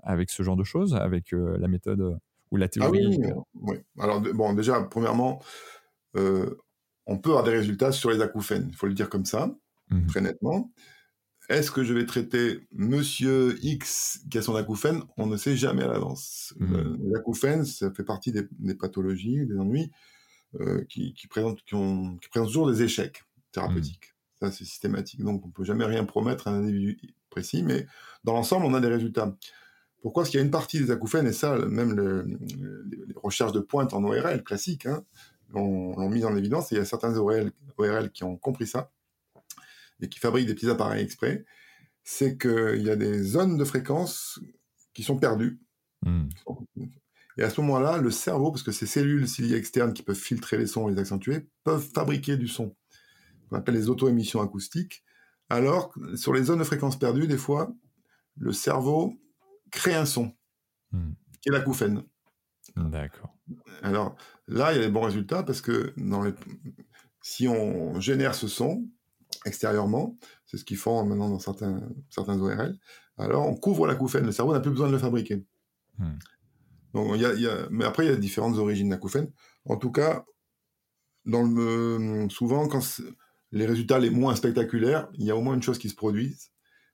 [0.04, 2.20] avec ce genre de choses, avec euh, la méthode
[2.52, 3.20] ou la ah théorie
[3.56, 5.42] oui, Alors, bon, déjà, premièrement,
[6.16, 9.56] on peut avoir des résultats sur les acouphènes, il faut le dire comme ça,
[9.90, 10.72] mmh très nettement.
[11.50, 15.02] Est-ce que je vais traiter monsieur X qui a son acouphène?
[15.18, 16.54] On ne sait jamais à l'avance.
[16.60, 19.90] Mmh L'acouphène, ça fait partie des, des, pathologies, des ennuis
[20.88, 24.14] qui, qui, présentent, qui, ont, qui présentent toujours des échecs thérapeutiques.
[24.42, 24.46] Mmh.
[24.46, 25.22] Ça, c'est systématique.
[25.22, 26.98] Donc, on peut jamais rien promettre à un individu
[27.30, 27.86] précis, mais
[28.24, 29.36] dans l'ensemble, on a des résultats.
[30.02, 30.24] Pourquoi?
[30.24, 33.60] Parce qu'il y a une partie des acouphènes, et ça, même le, les recherches de
[33.60, 35.04] pointe en ORL classiques hein,
[35.50, 38.92] l'ont mis en évidence, et il y a certains ORL, ORL qui ont compris ça,
[40.02, 41.46] et qui fabriquent des petits appareils exprès,
[42.04, 44.40] c'est qu'il y a des zones de fréquence
[44.94, 45.60] qui sont perdues.
[46.06, 46.30] Mmh.
[47.40, 50.57] Et à ce moment-là, le cerveau, parce que ces cellules ciliées externes qui peuvent filtrer
[50.57, 52.76] les sons et les accentuer, peuvent fabriquer du son,
[53.48, 55.06] qu'on appelle les auto-émissions acoustiques.
[55.48, 57.74] Alors, sur les zones de fréquence perdues, des fois,
[58.36, 59.14] le cerveau
[59.72, 60.34] crée un son,
[60.91, 61.14] hmm.
[61.41, 62.03] qui est l'acouphène.
[62.76, 63.34] D'accord.
[63.84, 64.18] Alors
[64.49, 66.30] là, il y a des bons résultats parce que dans
[67.22, 68.86] si on génère ce son
[69.45, 72.78] extérieurement, c'est ce qu'ils font maintenant dans certains, certains ORL,
[73.18, 74.26] alors on couvre l'acouphène.
[74.26, 75.45] Le cerveau n'a plus besoin de le fabriquer.
[75.99, 76.18] Hmm.
[76.94, 79.32] Donc, y y a, mais après, il y a différentes origines d'acouphènes.
[79.66, 80.26] En tout cas,
[81.26, 82.82] dans le, souvent, quand
[83.52, 86.36] les résultats les moins spectaculaires, il y a au moins une chose qui se produit,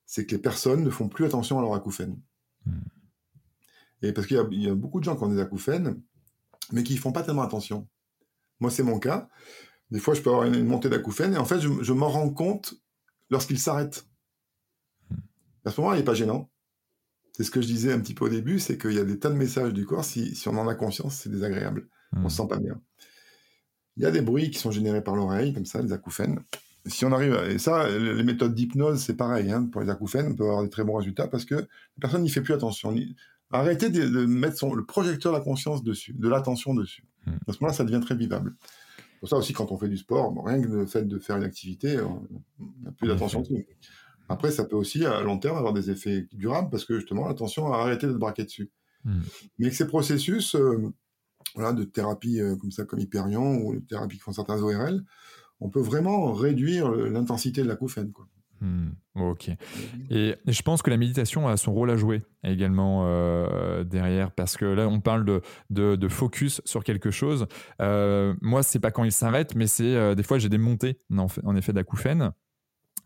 [0.05, 2.19] c'est que les personnes ne font plus attention à leur acouphène.
[2.65, 2.81] Hmm.
[4.01, 6.01] Et parce qu'il y, a beaucoup de gens qui ont des acouphènes,
[6.71, 7.87] mais qui ne font pas tellement attention.
[8.59, 9.29] Moi, c'est mon cas.
[9.91, 12.29] Des fois, je peux avoir une, montée d'acouphènes, et en fait, je, je m'en rends
[12.29, 12.75] compte
[13.29, 14.07] lorsqu'ils s'arrêtent.
[15.09, 15.15] Hmm.
[15.65, 16.51] À ce moment-là, il n'est pas gênant
[17.35, 19.19] c'est ce que je disais un petit peu au début, c'est qu'il y a des
[19.19, 21.89] tas de messages du corps, si, on en a conscience, c'est désagréable.
[22.15, 22.79] On On se sent pas bien.
[23.97, 26.39] Il y a des bruits qui sont générés par l'oreille, comme ça, les acouphènes.
[26.85, 27.45] Si on arrive, à...
[27.49, 30.69] et ça, les méthodes d'hypnose, c'est pareil, hein, pour les acouphènes, on peut avoir des
[30.69, 31.65] très bons résultats parce que la
[31.99, 32.95] personne n'y fait plus attention.
[33.51, 37.03] Arrêtez de, mettre son, le projecteur de la conscience dessus, de l'attention dessus.
[37.25, 37.31] Hmm.
[37.49, 38.55] À ce moment-là, ça devient très vivable.
[39.19, 41.43] Pour ça aussi, quand on fait du sport, rien que le fait de faire une
[41.43, 42.25] activité, on
[42.81, 43.67] n'a plus d'attention dessus.
[44.29, 47.71] Après, ça peut aussi, à long terme, avoir des effets durables parce que justement, l'attention
[47.71, 48.71] a arrêté d'être braquée dessus.
[49.03, 49.21] Hmm.
[49.59, 50.91] Mais que ces processus euh,
[51.53, 55.03] voilà, de thérapie euh, comme ça, comme Hyperion, ou de thérapie qui font certains ORL,
[55.61, 58.27] on peut vraiment réduire l'intensité de la Quoi.
[58.61, 58.89] Hmm.
[59.15, 59.51] ok.
[60.09, 64.57] Et, je pense que la méditation a son rôle à jouer également euh, derrière, parce
[64.57, 67.47] que là, on parle de, de, focus sur quelque chose.
[67.79, 71.55] moi, c'est pas quand il s'arrête, mais c'est des fois j'ai des montées en, en
[71.55, 72.33] effet d'acouphènes.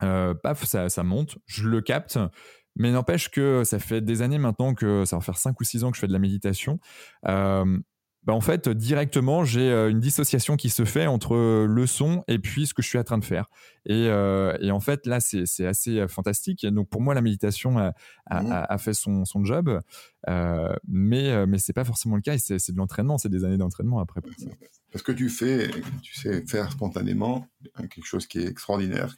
[0.03, 2.19] Euh, paf, ça, ça, monte, je le capte.
[2.75, 5.83] Mais n'empêche que ça fait des années maintenant que ça va faire 5 ou 6
[5.83, 6.79] ans que je fais de la méditation.
[7.27, 7.77] Euh,
[8.23, 12.37] bah en fait, directement, j'ai euh, une dissociation qui se fait entre le son et
[12.37, 13.49] puis ce que je suis en train de faire.
[13.85, 16.65] Et, et en fait, là, c'est assez fantastique.
[16.67, 17.93] donc, pour moi, la méditation a,
[18.27, 18.65] a, mmh.
[18.69, 19.79] a fait son, son job.
[20.27, 22.37] mais mais c'est pas forcément le cas.
[22.37, 23.17] C'est de l'entraînement.
[23.17, 24.21] C'est des années d'entraînement après.
[24.91, 25.69] Parce que tu fais,
[26.01, 27.47] tu sais faire spontanément
[27.89, 29.15] quelque chose qui est extraordinaire,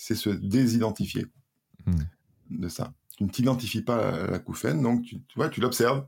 [0.00, 1.26] c'est se désidentifier
[1.86, 1.96] hmm.
[2.50, 2.94] de ça.
[3.16, 6.06] tu ne t'identifies pas à l'acouphène, donc tu, vois, tu l'observes.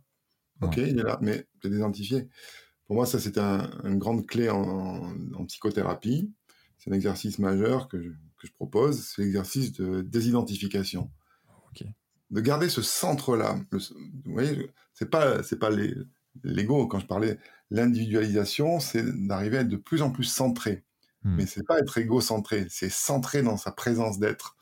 [0.62, 2.28] Ok, il est là, mais tu es identifié.
[2.86, 5.14] Pour moi, ça, c'est une grande clé en,
[5.46, 6.30] psychothérapie.
[6.78, 11.10] C'est un exercice majeur que je, que je propose, c'est l'exercice de désidentification.
[12.30, 13.58] De garder ce centre-là.
[13.72, 15.70] Vous voyez, c'est pas, c'est pas
[16.44, 16.86] l'ego.
[16.86, 17.40] Quand je parlais
[17.70, 20.84] l'individualisation, c'est d'arriver à être de plus en plus centré.
[21.22, 21.36] Hmm.
[21.36, 24.56] Mais c'est pas être égocentré, c'est centré dans sa présence d'être.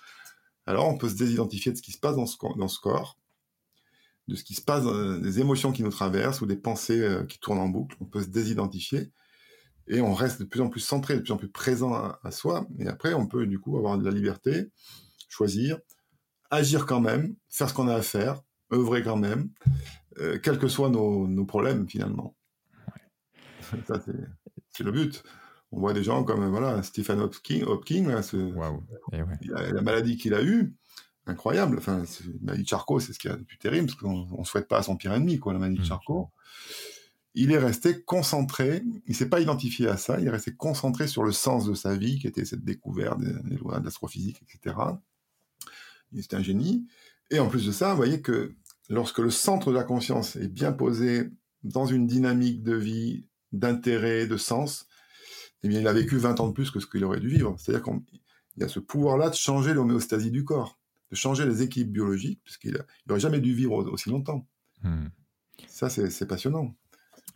[0.66, 3.18] Alors, on peut se désidentifier de ce qui se passe dans ce, dans ce corps,
[4.26, 7.24] de ce qui se passe, euh, des émotions qui nous traversent ou des pensées euh,
[7.24, 7.96] qui tournent en boucle.
[8.00, 9.10] On peut se désidentifier
[9.86, 12.66] et on reste de plus en plus centré, de plus en plus présent à, soi.
[12.78, 14.70] Et après, on peut du coup avoir de la liberté,
[15.28, 15.78] choisir,
[16.50, 19.48] agir quand même, faire ce qu'on a à faire, œuvrer quand même,
[20.18, 22.36] euh, quels que soient nos, nos problèmes finalement.
[23.86, 24.02] Ça,
[24.70, 25.22] c'est le but
[25.70, 28.22] on voit des gens comme voilà Stephen Hopkins, Hopkins
[29.12, 29.22] eh
[29.52, 30.74] la maladie qu'il a eue,
[31.26, 31.78] incroyable.
[31.78, 34.38] Enfin, la maladie de Charcot, c'est ce qu'il y a de plus terrible, parce qu'on
[34.38, 35.86] ne souhaite pas à son pire ennemi, quoi, la maladie de mmh.
[35.86, 36.30] Charcot.
[37.34, 41.22] Il est resté concentré, il s'est pas identifié à ça, il est resté concentré sur
[41.22, 44.76] le sens de sa vie, qui était cette découverte des, lois d'astrophysique, etc.
[46.12, 46.86] Il était un génie.
[47.30, 48.54] Et en plus de ça, vous voyez que
[48.88, 51.30] lorsque le centre de la conscience est bien posé
[51.62, 54.87] dans une dynamique de vie, d'intérêt, de sens,
[55.62, 57.56] eh bien, il a vécu 20 ans de plus que ce qu'il aurait dû vivre.
[57.58, 58.00] C'est-à-dire qu'il
[58.58, 60.78] y a ce pouvoir-là de changer l'homéostasie du corps,
[61.10, 64.46] de changer les équipes biologiques, puisqu'il n'aurait jamais dû vivre aussi longtemps.
[64.82, 65.08] Hmm.
[65.66, 66.74] Ça, c'est passionnant.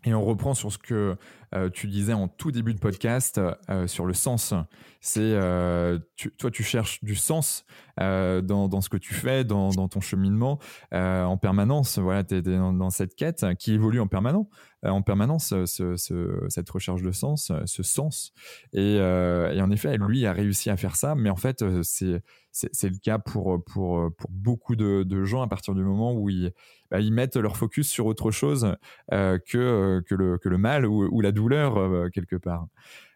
[0.05, 1.17] Et on reprend sur ce que
[1.55, 4.55] euh, tu disais en tout début de podcast euh, sur le sens.
[5.01, 5.99] C'est euh,
[6.39, 7.65] toi, tu cherches du sens
[7.99, 10.59] dans, ce que tu fais, dans, ton cheminement
[10.93, 11.99] en permanence.
[11.99, 14.47] Voilà, tu es dans, cette quête qui évolue en permanence,
[14.83, 18.33] en permanence, ce, ce, cette recherche de sens, ce sens.
[18.73, 22.23] Et, en effet, lui a réussi à faire ça, mais en fait, c'est
[22.53, 26.29] c'est le cas pour, pour, pour beaucoup de, de, gens à partir du moment où
[26.29, 26.53] ils,
[26.91, 28.77] bah, ils mettent leur focus sur autre chose
[29.11, 32.67] que, que, le, que le mal ou, ou la douleur euh, quelque part.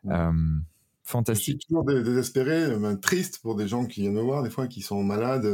[0.07, 0.33] Euh,
[1.03, 1.61] fantastique.
[1.61, 4.67] Je suis toujours désespéré, euh, triste pour des gens qui viennent me voir, des fois,
[4.67, 5.47] qui sont malades,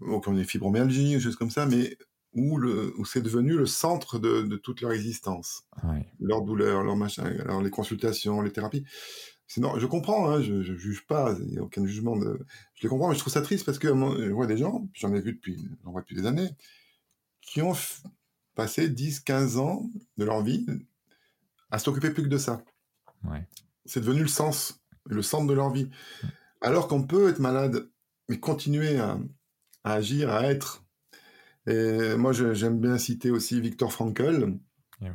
[0.00, 1.96] ou qui ont des fibromyalgies, choses comme ça, mais
[2.34, 5.64] où, le, où c'est devenu le centre de, toute leur existence.
[6.18, 8.84] Leur douleur, leur machin, alors les consultations, les thérapies.
[9.56, 12.16] Je comprends, hein, je, ne juge pas, il n'y a aucun jugement.
[12.16, 12.38] De...
[12.74, 15.12] Je les comprends, mais je trouve ça triste parce que je vois des gens, j'en
[15.14, 16.50] ai vu depuis, j'en vois depuis des années,
[17.42, 17.74] qui ont
[18.54, 20.66] passé 10, 15 ans de leur vie
[21.70, 22.62] à s'occuper plus que de ça.
[23.84, 25.90] C'est devenu le sens, le centre de leur vie.
[26.60, 27.88] Alors qu'on peut être malade,
[28.28, 29.18] mais continuer à,
[29.84, 30.84] agir, à être.
[31.66, 34.58] Et moi, j'aime bien citer aussi Victor Frankl,
[35.02, 35.06] eh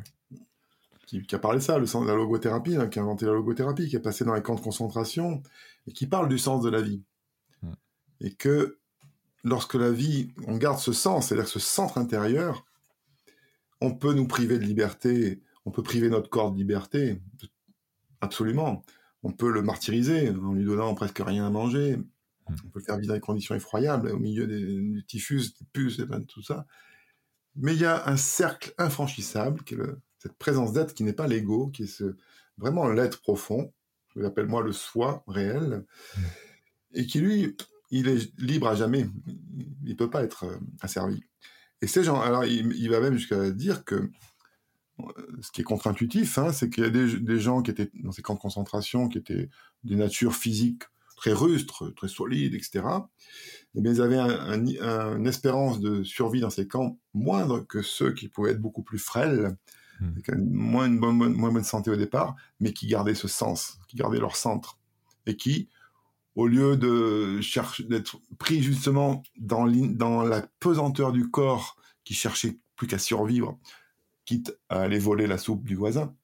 [1.07, 3.31] qui, a parlé de ça, le sens de la logothérapie, hein, qui a inventé la
[3.33, 5.41] logothérapie, qui est passé dans les camps de concentration,
[5.87, 7.01] et qui parle du sens de la vie.
[8.19, 8.77] Et que
[9.43, 12.65] lorsque la vie, on garde ce sens, c'est-à-dire ce centre intérieur,
[13.79, 17.21] on peut nous priver de liberté on peut priver notre corps de liberté,
[18.21, 18.85] absolument.
[19.21, 21.97] On peut le martyriser en lui donnant presque rien à manger.
[21.97, 22.55] Hmm.
[22.63, 25.99] On peut le faire vivre dans des conditions effroyables, au milieu des, typhus, des puces,
[25.99, 26.65] et tout ça.
[27.57, 29.77] Mais il y a un cercle infranchissable, qui est
[30.17, 32.15] cette présence d'être qui n'est pas l'ego, qui est ce,
[32.57, 33.73] vraiment l'être profond,
[34.15, 35.85] je l'appelle moi le soi réel,
[36.15, 36.21] hmm.
[36.93, 37.55] et qui lui,
[37.91, 39.07] il est libre à jamais.
[39.83, 41.23] Il ne peut pas être euh, asservi.
[41.81, 44.09] Et ces gens, alors il, il va même jusqu'à dire que
[45.41, 48.21] ce qui est contre-intuitif, hein, c'est qu'il y a des, gens qui étaient dans ces
[48.21, 49.49] camps de concentration, qui étaient
[49.83, 50.83] des natures physiques
[51.15, 52.83] très rustres, très solides, etc.
[53.75, 58.27] Et bien, ils avaient une espérance de survie dans ces camps moindre que ceux qui
[58.27, 59.55] pouvaient être beaucoup plus frêles,
[59.99, 60.53] mmh.
[60.53, 64.19] moins une bonne, moins bonne santé au départ, mais qui gardaient ce sens, qui gardaient
[64.19, 64.79] leur centre,
[65.25, 65.69] et qui,
[66.35, 72.59] au lieu de chercher d'être pris justement dans, dans la pesanteur du corps, qui cherchait
[72.75, 73.59] plus qu'à survivre,
[74.25, 76.15] quitte à aller voler la soupe du voisin.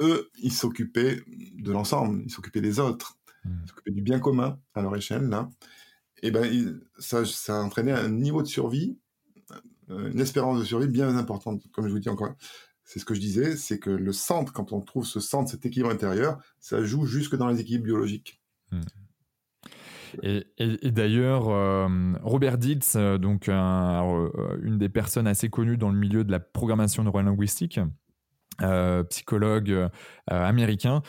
[0.00, 1.22] Eux, ils s'occupaient
[1.58, 3.50] de l'ensemble, ils s'occupaient des autres, hmm.
[3.64, 5.50] ils s'occupaient du bien commun à leur échelle, là.
[6.22, 8.98] Et ben, ça, ça a entraîné un niveau de survie,
[9.90, 11.62] une espérance de survie bien importante.
[11.72, 12.34] Comme je vous dis encore,
[12.84, 15.64] c'est ce que je disais, c'est que le centre, quand on trouve ce centre, cet
[15.64, 18.40] équilibre intérieur, ça joue jusque dans les équilibres biologiques.
[18.72, 18.80] Hmm.
[20.24, 21.88] Et, d'ailleurs, euh,
[22.22, 26.40] Robert Diltz, euh, donc euh, une des personnes assez connues dans le milieu de la
[26.40, 27.78] programmation neurolinguistique,
[28.62, 29.88] euh, psychologue
[30.26, 31.02] américain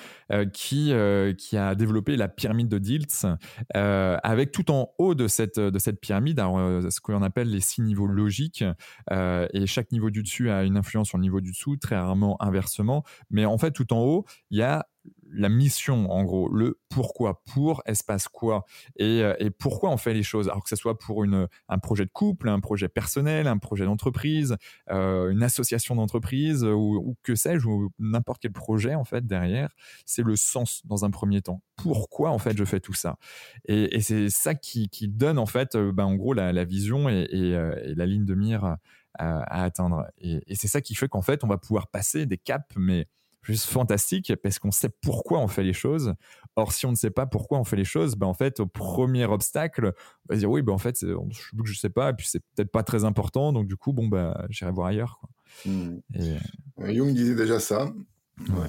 [0.52, 0.94] qui,
[1.38, 3.26] qui a développé la pyramide de Diltz
[3.74, 8.08] avec tout en haut de cette, de cette pyramide ce qu'on appelle les six niveaux
[8.08, 8.64] logiques
[9.12, 12.42] et chaque niveau du dessus a une influence sur le niveau du dessous très rarement
[12.42, 14.88] inversement mais en fait tout en haut il y a
[15.34, 18.66] la mission, en gros, le pourquoi, pour espace quoi,
[18.98, 20.50] et, et, pourquoi on fait les choses.
[20.50, 23.86] Alors que ce soit pour une, un projet de couple, un projet personnel, un projet
[23.86, 24.58] d'entreprise,
[24.90, 29.70] une association d'entreprise, ou, que sais-je, ou n'importe quel projet, en fait, derrière,
[30.06, 31.62] c'est le sens dans un premier temps.
[31.78, 33.18] Pourquoi, en fait, je fais tout ça?
[33.66, 38.06] Et, c'est ça qui, donne, en fait, ben, en gros, la, vision et, et, la
[38.06, 38.76] ligne de mire
[39.18, 40.08] à, atteindre.
[40.18, 43.08] Et, c'est ça qui fait qu'en fait, on va pouvoir passer des caps, mais
[43.42, 46.14] juste fantastiques, parce qu'on sait pourquoi on fait les choses.
[46.56, 48.66] Or, si on ne sait pas pourquoi on fait les choses, ben en fait, au
[48.66, 49.94] premier obstacle,
[50.30, 51.16] on va dire oui, ben en fait, je,
[51.64, 54.36] je sais pas, et puis c'est peut-être pas très important, donc du coup, bon, ben,
[54.50, 55.18] j'irai voir ailleurs.
[55.20, 55.30] Quoi.
[55.66, 56.00] Hmm.
[56.14, 56.38] Et...
[56.80, 57.92] Euh, Jung disait déjà ça.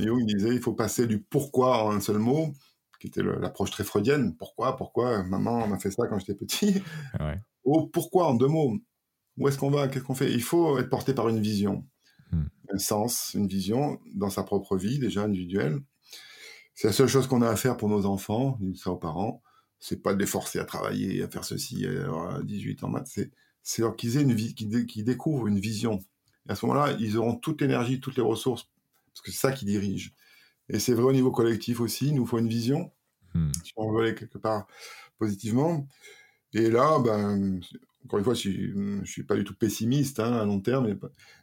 [0.00, 2.52] Jung disait il faut passer du pourquoi en un seul mot,
[3.00, 4.36] qui était l'approche très freudienne.
[4.36, 6.82] Pourquoi, pourquoi, maman m'a fait ça quand j'étais petit.
[7.64, 8.76] Au pourquoi en deux mots.
[9.38, 9.88] Où est-ce qu'on va?
[9.88, 10.30] Qu'est-ce qu'on fait?
[10.30, 11.86] Il faut être porté par une vision,
[12.32, 12.46] hmm.
[12.70, 15.80] un sens, une vision dans sa propre vie, déjà individuelle.
[16.74, 19.42] C'est la seule chose qu'on a à faire pour nos enfants, ça aux parents.
[19.78, 23.18] C'est pas de les forcer à travailler, à faire ceci à 18 en maths.
[23.62, 26.00] C'est leur qu'ils aient une vie, qu'ils découvrent une vision.
[26.48, 28.68] Et à ce moment-là, ils auront toute l'énergie, toutes les ressources,
[29.06, 30.14] parce que c'est ça qui dirige.
[30.68, 32.08] Et c'est vrai au niveau collectif aussi.
[32.08, 32.92] Il nous faut une vision,
[33.34, 33.50] hmm.
[33.64, 34.66] si on veut aller quelque part
[35.18, 35.86] positivement.
[36.54, 37.60] Et là, ben,
[38.04, 40.98] encore une fois, je ne suis pas du tout pessimiste hein, à long terme,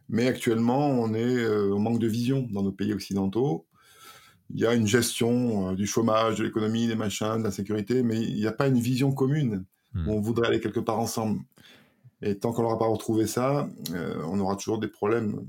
[0.09, 3.65] mais, actuellement, on est euh, au manque de vision dans nos pays occidentaux.
[4.49, 8.03] Il y a une gestion euh, du chômage, de l'économie, des machins, de la sécurité,
[8.03, 9.65] mais il n'y a pas une vision commune.
[9.93, 10.09] Hmm.
[10.09, 11.41] On voudrait aller quelque part ensemble.
[12.21, 15.39] Et tant qu'on n'aura pas retrouvé ça, euh, on aura toujours des problèmes,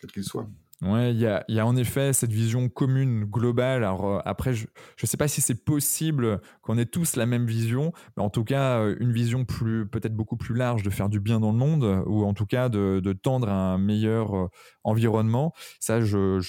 [0.00, 0.48] quels qu'ils soient.
[0.82, 1.26] Ouais, il y
[1.60, 3.84] a, en effet cette vision commune, globale.
[3.84, 4.66] Alors euh, après, je
[5.00, 8.42] ne sais pas si c'est possible qu'on ait tous la même vision, mais en tout
[8.42, 11.58] cas, euh, une vision plus, peut-être beaucoup plus large de faire du bien dans le
[11.58, 14.48] monde, ou en tout cas de, tendre à un meilleur euh,
[14.82, 15.52] environnement.
[15.78, 16.40] Ça, je,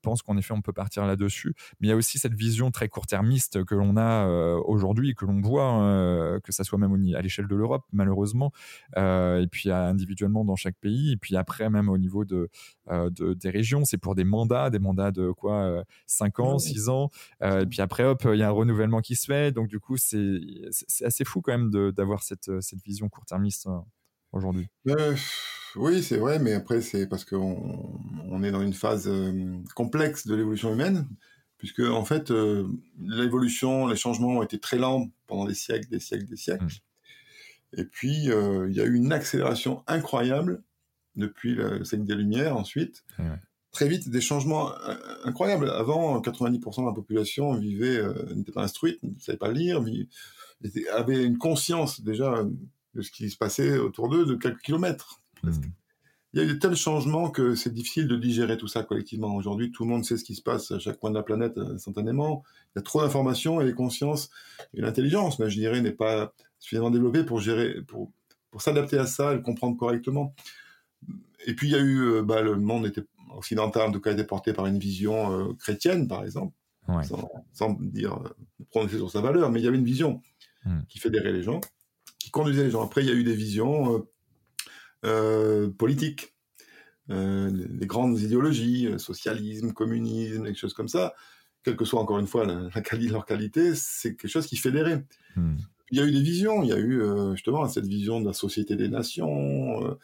[0.00, 1.54] pense qu'en effet, on peut partir là-dessus.
[1.80, 4.26] Mais il y a aussi cette vision très court-termiste que l'on a
[4.66, 8.52] aujourd'hui, que l'on voit, hein, que ça soit même à l'échelle de l'Europe, malheureusement,
[8.96, 12.48] et puis individuellement dans chaque pays, et puis après même au niveau de
[13.10, 13.84] des régions.
[13.84, 17.10] C'est pour des mandats, des mandats de quoi 5 ans, 6 ans.
[17.42, 19.52] et puis après, hop, il y a un renouvellement qui se fait.
[19.52, 20.40] Donc du coup, c'est
[21.02, 23.84] assez fou quand même d'avoir cette, cette vision court-termiste hein,
[24.32, 24.68] aujourd'hui.
[25.76, 29.10] oui, c'est vrai, mais après, c'est parce qu'on on est dans une phase
[29.74, 31.08] complexe de l'évolution humaine,
[31.58, 32.32] puisque en fait,
[33.00, 36.64] l'évolution, les changements ont été très lents pendant des siècles, des siècles, des siècles.
[36.64, 37.80] Mmh.
[37.80, 40.62] Et puis, il y a eu une accélération incroyable
[41.18, 43.04] depuis le siècle des Lumières ensuite.
[43.70, 45.70] Très vite, des changements euh, incroyables.
[45.70, 49.84] Avant, 90% de la population vivait, euh, n'était pas instruite, ne savait pas lire,
[50.92, 52.44] avait une conscience déjà
[52.94, 55.20] de ce qui se passait autour d'eux de quelques kilomètres.
[55.42, 55.52] Hmm.
[56.32, 59.34] Il y a eu de tels changements que c'est difficile de digérer tout ça collectivement.
[59.34, 61.56] Aujourd'hui, tout le monde sait ce qui se passe à chaque coin de la planète
[61.58, 62.44] euh, instantanément.
[62.74, 64.30] Il y a trop d'informations et les consciences
[64.74, 68.10] et l'intelligence, mais je dirais, n'est pas suffisamment développée pour gérer, pour,
[68.50, 70.34] pour s'adapter à ça et le comprendre correctement.
[71.46, 73.04] Et puis il y a eu, euh, bah, le monde était
[73.34, 76.54] occidental, en tout cas, était porté par une vision euh, chrétienne, par exemple,
[77.52, 78.28] sans, dire euh,
[78.70, 80.22] prononcer sur sa valeur, mais il y avait une vision
[80.64, 80.80] hmm.
[80.88, 81.60] qui fédérait les gens,
[82.18, 82.84] qui conduisait les gens.
[82.84, 84.06] Après, il y a eu des visions
[85.78, 86.34] politiques,
[87.08, 91.14] les grandes idéologies, socialisme, communisme, des choses comme ça,
[91.62, 92.68] quelle que soit encore une fois la,
[93.10, 95.04] leur qualité, c'est quelque chose qui fédérait.
[95.36, 95.56] Hmm.
[95.90, 97.00] Il y a eu des visions, il y a eu
[97.32, 99.96] justement cette vision de la société des nations,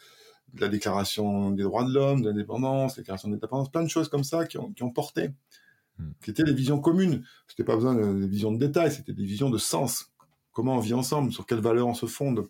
[0.55, 4.07] de la déclaration des droits de l'homme, de l'indépendance, la déclaration d'indépendance, plein de choses
[4.07, 5.31] comme ça qui ont, qui ont porté,
[5.99, 6.11] hmm.
[6.23, 7.23] qui étaient des visions communes.
[7.47, 10.11] C'était pas besoin de, visions de détail, c'était des visions de sens.
[10.53, 12.47] Comment on vit ensemble, sur quelles valeurs on se fonde.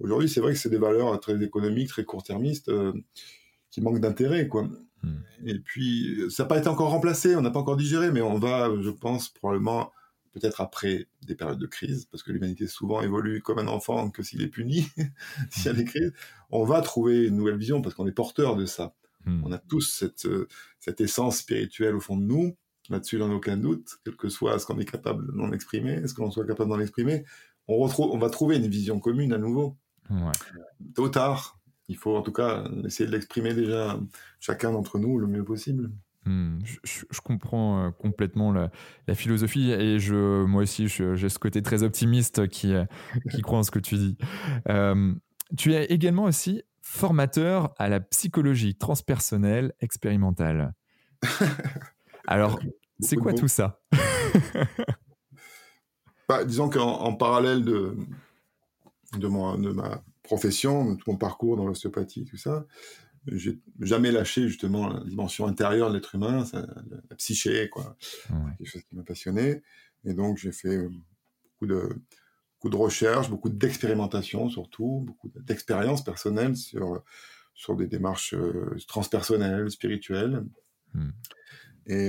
[0.00, 2.92] Aujourd'hui, c'est vrai que c'est des valeurs très économiques, très court-termistes, euh,
[3.70, 4.68] qui manquent d'intérêt, quoi.
[5.02, 5.20] Hmm.
[5.46, 8.38] Et puis, ça n'a pas été encore remplacé, on n'a pas encore digéré, mais on
[8.38, 9.92] va, je pense, probablement
[10.32, 14.22] peut-être après des périodes de crise, parce que l'humanité souvent évolue comme un enfant que
[14.22, 14.86] s'il est puni,
[15.50, 16.12] s'il y a des crises,
[16.50, 18.94] on va trouver une nouvelle vision parce qu'on est porteur de ça.
[19.26, 19.42] Hmm.
[19.44, 20.48] On a tous cette, euh,
[20.78, 22.56] cette essence spirituelle au fond de nous,
[22.88, 26.30] là-dessus, a aucun doute, quel que soit ce qu'on est capable d'en exprimer, ce qu'on
[26.30, 27.24] soit capable d'en exprimer,
[27.68, 29.76] on, retrouve, on va trouver une vision commune à nouveau.
[30.94, 33.98] Tôt ou tard, il faut en tout cas essayer de l'exprimer déjà
[34.40, 35.90] chacun d'entre nous le mieux possible.
[36.26, 38.70] Hmm, je, comprends euh, complètement la,
[39.14, 42.84] philosophie et je, moi aussi j'ai ce côté très optimiste qui, euh,
[43.30, 44.18] qui croit en ce que tu dis.
[44.68, 45.14] Euh,
[45.56, 50.74] tu es également aussi formateur à la psychologie transpersonnelle expérimentale.
[52.26, 52.60] Alors,
[53.00, 53.80] c'est quoi tout ça?
[56.28, 57.96] Bah, Disons qu'en parallèle de,
[59.14, 62.66] de, de ma profession, de mon parcours dans l'ostéopathie, tout ça,
[63.26, 67.96] j'ai jamais lâché justement la dimension intérieure de l'être humain, la, psyché, quoi.
[68.58, 69.62] Quelque chose qui m'a passionné.
[70.04, 72.00] Et donc j'ai fait beaucoup de,
[72.54, 77.04] beaucoup de recherches, beaucoup d'expérimentation surtout, beaucoup d'expériences personnelles sur,
[77.54, 78.34] sur des démarches
[78.88, 80.44] transpersonnelles, spirituelles.
[80.94, 81.10] Hmm.
[81.86, 82.08] Et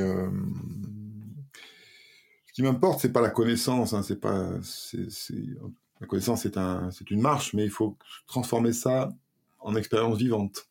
[2.48, 4.52] ce qui m'importe, c'est pas la connaissance, hein, c'est pas,
[6.02, 7.98] la connaissance c'est un, c'est une marche, mais il faut
[8.28, 9.10] transformer ça
[9.60, 10.71] en expérience vivante.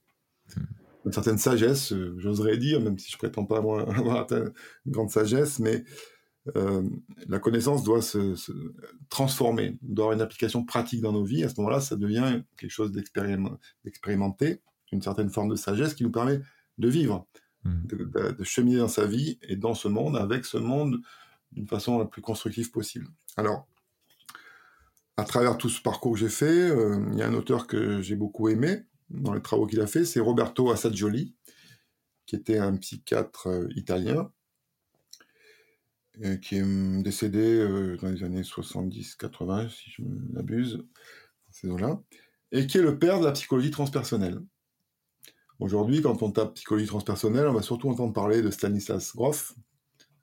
[1.07, 3.89] Une certaine sagesse, euh, j'oserais dire, même si je prétends pas avoir
[4.31, 4.53] une
[4.93, 5.85] grande sagesse, mais
[6.57, 6.83] euh,
[7.29, 8.35] la connaissance doit se,
[9.09, 11.45] transformer, doit avoir une application pratique dans nos vies.
[11.45, 14.61] À ce moment-là, ça devient quelque chose d'expérimenté,
[14.93, 16.41] une certaine forme de sagesse qui nous permet
[16.79, 17.27] de vivre,
[17.65, 21.01] de, de, cheminer dans sa vie et dans ce monde, avec ce monde
[21.53, 23.07] d'une façon la plus constructive possible.
[23.37, 23.69] Alors,
[25.17, 28.01] à travers tout ce parcours que j'ai fait, euh, il y a un auteur que
[28.01, 31.35] j'ai beaucoup aimé dans les travaux qu'il a fait, c'est Roberto Assagioli,
[32.27, 34.31] qui était un psychiatre euh, italien,
[36.43, 40.85] qui est hum, décédé euh, dans les années 70-80, si je m'abuse,
[41.51, 42.01] ces là
[42.53, 44.41] et qui est le père de la psychologie transpersonnelle.
[45.59, 49.55] Aujourd'hui, quand on tape psychologie transpersonnelle, on va surtout entendre parler de Stanislas Grof,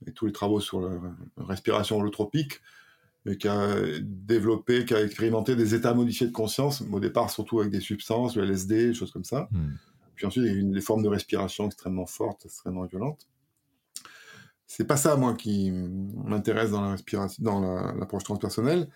[0.06, 1.00] et tous les travaux sur la
[1.38, 2.60] respiration holotropique,
[3.28, 7.60] et qui a développé, qui a expérimenté des états modifiés de conscience, au départ surtout
[7.60, 9.48] avec des substances, le LSD, des choses comme ça.
[9.52, 9.76] Hmm.
[10.16, 13.28] Puis ensuite, il y a eu des formes de respiration extrêmement fortes, extrêmement violentes.
[14.66, 17.62] C'est pas ça, moi, qui m'intéresse dans la respiration, dans
[17.96, 18.90] l'approche transpersonnelle.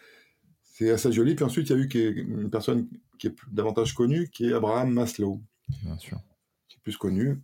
[0.63, 1.35] C'est assez joli.
[1.35, 2.87] Puis ensuite, il y a eu une personne
[3.19, 5.41] qui est davantage connue, qui est Abraham Maslow.
[5.83, 6.19] Bien sûr.
[6.67, 7.41] Qui est plus connu.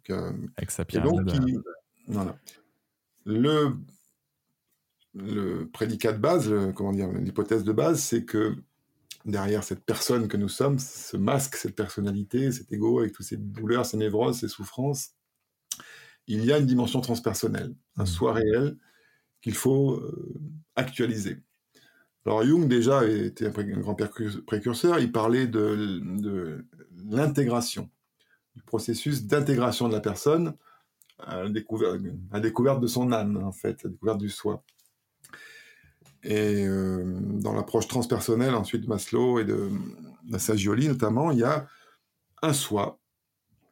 [0.57, 1.29] avec sa pyramide.
[1.29, 1.63] Et donc,
[2.07, 2.37] voilà
[3.27, 3.75] le,
[5.17, 8.55] le prédicat de base, comment dire, l'hypothèse de base, c'est que
[9.25, 13.37] derrière cette personne que nous sommes, ce masque, cette personnalité, cet ego avec toutes ces
[13.37, 15.11] douleurs, ces névroses, ces souffrances,
[16.27, 18.07] il y a une dimension transpersonnelle, un mmh.
[18.07, 18.77] soi réel
[19.41, 20.33] qu'il faut euh,
[20.75, 21.37] actualiser.
[22.25, 26.65] Alors Jung déjà était un grand précurseur, il parlait de, de
[27.09, 27.89] l'intégration,
[28.55, 30.53] du processus d'intégration de la personne
[31.19, 34.63] à la, découverte, à découverte de son âme, en fait, à la découverte du soi.
[36.29, 37.05] Et euh,
[37.41, 39.71] dans l'approche transpersonnelle, ensuite de Maslow et de,
[40.25, 41.67] de notamment, il y a
[42.41, 42.99] un soi.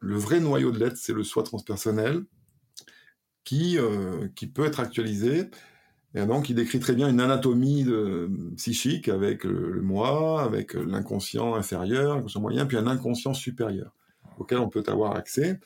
[0.00, 2.24] Le vrai noyau de l'être, c'est le soi transpersonnel
[3.44, 5.50] qui, euh, qui peut être actualisé.
[6.14, 7.86] Et donc, il décrit très bien une anatomie
[8.56, 13.92] psychique avec le, moi, avec l'inconscient inférieur, l'inconscient moyen, puis un inconscient supérieur
[14.38, 15.60] auquel on peut avoir accès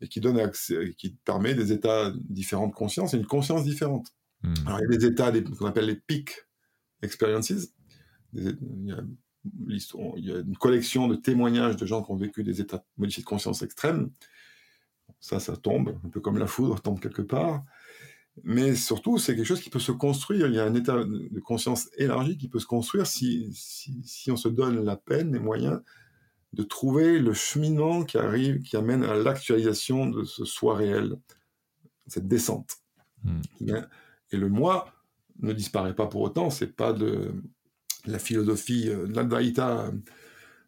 [0.00, 4.14] et qui donne accès, qui permet des états différents de conscience et une conscience différente.
[4.44, 4.66] Hmm.
[4.66, 6.46] Alors, il y a des états qu'on appelle les peak
[7.02, 7.50] experiences.
[7.50, 8.44] il,
[8.84, 9.00] y a,
[9.68, 13.22] il, y a, une collection de témoignages de gens qui ont vécu des états modifiés
[13.22, 14.10] de conscience extrêmes.
[15.20, 17.64] Ça, ça tombe, un peu comme la foudre tombe quelque part.
[18.42, 20.48] Mais surtout, c'est quelque chose qui peut se construire.
[20.48, 24.30] Il y a un état de conscience élargi qui peut se construire si, si, si
[24.30, 25.80] on se donne la peine, les moyens
[26.54, 31.16] de trouver le cheminement qui arrive, qui amène à l'actualisation de ce soi réel,
[32.06, 32.76] cette descente.
[33.24, 33.40] Hmm.
[34.30, 34.92] Et le moi
[35.40, 37.32] ne disparaît pas pour autant, c'est pas de
[38.06, 39.90] la philosophie euh, de l'Advaita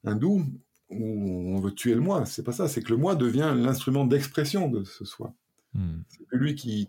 [0.05, 0.45] hindou
[0.91, 4.05] où on veut tuer le moi, c'est pas ça, c'est que le moi devient l'instrument
[4.05, 5.35] d'expression de ce soi.
[5.75, 6.03] Hmm.
[6.09, 6.89] C'est lui qui,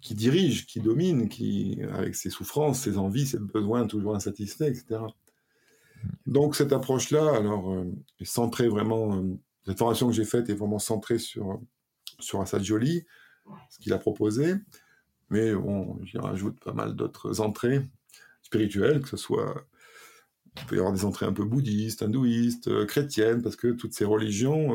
[0.00, 5.00] qui dirige, qui domine, qui, avec ses souffrances, ses envies, ses besoins toujours insatisfaits, etc.
[6.26, 10.54] Donc cette approche-là, alors, euh, est centrée vraiment, euh, cette formation que j'ai faite est
[10.54, 11.60] vraiment centrée sur,
[12.18, 13.04] sur Assad Jolie,
[13.70, 14.54] ce qu'il a proposé,
[15.30, 17.86] mais bon, j'y rajoute pas mal d'autres entrées
[18.42, 19.66] spirituelles, que ce soit,
[20.56, 23.92] il peut y avoir des entrées un peu bouddhistes, hindouistes, euh, chrétiennes, parce que toutes
[23.92, 24.74] ces religions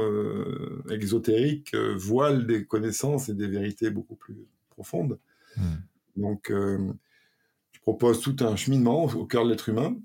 [0.89, 4.38] exotériques voilent des connaissances et des vérités beaucoup plus
[4.69, 5.19] profondes.
[5.57, 5.75] Hmm.
[6.15, 9.95] Donc, je propose tout un cheminement au cœur de l'être humain,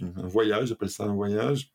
[0.00, 1.72] un voyage, j'appelle ça un voyage,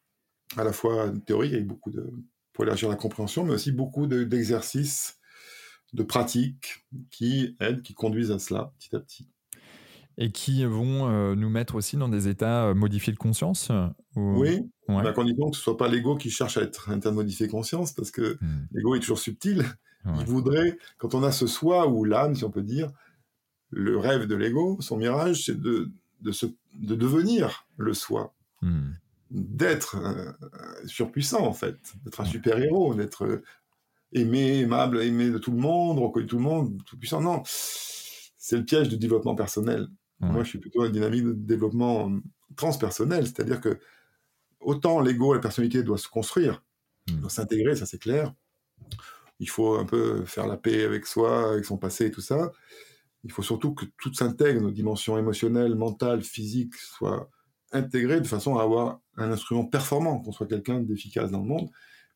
[0.56, 2.12] à la fois théorique avec beaucoup de
[2.58, 5.27] pour élargir la compréhension, mais aussi beaucoup d'exercices, de,
[6.04, 9.28] pratiques qui aident, qui conduisent à cela petit à petit.
[10.20, 13.72] Et qui vont euh, nous mettre aussi dans des états euh, modifiés de conscience
[14.16, 15.08] Oui, ouais.
[15.08, 17.48] à condition que ce soit pas l'ego qui cherche à être un état de modifier
[17.48, 18.68] conscience, parce que hmm.
[18.72, 19.64] l'ego est toujours subtil.
[20.20, 22.90] Il voudrait, quand on a ce soi ou l'âme, si on peut dire,
[23.72, 25.92] le rêve de l'ego, son mirage, c'est de
[26.22, 28.92] de, se, de devenir le soi, hmm.
[29.32, 30.32] d'être euh,
[30.86, 33.42] surpuissant en fait, d'être un super-héros, d'être
[34.14, 37.22] aimé, aimable, aimé de tout le monde, reconnu de tout le monde, tout puissant.
[37.22, 39.88] Non, c'est le piège du développement personnel.
[40.20, 42.12] Moi, je suis plutôt dans une dynamique de développement
[42.56, 43.80] transpersonnel, c'est-à-dire que
[44.60, 46.64] autant l'ego, la personnalité doit se construire,
[47.08, 48.34] Il faut s'intégrer, ça c'est clair.
[49.40, 52.52] Il faut un peu faire la paix avec soi, avec son passé et tout ça.
[53.24, 57.30] Il faut surtout que tout s'intègre, nos dimensions émotionnelles, mentales, physiques soient
[57.72, 61.70] intégrées de façon à avoir un instrument performant, qu'on soit quelqu'un d'efficace dans le monde.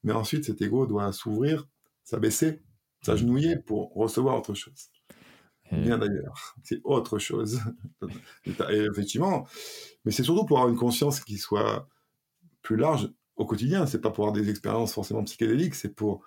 [0.03, 1.67] Mais ensuite, cet ego doit s'ouvrir,
[2.03, 2.61] s'abaisser,
[3.01, 4.91] s'agenouiller pour recevoir autre chose.
[5.71, 7.61] Bien d'ailleurs, c'est autre chose.
[8.45, 9.47] et effectivement,
[10.03, 11.87] mais c'est surtout pour avoir une conscience qui soit
[12.61, 13.85] plus large au quotidien.
[13.85, 16.25] C'est pas pour avoir des expériences forcément psychédéliques, c'est pour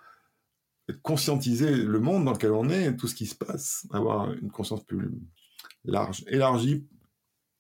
[1.03, 4.85] conscientiser le monde dans lequel on est, tout ce qui se passe, avoir une conscience
[4.85, 5.11] plus
[5.85, 6.87] large, élargie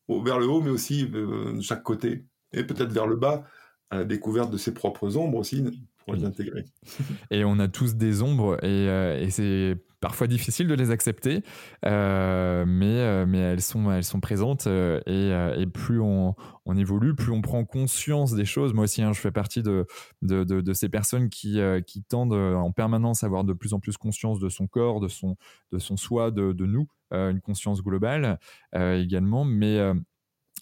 [0.08, 3.44] vers le haut, mais aussi euh, de chaque côté, et peut-être vers le bas,
[3.90, 5.64] à la découverte de ses propres ombres aussi,
[6.04, 6.64] pour les intégrer.
[7.30, 11.42] Et on a tous des ombres, et, euh, et c'est parfois difficile de les accepter,
[11.86, 16.34] euh, mais, euh, mais elles, sont, elles sont présentes et, et, plus on,
[16.66, 18.74] on, évolue, plus on prend conscience des choses.
[18.74, 19.86] Moi aussi, hein, je fais partie de,
[20.20, 23.80] de, de, de ces personnes qui, qui tendent en permanence à avoir de plus en
[23.80, 25.36] plus conscience de son corps, de son,
[25.72, 28.38] de son soi, de, de nous, une conscience globale
[28.74, 29.80] également, mais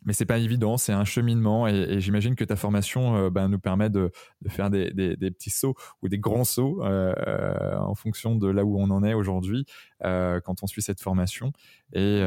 [0.04, 3.58] mais c'est pas évident, c'est un cheminement et, j'imagine que ta formation euh, ben, nous
[3.58, 4.10] permet de,
[4.48, 8.78] faire des, petits sauts ou des grands sauts euh, euh, en fonction de là où
[8.80, 9.66] on en est aujourd'hui
[10.02, 11.52] quand on suit cette formation.
[11.92, 12.22] Et,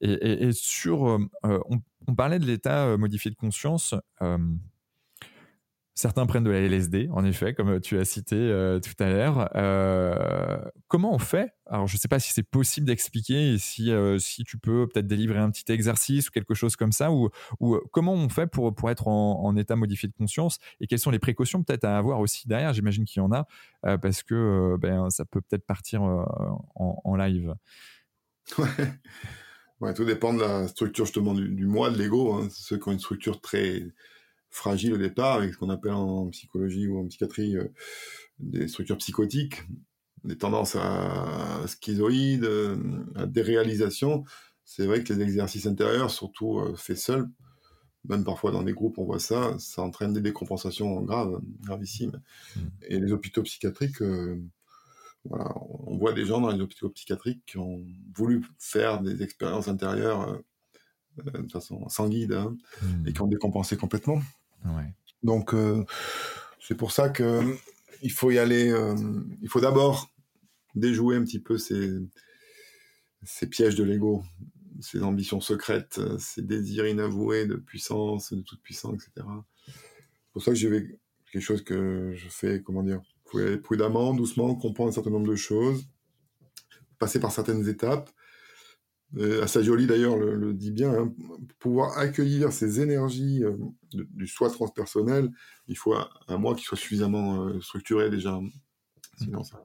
[0.00, 3.94] et, sur, on, parlait de l'état modifié de conscience.
[5.98, 9.48] Certains prennent de la LSD, en effet, comme tu as cité euh, tout à l'heure.
[9.56, 10.58] Euh,
[10.88, 11.54] comment on fait?
[11.64, 15.06] Alors, je ne sais pas si c'est possible d'expliquer si, euh, si tu peux peut-être
[15.06, 18.74] délivrer un petit exercice ou quelque chose comme ça, ou, ou comment on fait pour,
[18.74, 22.20] pour être en, état modifié de conscience et quelles sont les précautions peut-être à avoir
[22.20, 22.74] aussi derrière?
[22.74, 23.46] J'imagine qu'il y en a,
[23.96, 27.54] parce que ben, ça peut peut-être partir en, live.
[29.80, 29.92] Ouais.
[29.92, 32.48] tout dépend de la structure justement du, du moi, de l'ego.
[32.50, 33.82] Ceux qui ont une structure très
[34.50, 37.68] fragile au départ, avec ce qu'on appelle en psychologie ou en psychiatrie euh,
[38.38, 39.62] des structures psychotiques,
[40.24, 42.76] des tendances à schizoïdes, euh,
[43.14, 44.24] à déréalisation.
[44.64, 47.28] C'est vrai que les exercices intérieurs, surtout euh, faits seuls,
[48.08, 52.20] même parfois dans des groupes, on voit ça, ça entraîne des décompensations graves, gravissimes.
[52.54, 52.60] Mmh.
[52.88, 54.00] Et les hôpitaux psychiatriques,
[55.24, 55.52] voilà,
[55.86, 60.40] on voit des gens dans les hôpitaux psychiatriques qui ont voulu faire des expériences intérieures
[61.16, 63.08] de façon sans guide hein, mmh.
[63.08, 64.20] et qui ont décompensé complètement.
[65.22, 65.84] Donc, euh,
[66.60, 67.56] c'est pour ça que
[68.02, 68.70] il faut y aller.
[68.70, 68.94] Euh,
[69.40, 70.12] il faut d'abord
[70.74, 71.90] déjouer un petit peu ces,
[73.22, 74.22] ces pièges de l'ego,
[74.80, 79.26] ces ambitions secrètes, ces désirs inavoués de puissance, de toute puissance, etc.
[79.66, 80.98] C'est pour ça que j'ai
[81.32, 83.00] quelque chose que je fais, comment dire,
[83.62, 85.88] prudemment, doucement, comprendre un certain nombre de choses,
[86.98, 88.15] passer par certaines étapes, euh,
[89.42, 93.56] Assagioli d'ailleurs le, dit bien, hein, pour pouvoir accueillir ces énergies euh,
[93.92, 95.30] du soi transpersonnel,
[95.68, 98.38] il faut un, moi qui soit suffisamment euh, structuré déjà.
[99.18, 99.62] Sinon, ça...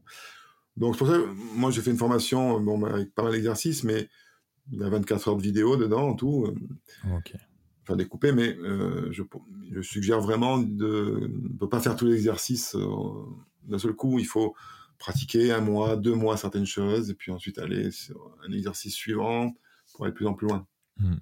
[0.78, 1.20] Donc c'est pour ça
[1.56, 4.08] moi j'ai fait une formation bon, avec pas mal d'exercices, mais
[4.72, 6.48] il y a 24 heures de vidéo dedans en tout.
[7.84, 8.56] Enfin découpé, mais
[9.12, 9.24] je,
[9.74, 12.78] je, suggère vraiment de ne pas faire tous les exercices
[13.64, 14.18] d'un seul coup.
[14.20, 14.56] Il faut
[15.02, 19.52] pratiquer un mois, deux mois certaines choses, et puis ensuite aller sur un exercice suivant
[19.94, 20.68] pour aller de plus en plus loin.
[20.98, 21.16] Hmm.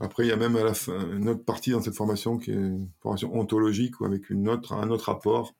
[0.00, 2.50] Après, il y a même à la fin, une autre partie dans cette formation qui
[2.50, 5.54] est une formation ontologique ou avec une autre, un autre rapport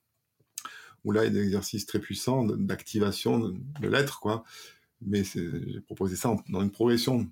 [1.04, 4.42] où là, il y a des exercices très puissants d'activation de, l'être, quoi.
[5.02, 7.30] Mais j'ai proposé ça dans une progression.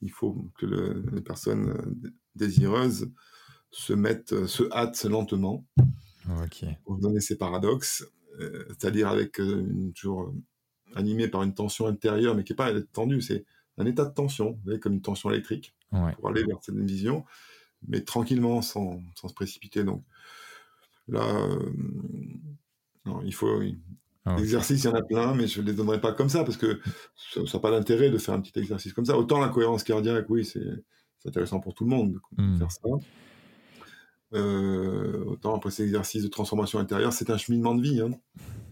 [0.00, 0.64] Il faut que
[1.12, 1.94] les personnes
[2.34, 3.12] désireuses
[3.70, 5.66] se mettent, se hâtent lentement.
[6.84, 8.21] Pour donner ces paradoxes euh,
[8.68, 10.32] c'est-à-dire avec euh, une, toujours euh,
[10.94, 13.44] animé par une tension intérieure, mais qui n'est pas tendue, c'est
[13.78, 17.24] un état de tension, comme une tension électrique, pour aller vers cette vision,
[17.88, 19.82] mais tranquillement, sans, sans se précipiter.
[19.82, 20.04] Donc
[21.08, 21.48] là,
[23.06, 23.60] non, il faut.
[24.24, 26.44] Ah, L'exercice, il y en a plein, mais je ne les donnerai pas comme ça,
[26.44, 26.80] parce que
[27.16, 29.18] ça n'a pas d'intérêt de faire un petit exercice comme ça.
[29.18, 30.84] Autant la cohérence cardiaque, oui, c'est
[31.26, 32.58] intéressant pour tout le monde de hmm.
[32.58, 32.88] faire ça.
[34.34, 38.00] Euh, autant après ces exercices de transformation intérieure, c'est un cheminement de vie.
[38.00, 38.12] Hein.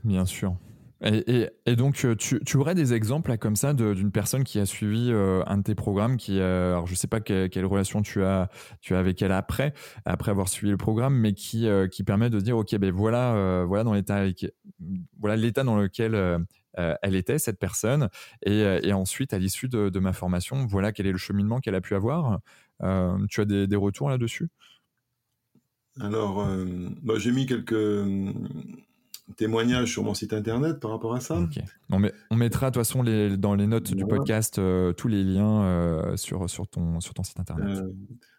[0.04, 0.56] Bien sûr.
[1.02, 5.10] Et, donc, euh, tu, tu, aurais des exemples comme ça d'une personne qui a suivi
[5.10, 8.50] euh, un de tes programmes, qui, alors je sais pas quelle relation tu as,
[8.82, 9.72] tu as avec elle après,
[10.04, 11.66] après avoir suivi le programme, mais qui,
[12.04, 14.26] permet de dire, ok, ben voilà, voilà dans l'état,
[15.18, 18.10] voilà dans lequel elle était cette personne,
[18.44, 21.94] et, ensuite à l'issue de, ma formation, voilà quel est le cheminement qu'elle a pu
[21.94, 22.40] avoir.
[23.30, 24.50] tu as des retours là-dessus?
[26.00, 26.64] Alors, euh,
[27.02, 28.32] bah, j'ai mis quelques euh,
[29.36, 31.46] témoignages sur mon site internet par rapport à ça.
[31.90, 35.22] On, on, mettra de toute façon les, dans les notes du podcast euh, tous les
[35.22, 37.84] liens sur, sur, ton, sur ton site internet.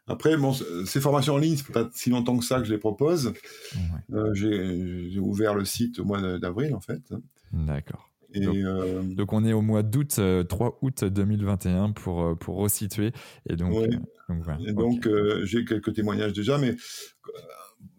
[0.08, 0.54] Après, bon,
[0.86, 3.34] ces formations en ligne, c'est pas si longtemps que ça que je les propose.
[4.34, 7.14] J'ai ouvert le site au mois d'avril, en fait.
[7.54, 8.11] D'accord.
[8.36, 13.12] Euh, donc, on est au mois d'août, 3 euh, août 2021 pour, pour resituer.
[13.50, 13.74] Et donc,
[14.74, 15.08] donc,
[15.44, 16.76] j'ai quelques témoignages déjà, mais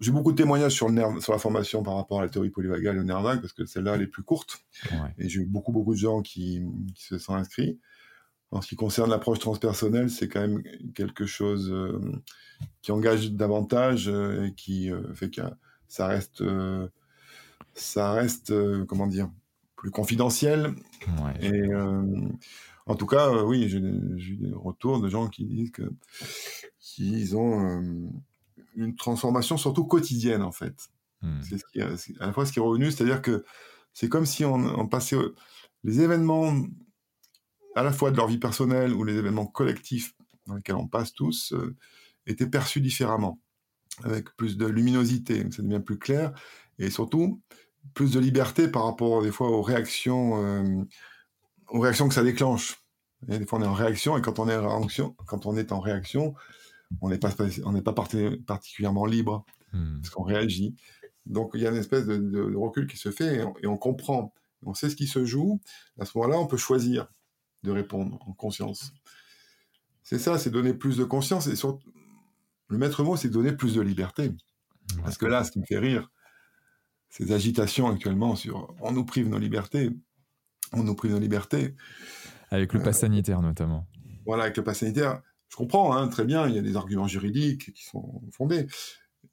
[0.01, 2.51] j'ai beaucoup de témoignages sur, le nerf, sur la formation par rapport à la théorie
[2.51, 4.61] polyvagale et au nerf vague, parce que celle-là, elle est plus courte.
[5.19, 6.63] Et j'ai eu beaucoup, beaucoup de gens qui,
[6.95, 7.79] qui se sont inscrits.
[8.53, 10.63] En ce qui concerne l'approche transpersonnelle, c'est quand même
[10.95, 11.99] quelque chose euh,
[12.83, 15.41] qui engage davantage euh, et qui euh, fait que
[15.89, 16.45] ça reste,
[17.75, 18.53] ça reste,
[18.87, 19.31] comment dire,
[19.83, 20.75] plus confidentiel.
[21.41, 21.75] Et
[22.87, 25.83] en tout cas, oui, j'ai eu des retours de gens qui disent que
[26.79, 27.93] qu'ils ont
[28.77, 30.89] une transformation surtout quotidienne en fait.
[31.21, 31.41] Hmm.
[31.43, 33.45] C'est ce qui, à la fois ce qui est revenu, c'est-à-dire que
[33.93, 35.17] c'est comme si on, on passait
[35.83, 36.55] les événements
[37.75, 40.15] à la fois de leur vie personnelle ou les événements collectifs
[40.47, 41.75] dans lesquels on passe tous, euh,
[42.27, 43.41] étaient perçus différemment,
[44.05, 46.33] avec plus de luminosité, ça devient plus clair,
[46.79, 47.41] et surtout
[47.95, 50.85] plus de liberté par rapport des fois aux réactions, euh,
[51.69, 52.79] aux réactions que ça déclenche.
[53.29, 55.57] Et des fois on est en réaction, et quand on est en réaction, quand on
[55.57, 56.35] est en réaction,
[57.01, 57.35] on n'est pas,
[57.65, 60.01] on n'est pas particulièrement libre, hmm.
[60.01, 60.75] parce qu'on réagit.
[61.27, 63.77] Donc il y a une espèce de, recul qui se fait, et on, et on
[63.77, 64.35] comprend,
[64.65, 65.61] on sait ce qui se joue.
[65.99, 67.07] À ce moment-là, on peut choisir
[67.63, 68.93] de répondre en conscience.
[70.03, 71.89] C'est ça, c'est donner plus de conscience et surtout,
[72.69, 74.33] le maître mot, c'est donner plus de liberté.
[75.03, 76.11] Parce que là, ce qui me fait rire,
[77.12, 79.90] ces agitations actuellement sur on nous prive nos libertés,
[80.72, 81.76] on nous prive nos libertés.
[82.51, 83.86] Avec le pass euh, sanitaire notamment.
[84.24, 85.20] Voilà, avec le pass sanitaire,
[85.51, 88.66] je comprends hein, très bien, il y a des arguments juridiques qui sont fondés,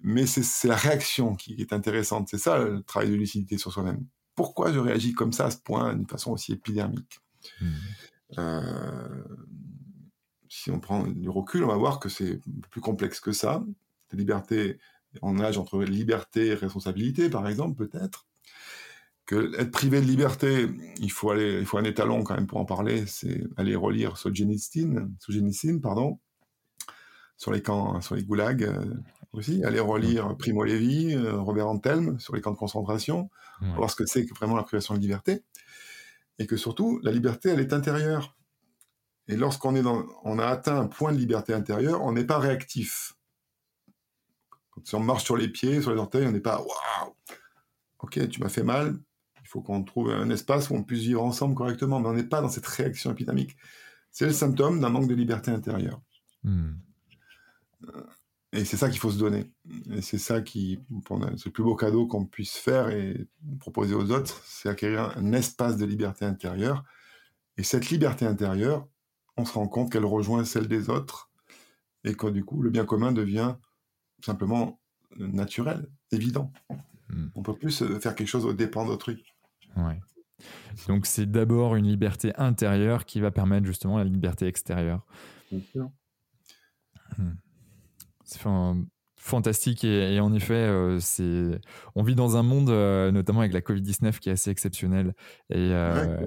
[0.02, 2.28] mais c'est la réaction qui est intéressante.
[2.30, 4.06] C'est ça le travail de lucidité sur soi-même.
[4.36, 7.20] Pourquoi je réagis comme ça à ce point, d'une façon aussi épidermique
[7.62, 7.68] hmm.
[8.38, 9.24] Euh,
[10.48, 12.40] si on prend du recul, on va voir que c'est
[12.70, 13.64] plus complexe que ça.
[14.12, 14.78] La liberté,
[15.22, 18.28] on nage entre liberté et responsabilité, par exemple, peut-être.
[19.26, 22.60] Que être privé de liberté, il faut aller, il faut un étalon quand même pour
[22.60, 23.06] en parler.
[23.06, 25.10] C'est aller relire Solzhenitsyn,
[25.82, 26.20] pardon,
[27.38, 28.96] sur les camps, sur les goulags euh,
[29.34, 29.64] aussi.
[29.64, 33.30] Aller relire Primo Levi, euh, Robert Antelme sur les camps de concentration,
[33.60, 35.44] pour voir ce que c'est que vraiment la privation de liberté
[36.40, 38.36] et que surtout, la liberté, elle est intérieure.
[39.28, 42.40] Et lorsqu'on est dans, on a atteint un point de liberté intérieure, on n'est pas
[42.40, 43.14] réactif.
[44.90, 47.16] Quand on marche sur les pieds, sur les orteils, on n'est pas waouh,
[48.00, 49.00] ok, tu m'as fait mal.
[49.42, 52.24] Il faut qu'on trouve un espace où on puisse vivre ensemble correctement, mais on n'est
[52.24, 53.58] pas dans cette réaction épidémique.
[54.12, 56.02] C'est le symptôme d'un manque de liberté intérieure.
[56.44, 56.74] Hmm.
[57.88, 58.04] Euh,
[58.52, 59.52] et c'est ça qu'il faut se donner.
[59.92, 63.28] Et c'est ça qui, c'est le plus beau cadeau qu'on puisse faire et
[63.60, 66.84] proposer aux autres, c'est acquérir un espace de liberté intérieure.
[67.58, 68.88] Et cette liberté intérieure,
[69.38, 71.30] on se rend compte qu'elle rejoint celle des autres
[72.04, 73.56] et que du coup, le bien commun devient
[74.22, 74.80] simplement
[75.18, 76.52] naturel, évident.
[77.10, 77.28] Hmm.
[77.36, 79.24] On peut plus faire quelque chose au dépens d'autrui.
[79.76, 80.00] Ouais.
[80.88, 85.06] Donc c'est d'abord une liberté intérieure qui va permettre justement la liberté extérieure.
[85.52, 85.92] Bien sûr.
[87.18, 87.34] Hmm
[89.30, 91.62] fantastique et, en effet euh, c'est
[91.96, 95.14] on vit dans un monde euh, notamment avec la Covid 19 qui est assez exceptionnel
[95.52, 96.18] et, euh,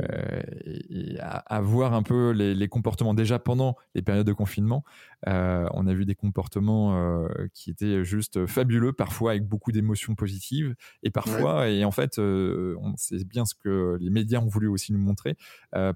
[1.20, 3.12] à, voir un peu les, comportements.
[3.12, 4.84] Déjà pendant les périodes de confinement
[5.26, 11.10] on a vu des comportements qui étaient juste fabuleux parfois avec beaucoup d'émotions positives et
[11.10, 12.20] parfois et en fait
[12.96, 15.36] sait bien ce que les médias ont voulu aussi nous montrer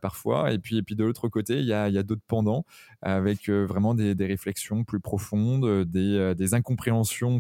[0.02, 0.52] parfois.
[0.52, 2.64] Et puis et puis de l'autre côté il y a, y a d'autres pendants
[3.02, 6.95] avec vraiment des, des, réflexions plus profondes des, des incompréhensions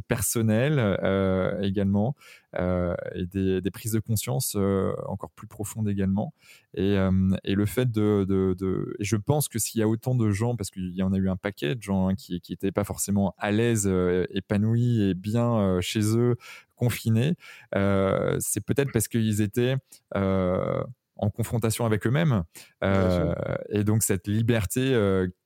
[0.06, 2.14] personnelle euh, également
[2.58, 6.32] euh, et des, prises de conscience euh, encore plus profondes également.
[6.74, 8.56] Et, le fait de,
[9.00, 11.28] je pense que s'il y a autant de gens, parce qu'il y en a eu
[11.28, 13.90] un paquet de gens hein, qui n'étaient pas forcément à l'aise,
[14.30, 16.36] épanouis et bien chez eux,
[16.74, 17.36] confinés,
[17.72, 19.76] c'est peut-être parce qu'ils étaient
[20.14, 22.42] en confrontation avec eux-mêmes.
[22.82, 24.94] et donc cette liberté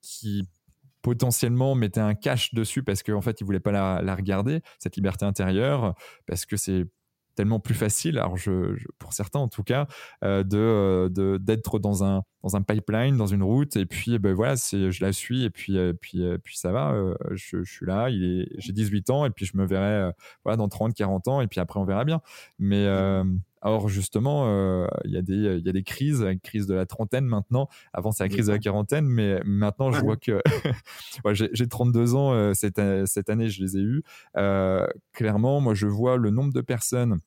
[0.01, 0.47] qui
[1.01, 5.25] potentiellement mettait un cache dessus parce qu'en fait, il voulait pas la, regarder, cette liberté
[5.25, 5.95] intérieure,
[6.25, 6.85] parce que c'est
[7.35, 9.87] tellement plus facile, alors je, pour certains en tout cas,
[10.23, 14.33] euh, euh, de d'être dans un dans un pipeline, dans une route, et puis ben
[14.33, 16.93] voilà, je la suis et puis euh, puis puis ça va,
[17.31, 20.11] je, je, suis là, j'ai 18 ans et puis je me verrai
[20.43, 22.21] voilà dans 30, 40 ans et puis après on verra bien.
[22.59, 22.85] Mais
[23.63, 26.85] Or, justement, euh, il y, a des, y a des crises, la crise de la
[26.85, 27.67] trentaine maintenant.
[27.93, 30.41] Avant, c'est la crise de la quarantaine, mais maintenant, je vois que
[31.53, 34.03] j'ai 32 ans euh, cette, cette, année, je les ai eus.
[34.37, 37.19] Euh, clairement, moi, je vois le nombre de personnes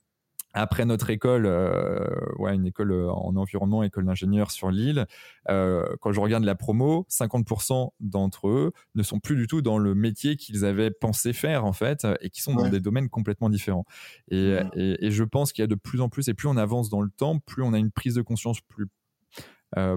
[0.55, 2.07] après notre école, euh,
[2.39, 5.07] ouais, une école euh, en environnement, école d'ingénieur sur l'île,
[5.51, 9.79] euh, quand je regarde la promo, 50% d'entre eux ne sont plus du tout dans
[9.79, 13.51] le métier qu'ils avaient pensé faire en fait, et qui sont dans des domaines complètement
[13.51, 13.85] différents.
[14.31, 16.57] Et, et, et je pense qu'il y a de plus en plus, et plus on
[16.57, 18.87] avance dans le temps, plus on a une prise de conscience plus
[19.77, 19.97] euh,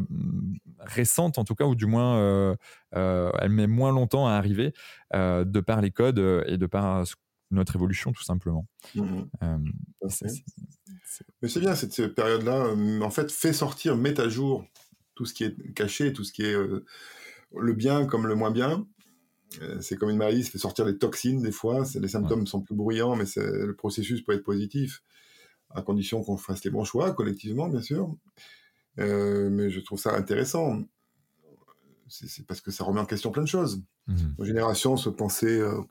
[0.79, 2.55] récente en tout cas, ou du moins euh,
[2.95, 4.73] euh, elle met moins longtemps à arriver
[5.13, 7.05] de par les codes et de par
[7.51, 8.67] notre évolution tout simplement.
[8.95, 9.23] Mmh
[11.41, 14.65] Mais c'est bien cette période-là, en fait, fait sortir, met à jour
[15.15, 18.85] tout ce qui est caché, tout ce qui est le bien comme le moins bien.
[19.79, 22.75] c'est comme une maladie, ça fait sortir les toxines des fois, les symptômes sont plus
[22.75, 25.01] bruyants, mais le processus peut être positif,
[25.71, 28.15] à condition qu'on fasse les bons choix collectivement, bien sûr.
[28.99, 30.81] Euh, mais je trouve ça intéressant.
[32.07, 33.83] C'est parce que ça remet en question plein de choses.
[34.07, 34.15] Mmh.
[34.39, 35.81] Nos générations se pensaient euh,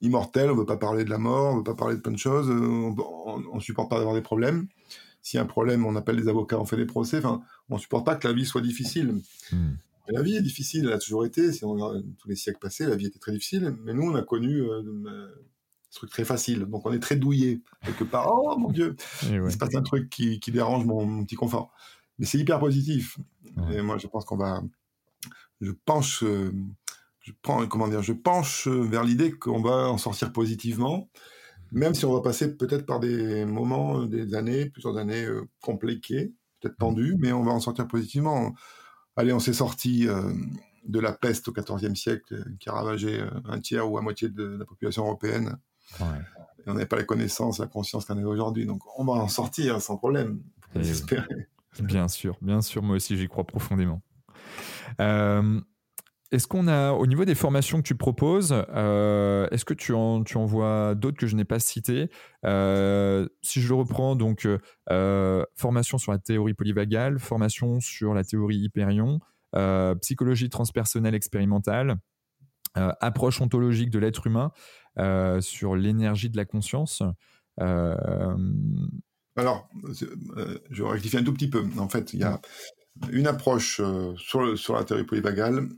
[0.00, 2.00] immortelles, on ne veut pas parler de la mort, on ne veut pas parler de
[2.00, 4.66] plein de choses, euh, on ne supporte pas d'avoir des problèmes.
[5.22, 7.18] S'il y a un problème, on appelle les avocats, on fait des procès.
[7.18, 9.20] Enfin, on ne supporte pas que la vie soit difficile.
[9.52, 9.72] Mmh.
[10.08, 11.52] La vie est difficile, elle a toujours été.
[11.52, 13.76] Si on regarde tous les siècles passés, la vie était très difficile.
[13.84, 16.64] Mais nous, on a connu des trucs très faciles.
[16.64, 18.26] Donc, on est très douillé quelque part.
[18.28, 21.72] Oh mon Dieu, il se passe un truc qui, dérange mon, petit confort.
[22.18, 23.18] Mais c'est hyper positif.
[23.72, 24.62] Et moi, je pense qu'on va.
[25.60, 26.24] Je penche.
[26.24, 26.50] Euh,
[27.20, 31.08] je prends, comment dire, je penche vers l'idée qu'on va en sortir positivement,
[31.72, 36.32] même si on va passer peut-être par des moments, des années, plusieurs années euh, compliquées,
[36.60, 38.54] peut-être tendues, mais on va en sortir positivement.
[39.16, 40.32] Allez, on s'est sorti euh,
[40.84, 44.44] de la peste au XIVe siècle, qui a ravagé un tiers ou à moitié de
[44.58, 45.58] la population européenne.
[46.00, 48.66] Et on n'avait pas la connaissance, la conscience qu'on a aujourd'hui.
[48.66, 50.42] Donc on va en sortir sans problème,
[50.74, 51.48] espérer.
[51.80, 54.02] Bien sûr, bien sûr, moi aussi j'y crois profondément.
[55.00, 55.60] Euh,
[56.32, 60.22] est-ce qu'on a, au niveau des formations que tu proposes, euh, est-ce que tu en,
[60.22, 62.10] tu en vois d'autres que je n'ai pas citées
[62.44, 64.46] euh, Si je le reprends, donc
[65.56, 69.20] formation sur la théorie polyvagale, formation sur la théorie hyperion,
[70.00, 71.96] psychologie transpersonnelle expérimentale,
[72.74, 74.52] approche ontologique de l'être humain
[75.40, 77.02] sur l'énergie de la conscience.
[79.36, 79.68] Alors,
[80.36, 81.64] euh, je rectifie un tout petit peu.
[81.78, 82.40] En fait, il y a
[83.10, 85.68] une approche euh, sur, sur la théorie polyvagale.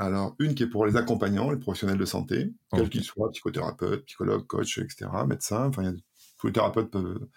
[0.00, 4.04] Alors, une qui est pour les accompagnants, les professionnels de santé, quels qu'ils soient, psychothérapeutes,
[4.06, 5.66] psychologues, coachs, etc., médecins.
[5.66, 5.94] Enfin, il y a,
[6.38, 7.28] tous les thérapeutes peuvent,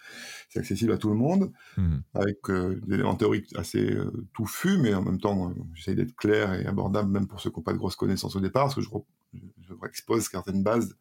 [0.50, 1.98] c'est accessible à tout le monde, mmh.
[2.14, 3.98] avec euh, des éléments théoriques assez
[4.34, 7.64] touffus, mais en même temps, j'essaie d'être clair et abordable, même pour ceux qui n'ont
[7.64, 8.88] pas de grosses connaissances au départ, parce que je,
[9.34, 10.96] je, je expose certaines bases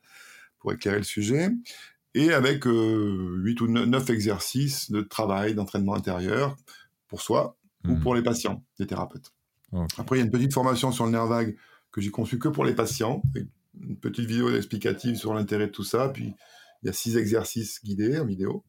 [0.59, 1.51] pour éclairer le sujet
[2.15, 6.57] et avec euh, 8 ou 9 exercices de travail, d'entraînement intérieur
[7.09, 8.01] pour soi ou hmm.
[8.01, 9.33] pour les patients, les thérapeutes.
[9.99, 11.57] Après, il y a une petite formation sur le nerf vague
[11.91, 13.23] que j'ai conçue que pour les patients,
[13.81, 16.35] une petite vidéo explicative sur l'intérêt de tout ça, puis
[16.83, 18.65] il y a six exercices guidés en vidéo.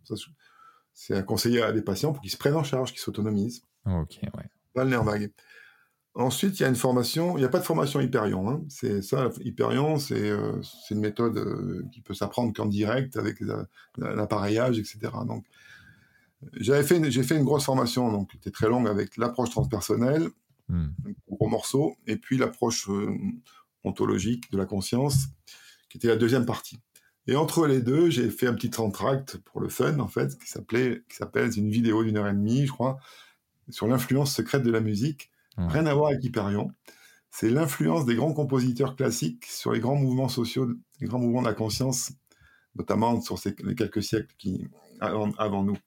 [0.94, 3.64] C'est à conseiller à des patients pour qu'ils se prennent en charge, qu'ils s'autonomisent.
[3.86, 4.50] Ok, ouais.
[4.76, 5.32] Dans le nerf vague.
[6.16, 8.48] Ensuite, il y a une formation, il n'y a pas de formation Hyperion.
[8.48, 8.62] Hein.
[8.70, 10.62] C'est ça, Hyperion, c'est euh,
[10.92, 13.38] une méthode euh, qui peut s'apprendre qu'en direct avec
[13.98, 15.00] l'appareillage, etc.
[15.28, 15.44] Donc,
[16.84, 20.30] fait, j'ai fait une grosse formation, donc qui était très longue avec l'approche transpersonnelle,
[20.70, 20.88] mmh.
[21.30, 23.16] gros morceau, et puis l'approche euh,
[23.84, 25.28] ontologique de la conscience,
[25.90, 26.80] qui était la deuxième partie.
[27.28, 30.48] Et entre les deux, j'ai fait un petit entracte pour le fun, en fait, qui
[30.48, 32.98] s'appelait, qui s'appelle une vidéo d'une heure et demie, je crois,
[33.70, 36.72] sur l'influence secrète de la musique Rien à voir avec Hyperion.
[37.30, 40.68] C'est l'influence des grands compositeurs classiques sur les grands mouvements sociaux,
[41.00, 42.12] les grands mouvements de la conscience,
[42.76, 44.68] notamment sur ces, les quelques siècles qui,
[45.00, 45.78] avant, nous.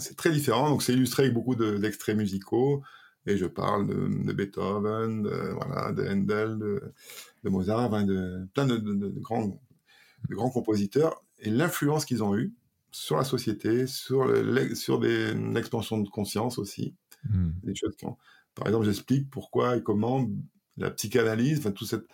[0.00, 0.70] c'est très différent.
[0.70, 2.82] Donc, c'est illustré avec beaucoup d'extraits musicaux.
[3.26, 6.92] Et je parle de, Beethoven, de, voilà, de Handel, de,
[7.44, 9.60] Mozart, de plein de, grands,
[10.28, 12.52] de grands compositeurs et l'influence qu'ils ont eue
[12.90, 14.26] sur la société, sur,
[14.76, 16.94] sur l'expansion de conscience aussi.
[17.28, 17.50] Hmm.
[17.62, 17.96] Des choses
[18.54, 20.28] Par exemple, j'explique pourquoi et comment
[20.76, 22.04] la psychanalyse, enfin tout cette,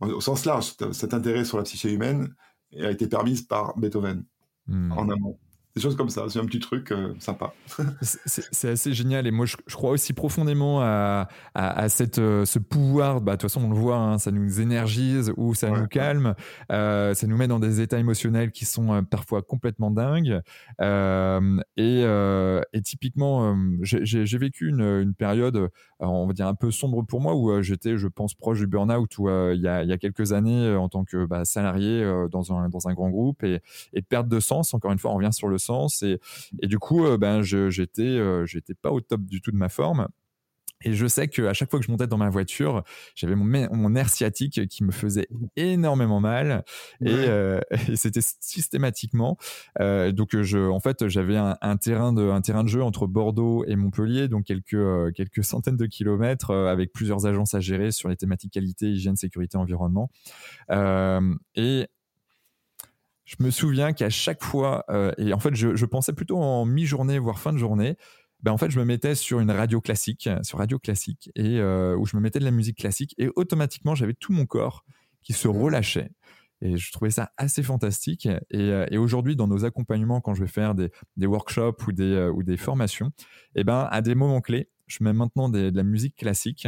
[0.00, 2.34] au sens large, cet intérêt sur la psyché humaine
[2.78, 4.24] a été permise par Beethoven
[4.66, 4.92] hmm.
[4.92, 5.38] en amont
[5.74, 6.24] des choses comme ça.
[6.28, 7.52] C'est un petit truc euh, sympa.
[8.00, 9.26] c'est assez génial.
[9.26, 13.20] Et moi, je, crois aussi profondément à, à, cette, euh, ce pouvoir.
[13.20, 16.34] Bah, de toute façon, on le voit, hein, ça nous énergise ou ça nous calme.
[16.72, 20.40] Euh, ça nous met dans des états émotionnels qui sont parfois complètement dingues.
[20.80, 25.68] Et, et, typiquement, j'ai vécu une, une, période,
[26.00, 29.18] on va dire, un peu sombre pour moi, où j'étais, je pense, proche du burn-out,
[29.18, 32.68] où il y, a, y, a, quelques années, en tant que bah, salarié dans, un,
[32.68, 33.60] dans un grand groupe, et,
[33.92, 34.74] et perte de sens.
[34.74, 36.20] Encore une fois, on revient sur le sens et,
[36.62, 39.68] et du coup, euh, ben, j'étais, euh, j'étais pas au top du tout de ma
[39.68, 40.08] forme.
[40.84, 42.84] Et je sais qu'à chaque fois que je montais dans ma voiture,
[43.16, 45.26] j'avais mon, mon nerf sciatique qui me faisait
[45.56, 46.64] énormément mal.
[47.04, 47.60] Et, euh,
[47.96, 49.36] c'était systématiquement.
[49.80, 53.64] Euh, donc, je, en fait, j'avais un, terrain de, un terrain de jeu entre Bordeaux
[53.66, 58.08] et Montpellier, donc quelques, euh, quelques centaines de kilomètres avec plusieurs agences à gérer sur
[58.08, 60.10] les thématiques qualité, hygiène, sécurité, environnement.
[60.70, 61.88] et
[63.28, 64.86] je me souviens qu'à chaque fois,
[65.18, 67.96] et en fait, je, je pensais plutôt en mi-journée, voire fin de journée,
[68.42, 71.96] ben en fait, je me mettais sur une radio classique, sur radio classique, et euh,
[71.96, 74.84] où je me mettais de la musique classique, et automatiquement, j'avais tout mon corps
[75.22, 76.10] qui se relâchait.
[76.60, 78.26] Et je trouvais ça assez fantastique.
[78.26, 81.92] Et, euh, et aujourd'hui, dans nos accompagnements, quand je vais faire des, des workshops ou
[81.92, 83.10] des, euh, ou des formations,
[83.54, 86.66] et ben, à des moments clés, je mets maintenant de la musique classique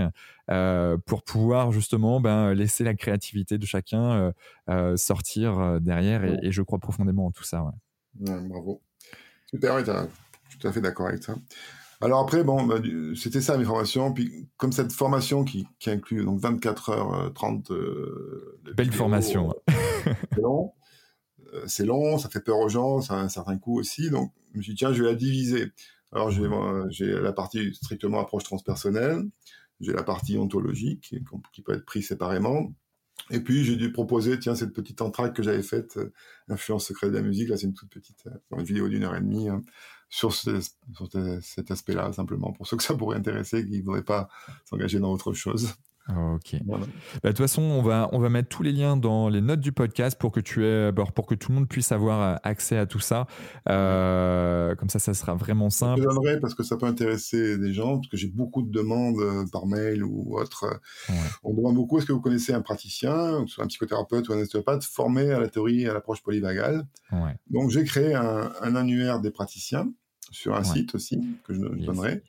[0.51, 4.33] euh, pour pouvoir justement ben, laisser la créativité de chacun
[4.69, 6.25] euh, sortir derrière.
[6.25, 7.63] Et, et, je crois profondément en tout ça.
[7.63, 8.31] Ouais.
[8.31, 8.81] Ouais, bravo.
[9.47, 11.35] Super, tout à fait d'accord avec ça.
[12.03, 12.77] Alors après, bon, bah,
[13.15, 14.13] c'était ça mes formations.
[14.13, 19.53] Puis comme cette formation qui, qui inclut donc 24 heures 30 euh, de Belle formation.
[19.69, 20.73] Euh, c'est long.
[21.53, 24.09] Euh, c'est long, ça fait peur aux gens, ça a un certain coût aussi.
[24.11, 25.73] Donc je me suis dit, tiens, je vais la diviser.
[26.13, 29.23] Alors j'ai la partie strictement approche transpersonnelle,
[29.81, 31.15] j'ai la partie ontologique
[31.53, 32.73] qui, peut être prise séparément.
[33.31, 35.99] Et puis j'ai dû proposer, tiens, cette petite entraque que j'avais faite,
[36.49, 39.21] Influence secrète de la musique, là c'est une toute petite une vidéo d'une heure et
[39.21, 39.63] demie, hein
[40.11, 44.29] sur, cet aspect-là, simplement, pour ceux que ça pourrait intéresser, qui ne voudraient pas
[44.65, 45.75] s'engager dans autre chose.
[46.17, 46.57] Ok.
[46.65, 46.79] Bah,
[47.23, 49.73] de toute façon, on va, on va mettre tous les liens dans les notes du
[49.73, 52.87] podcast pour que, tu aies, pour que tout le monde puisse avoir euh, accès à
[52.87, 53.27] tout ça.
[53.69, 56.03] Euh, comme ça, ça sera vraiment simple.
[56.03, 59.21] Je donnerai parce que ça peut intéresser des gens, parce que j'ai beaucoup de demandes
[59.21, 60.81] euh, par mail ou autre.
[61.43, 64.85] On demande beaucoup est-ce que vous connaissez un praticien, soit un psychothérapeute ou un ostéopathe
[64.85, 66.87] formé à la théorie et à l'approche polyvagale?
[67.49, 69.89] Donc, j'ai créé un, un annuaire des praticiens
[70.31, 72.23] sur un site aussi que je, donnerai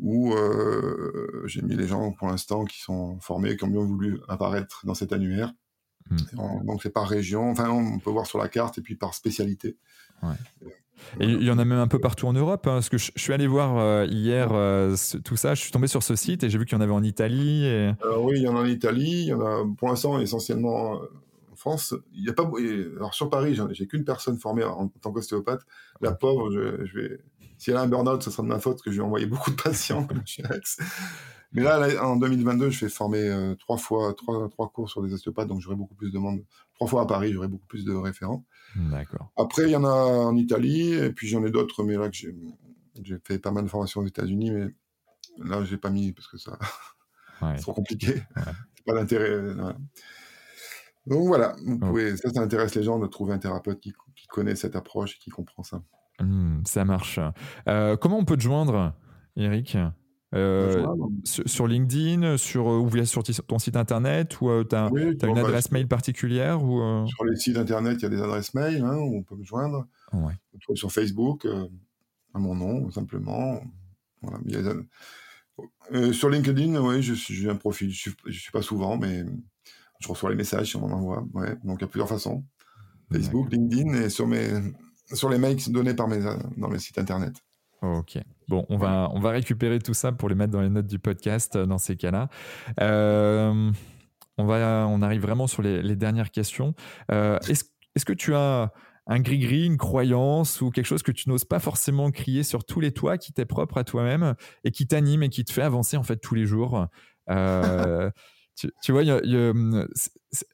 [0.00, 4.20] où euh, j'ai mis les gens pour l'instant qui sont formés, qui ont bien voulu
[4.28, 5.52] apparaître dans cet annuaire.
[6.10, 6.64] Hmm.
[6.64, 9.76] donc c'est par région, enfin on peut voir sur la carte et puis par spécialité.
[11.20, 13.12] Et il y en a même un peu partout en Europe, hein, parce que je,
[13.14, 16.50] suis allé voir euh, hier euh, tout ça, je suis tombé sur ce site et
[16.50, 17.66] j'ai vu qu'il y en avait en Italie.
[17.66, 17.92] Et...
[18.20, 20.98] oui, il y en a en Italie, il y en a pour l'instant essentiellement
[21.58, 22.48] France, il y a pas.
[22.96, 25.62] Alors sur Paris, j'ai qu'une personne formée en, tant qu'ostéopathe.
[26.00, 27.18] La pauvre, je, vais.
[27.58, 29.26] Si elle a un burn-out, ce sera de ma faute que je lui ai envoyé
[29.26, 30.06] beaucoup de patients.
[31.52, 35.12] Mais là, en 2022, je fais former euh, trois fois, trois, trois cours sur des
[35.14, 36.44] ostéopathes, donc j'aurai beaucoup plus de monde.
[36.74, 38.44] Trois fois à Paris, j'aurai beaucoup plus de référents.
[38.76, 39.32] D'accord.
[39.36, 43.18] Après, il y en a en Italie, et puis j'en ai d'autres, mais là, j'ai
[43.24, 44.66] fait pas mal de formations aux États-Unis, mais
[45.38, 46.58] là, j'ai pas mis parce que ça,
[47.40, 48.12] c'est trop compliqué.
[48.36, 48.42] Ouais.
[48.76, 49.40] C'est pas d'intérêt.
[51.06, 51.56] Donc voilà,
[52.16, 53.94] ça, ça intéresse les gens de trouver un thérapeute qui,
[54.28, 55.82] connaît cette approche et qui comprend ça.
[56.20, 57.20] Mmh, ça marche.
[57.68, 58.94] Euh, comment on peut te joindre,
[59.36, 59.76] Eric?
[60.34, 60.86] Euh,
[61.24, 65.70] sur, LinkedIn, sur, ou via sur ton site internet, ou tu as, une bah, adresse
[65.70, 67.06] mail particulière ou, euh?
[67.06, 69.44] Sur les sites internet, il y a des adresses mail hein, où on peut me
[69.44, 69.86] joindre.
[70.12, 70.34] Ouais.
[70.74, 71.46] Sur Facebook,
[72.34, 73.62] à mon nom, simplement.
[76.12, 77.90] sur LinkedIn, oui, j'ai un profil.
[77.90, 79.24] Je ne suis, pas souvent, mais
[80.00, 81.26] je reçois les messages si on m'en envoie.
[81.32, 81.56] Ouais.
[81.64, 82.44] Donc il y a plusieurs façons.
[83.10, 84.50] Facebook, LinkedIn et sur, mes,
[85.12, 86.20] sur les mails donnés par mes,
[86.56, 87.34] dans mes sites internet.
[87.82, 88.18] Ok.
[88.48, 90.98] Bon, on va, on va récupérer tout ça pour les mettre dans les notes du
[90.98, 92.28] podcast euh, dans ces cas-là.
[92.80, 93.70] Euh,
[94.36, 96.74] on, va, on arrive vraiment sur les, dernières questions.
[97.12, 97.64] Euh, est-ce,
[97.94, 98.72] est-ce que tu as
[99.06, 102.80] un gris-gris, une croyance ou quelque chose que tu n'oses pas forcément crier sur tous
[102.80, 105.96] les toits, qui t'est propre à toi-même et qui t'anime et qui te fait avancer
[105.96, 106.86] en fait tous les jours?
[108.82, 109.02] tu, vois,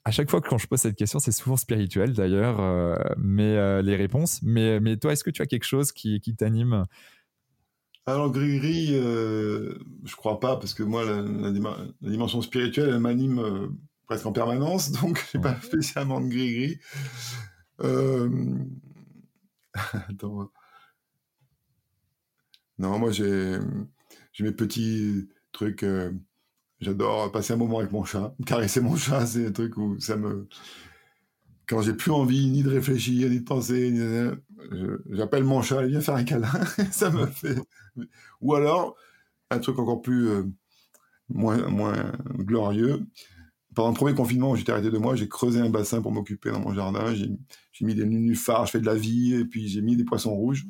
[0.05, 3.57] à chaque fois que quand je pose cette question, c'est souvent spirituel d'ailleurs, euh, mais
[3.57, 4.41] euh, les réponses.
[4.43, 6.85] Mais, mais toi, est-ce que tu as quelque chose qui, qui t'anime?
[8.07, 11.25] Alors, gris-gris, euh, je crois pas, parce que moi, la,
[12.03, 13.75] dimension spirituelle, elle m'anime
[14.07, 16.79] presque en permanence, donc j'ai pas spécialement de gris-gris.
[19.75, 20.51] Attends.
[22.79, 23.59] Non, moi, j'ai
[24.41, 25.87] mes petits trucs
[26.85, 28.35] J'adore passer un moment avec mon chat.
[28.47, 30.47] Caresser mon chat, c'est un truc où ça me.
[31.67, 33.93] Quand j'ai plus envie ni de réfléchir, ni de penser,
[35.11, 36.49] j'appelle mon chat, il vient faire un câlin.
[36.91, 37.57] ça me fait.
[38.43, 38.97] Ou alors,
[39.51, 40.29] un truc encore plus.
[40.29, 40.43] Euh,
[41.29, 43.07] moins, moins glorieux.
[43.75, 46.61] Pendant le premier confinement, j'étais arrêté de moi, j'ai creusé un bassin pour m'occuper dans
[46.61, 47.15] mon jardin.
[47.15, 50.35] J'ai mis des nénuphars, je fais de la vie, et puis j'ai mis des poissons
[50.35, 50.65] rouges.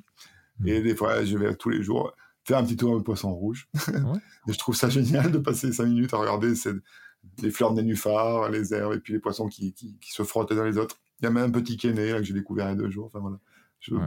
[0.61, 0.69] Mmh.
[0.69, 2.13] Et des fois, je vais tous les jours
[2.45, 3.69] faire un petit tour avec poisson rouge.
[4.49, 6.53] et je trouve ça génial de passer cinq minutes à regarder
[7.43, 10.59] les fleurs de nénuphar, les herbes et puis les poissons qui, qui, se frottent les
[10.59, 10.99] uns les autres.
[11.21, 13.07] Il y a même un petit kéné que j'ai découvert il y a deux jours.
[13.07, 13.39] Enfin, voilà.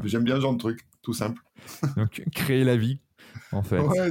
[0.03, 1.41] J'aime bien ce genre de truc, tout simple.
[1.95, 2.99] Donc, créer la vie,
[3.51, 3.79] en fait.
[3.79, 4.09] Ouais,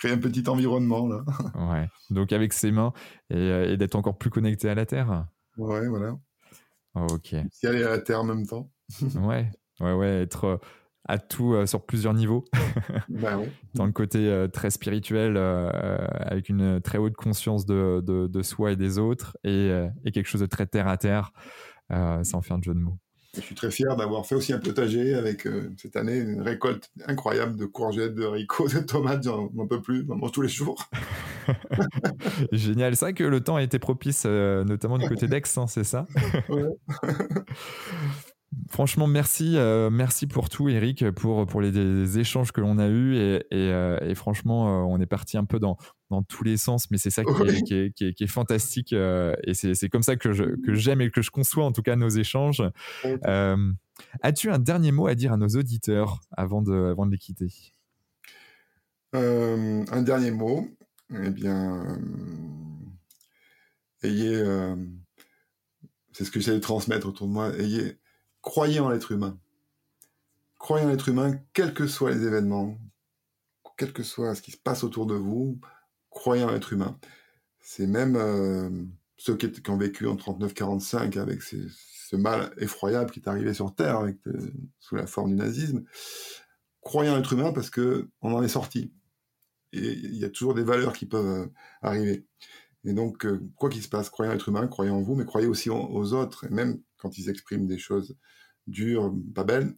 [0.00, 1.24] créer un petit environnement là.
[1.72, 1.88] ouais.
[2.08, 2.92] Donc avec ses mains
[3.28, 5.26] et, d'être encore plus connecté à la Terre.
[5.58, 6.16] Ouais, voilà.
[6.94, 7.34] ok.
[7.52, 8.70] Si aller à la Terre en même temps.
[9.16, 9.50] ouais,
[9.80, 10.60] ouais, ouais, être
[11.06, 12.44] à tout euh, sur plusieurs niveaux.
[13.08, 13.38] bah
[13.74, 15.70] Dans le côté euh, très spirituel, euh,
[16.20, 19.70] avec une très haute conscience de, de, soi et des autres, et,
[20.04, 21.32] et, quelque chose de très terre à terre,
[21.90, 22.98] sans faire de jeu de mots.
[23.34, 25.46] Je suis très fier d'avoir fait aussi un potager avec
[25.76, 29.22] cette année une récolte incroyable de courgettes, de haricots, de tomates.
[29.22, 30.90] J'en peux plus, j'en mange tous les jours.
[32.52, 32.96] Génial.
[32.96, 36.06] C'est vrai que le temps a été propice, notamment du côté d'Aix, hein, c'est ça?
[36.48, 36.64] Ouais.
[38.68, 43.14] Franchement, merci, euh, merci pour tout, Eric, pour, pour les, échanges que l'on a eus.
[43.16, 45.76] Et, euh, franchement, euh, on est parti un peu dans,
[46.10, 48.92] dans tous les sens, mais c'est ça qui est, qui, est, fantastique.
[48.92, 50.32] et c'est comme ça que
[50.74, 52.62] j'aime et que je conçois en tout cas nos échanges.
[54.22, 57.52] As-tu un dernier mot à dire à nos auditeurs avant de, avant de les quitter?
[59.12, 60.66] Un dernier mot,
[61.14, 62.00] eh bien,
[64.02, 64.44] ayez,
[66.12, 67.99] c'est ce que j'allais transmettre autour de moi, ayez
[68.42, 69.38] croyez en l'être humain.
[70.58, 72.78] Croyez en l'être humain, quels que soient les événements,
[73.76, 75.58] quel que soit ce qui se passe autour de vous,
[76.10, 76.98] croyez en l'être humain.
[77.60, 78.68] C'est même euh,
[79.16, 84.02] ceux qui, ont vécu en 39-45 avec ce mal effroyable qui est arrivé sur Terre
[84.02, 84.12] euh,
[84.78, 85.84] sous la forme du nazisme.
[86.82, 88.92] Croyez en l'être humain parce que on en est sorti.
[89.72, 91.46] Et il y a toujours des valeurs qui peuvent euh,
[91.80, 92.26] arriver.
[92.84, 93.26] Et donc,
[93.56, 96.12] quoi qu'il se passe, croyez en l'être humain, croyez en vous, mais croyez aussi aux
[96.14, 96.46] autres.
[96.46, 98.16] Et même quand ils expriment des choses
[98.66, 99.74] dures, pas belles,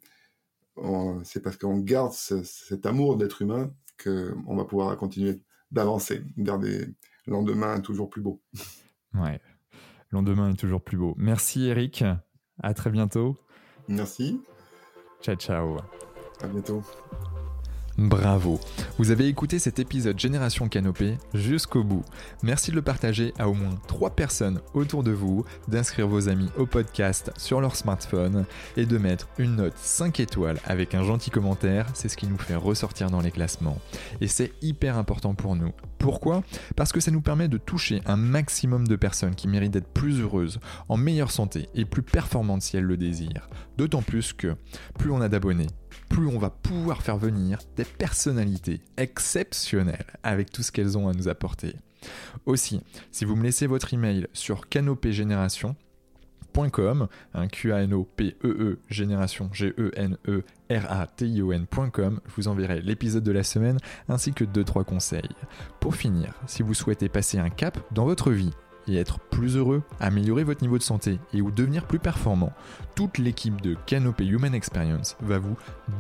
[1.25, 3.73] c'est parce qu'on garde cet amour d'être humain
[4.03, 5.41] qu'on va pouvoir continuer
[5.71, 6.87] d'avancer vers des
[7.27, 8.43] lendemains toujours plus beaux.
[9.15, 9.41] Ouais,
[10.11, 11.15] lendemain est toujours plus beau.
[11.17, 12.05] Merci Eric,
[12.63, 13.37] à très bientôt.
[13.89, 14.41] Merci.
[15.21, 15.77] Ciao, ciao.
[16.41, 16.83] À bientôt.
[17.99, 18.59] Bravo
[18.99, 22.05] Vous avez écouté cet épisode Génération Canopée jusqu'au bout.
[22.43, 26.49] Merci de le partager à au moins 3 personnes autour de vous, d'inscrire vos amis
[26.57, 28.47] au podcast sur leur smartphone
[28.79, 32.39] et de mettre une note 5 étoiles avec un gentil commentaire, c'est ce qui nous
[32.39, 33.79] fait ressortir dans les classements.
[34.23, 35.73] Et c'est hyper important pour nous.
[36.03, 36.43] Pourquoi?
[36.75, 40.21] Parce que ça nous permet de toucher un maximum de personnes qui méritent d'être plus
[40.21, 40.59] heureuses,
[40.89, 43.49] en meilleure santé et plus performantes si elles le désirent.
[43.79, 44.57] D'autant plus que
[44.99, 45.69] plus on a d'abonnés,
[46.09, 51.13] plus on va pouvoir faire venir des personnalités exceptionnelles avec tout ce qu'elles ont à
[51.13, 51.77] nous apporter.
[52.47, 52.81] Aussi,
[53.13, 55.77] si vous me laissez votre email sur canopégénération.com,
[58.05, 62.33] P E E génération G E N E R A T I O N.com, je
[62.37, 65.29] vous enverrai l'épisode de la semaine ainsi que 2 trois conseils.
[65.81, 68.53] Pour finir, si vous souhaitez passer un cap dans votre vie
[68.89, 72.53] et être plus heureux, améliorer votre niveau de santé et ou devenir plus performant,
[72.95, 75.57] toute l'équipe de Canopé Human Experience va vous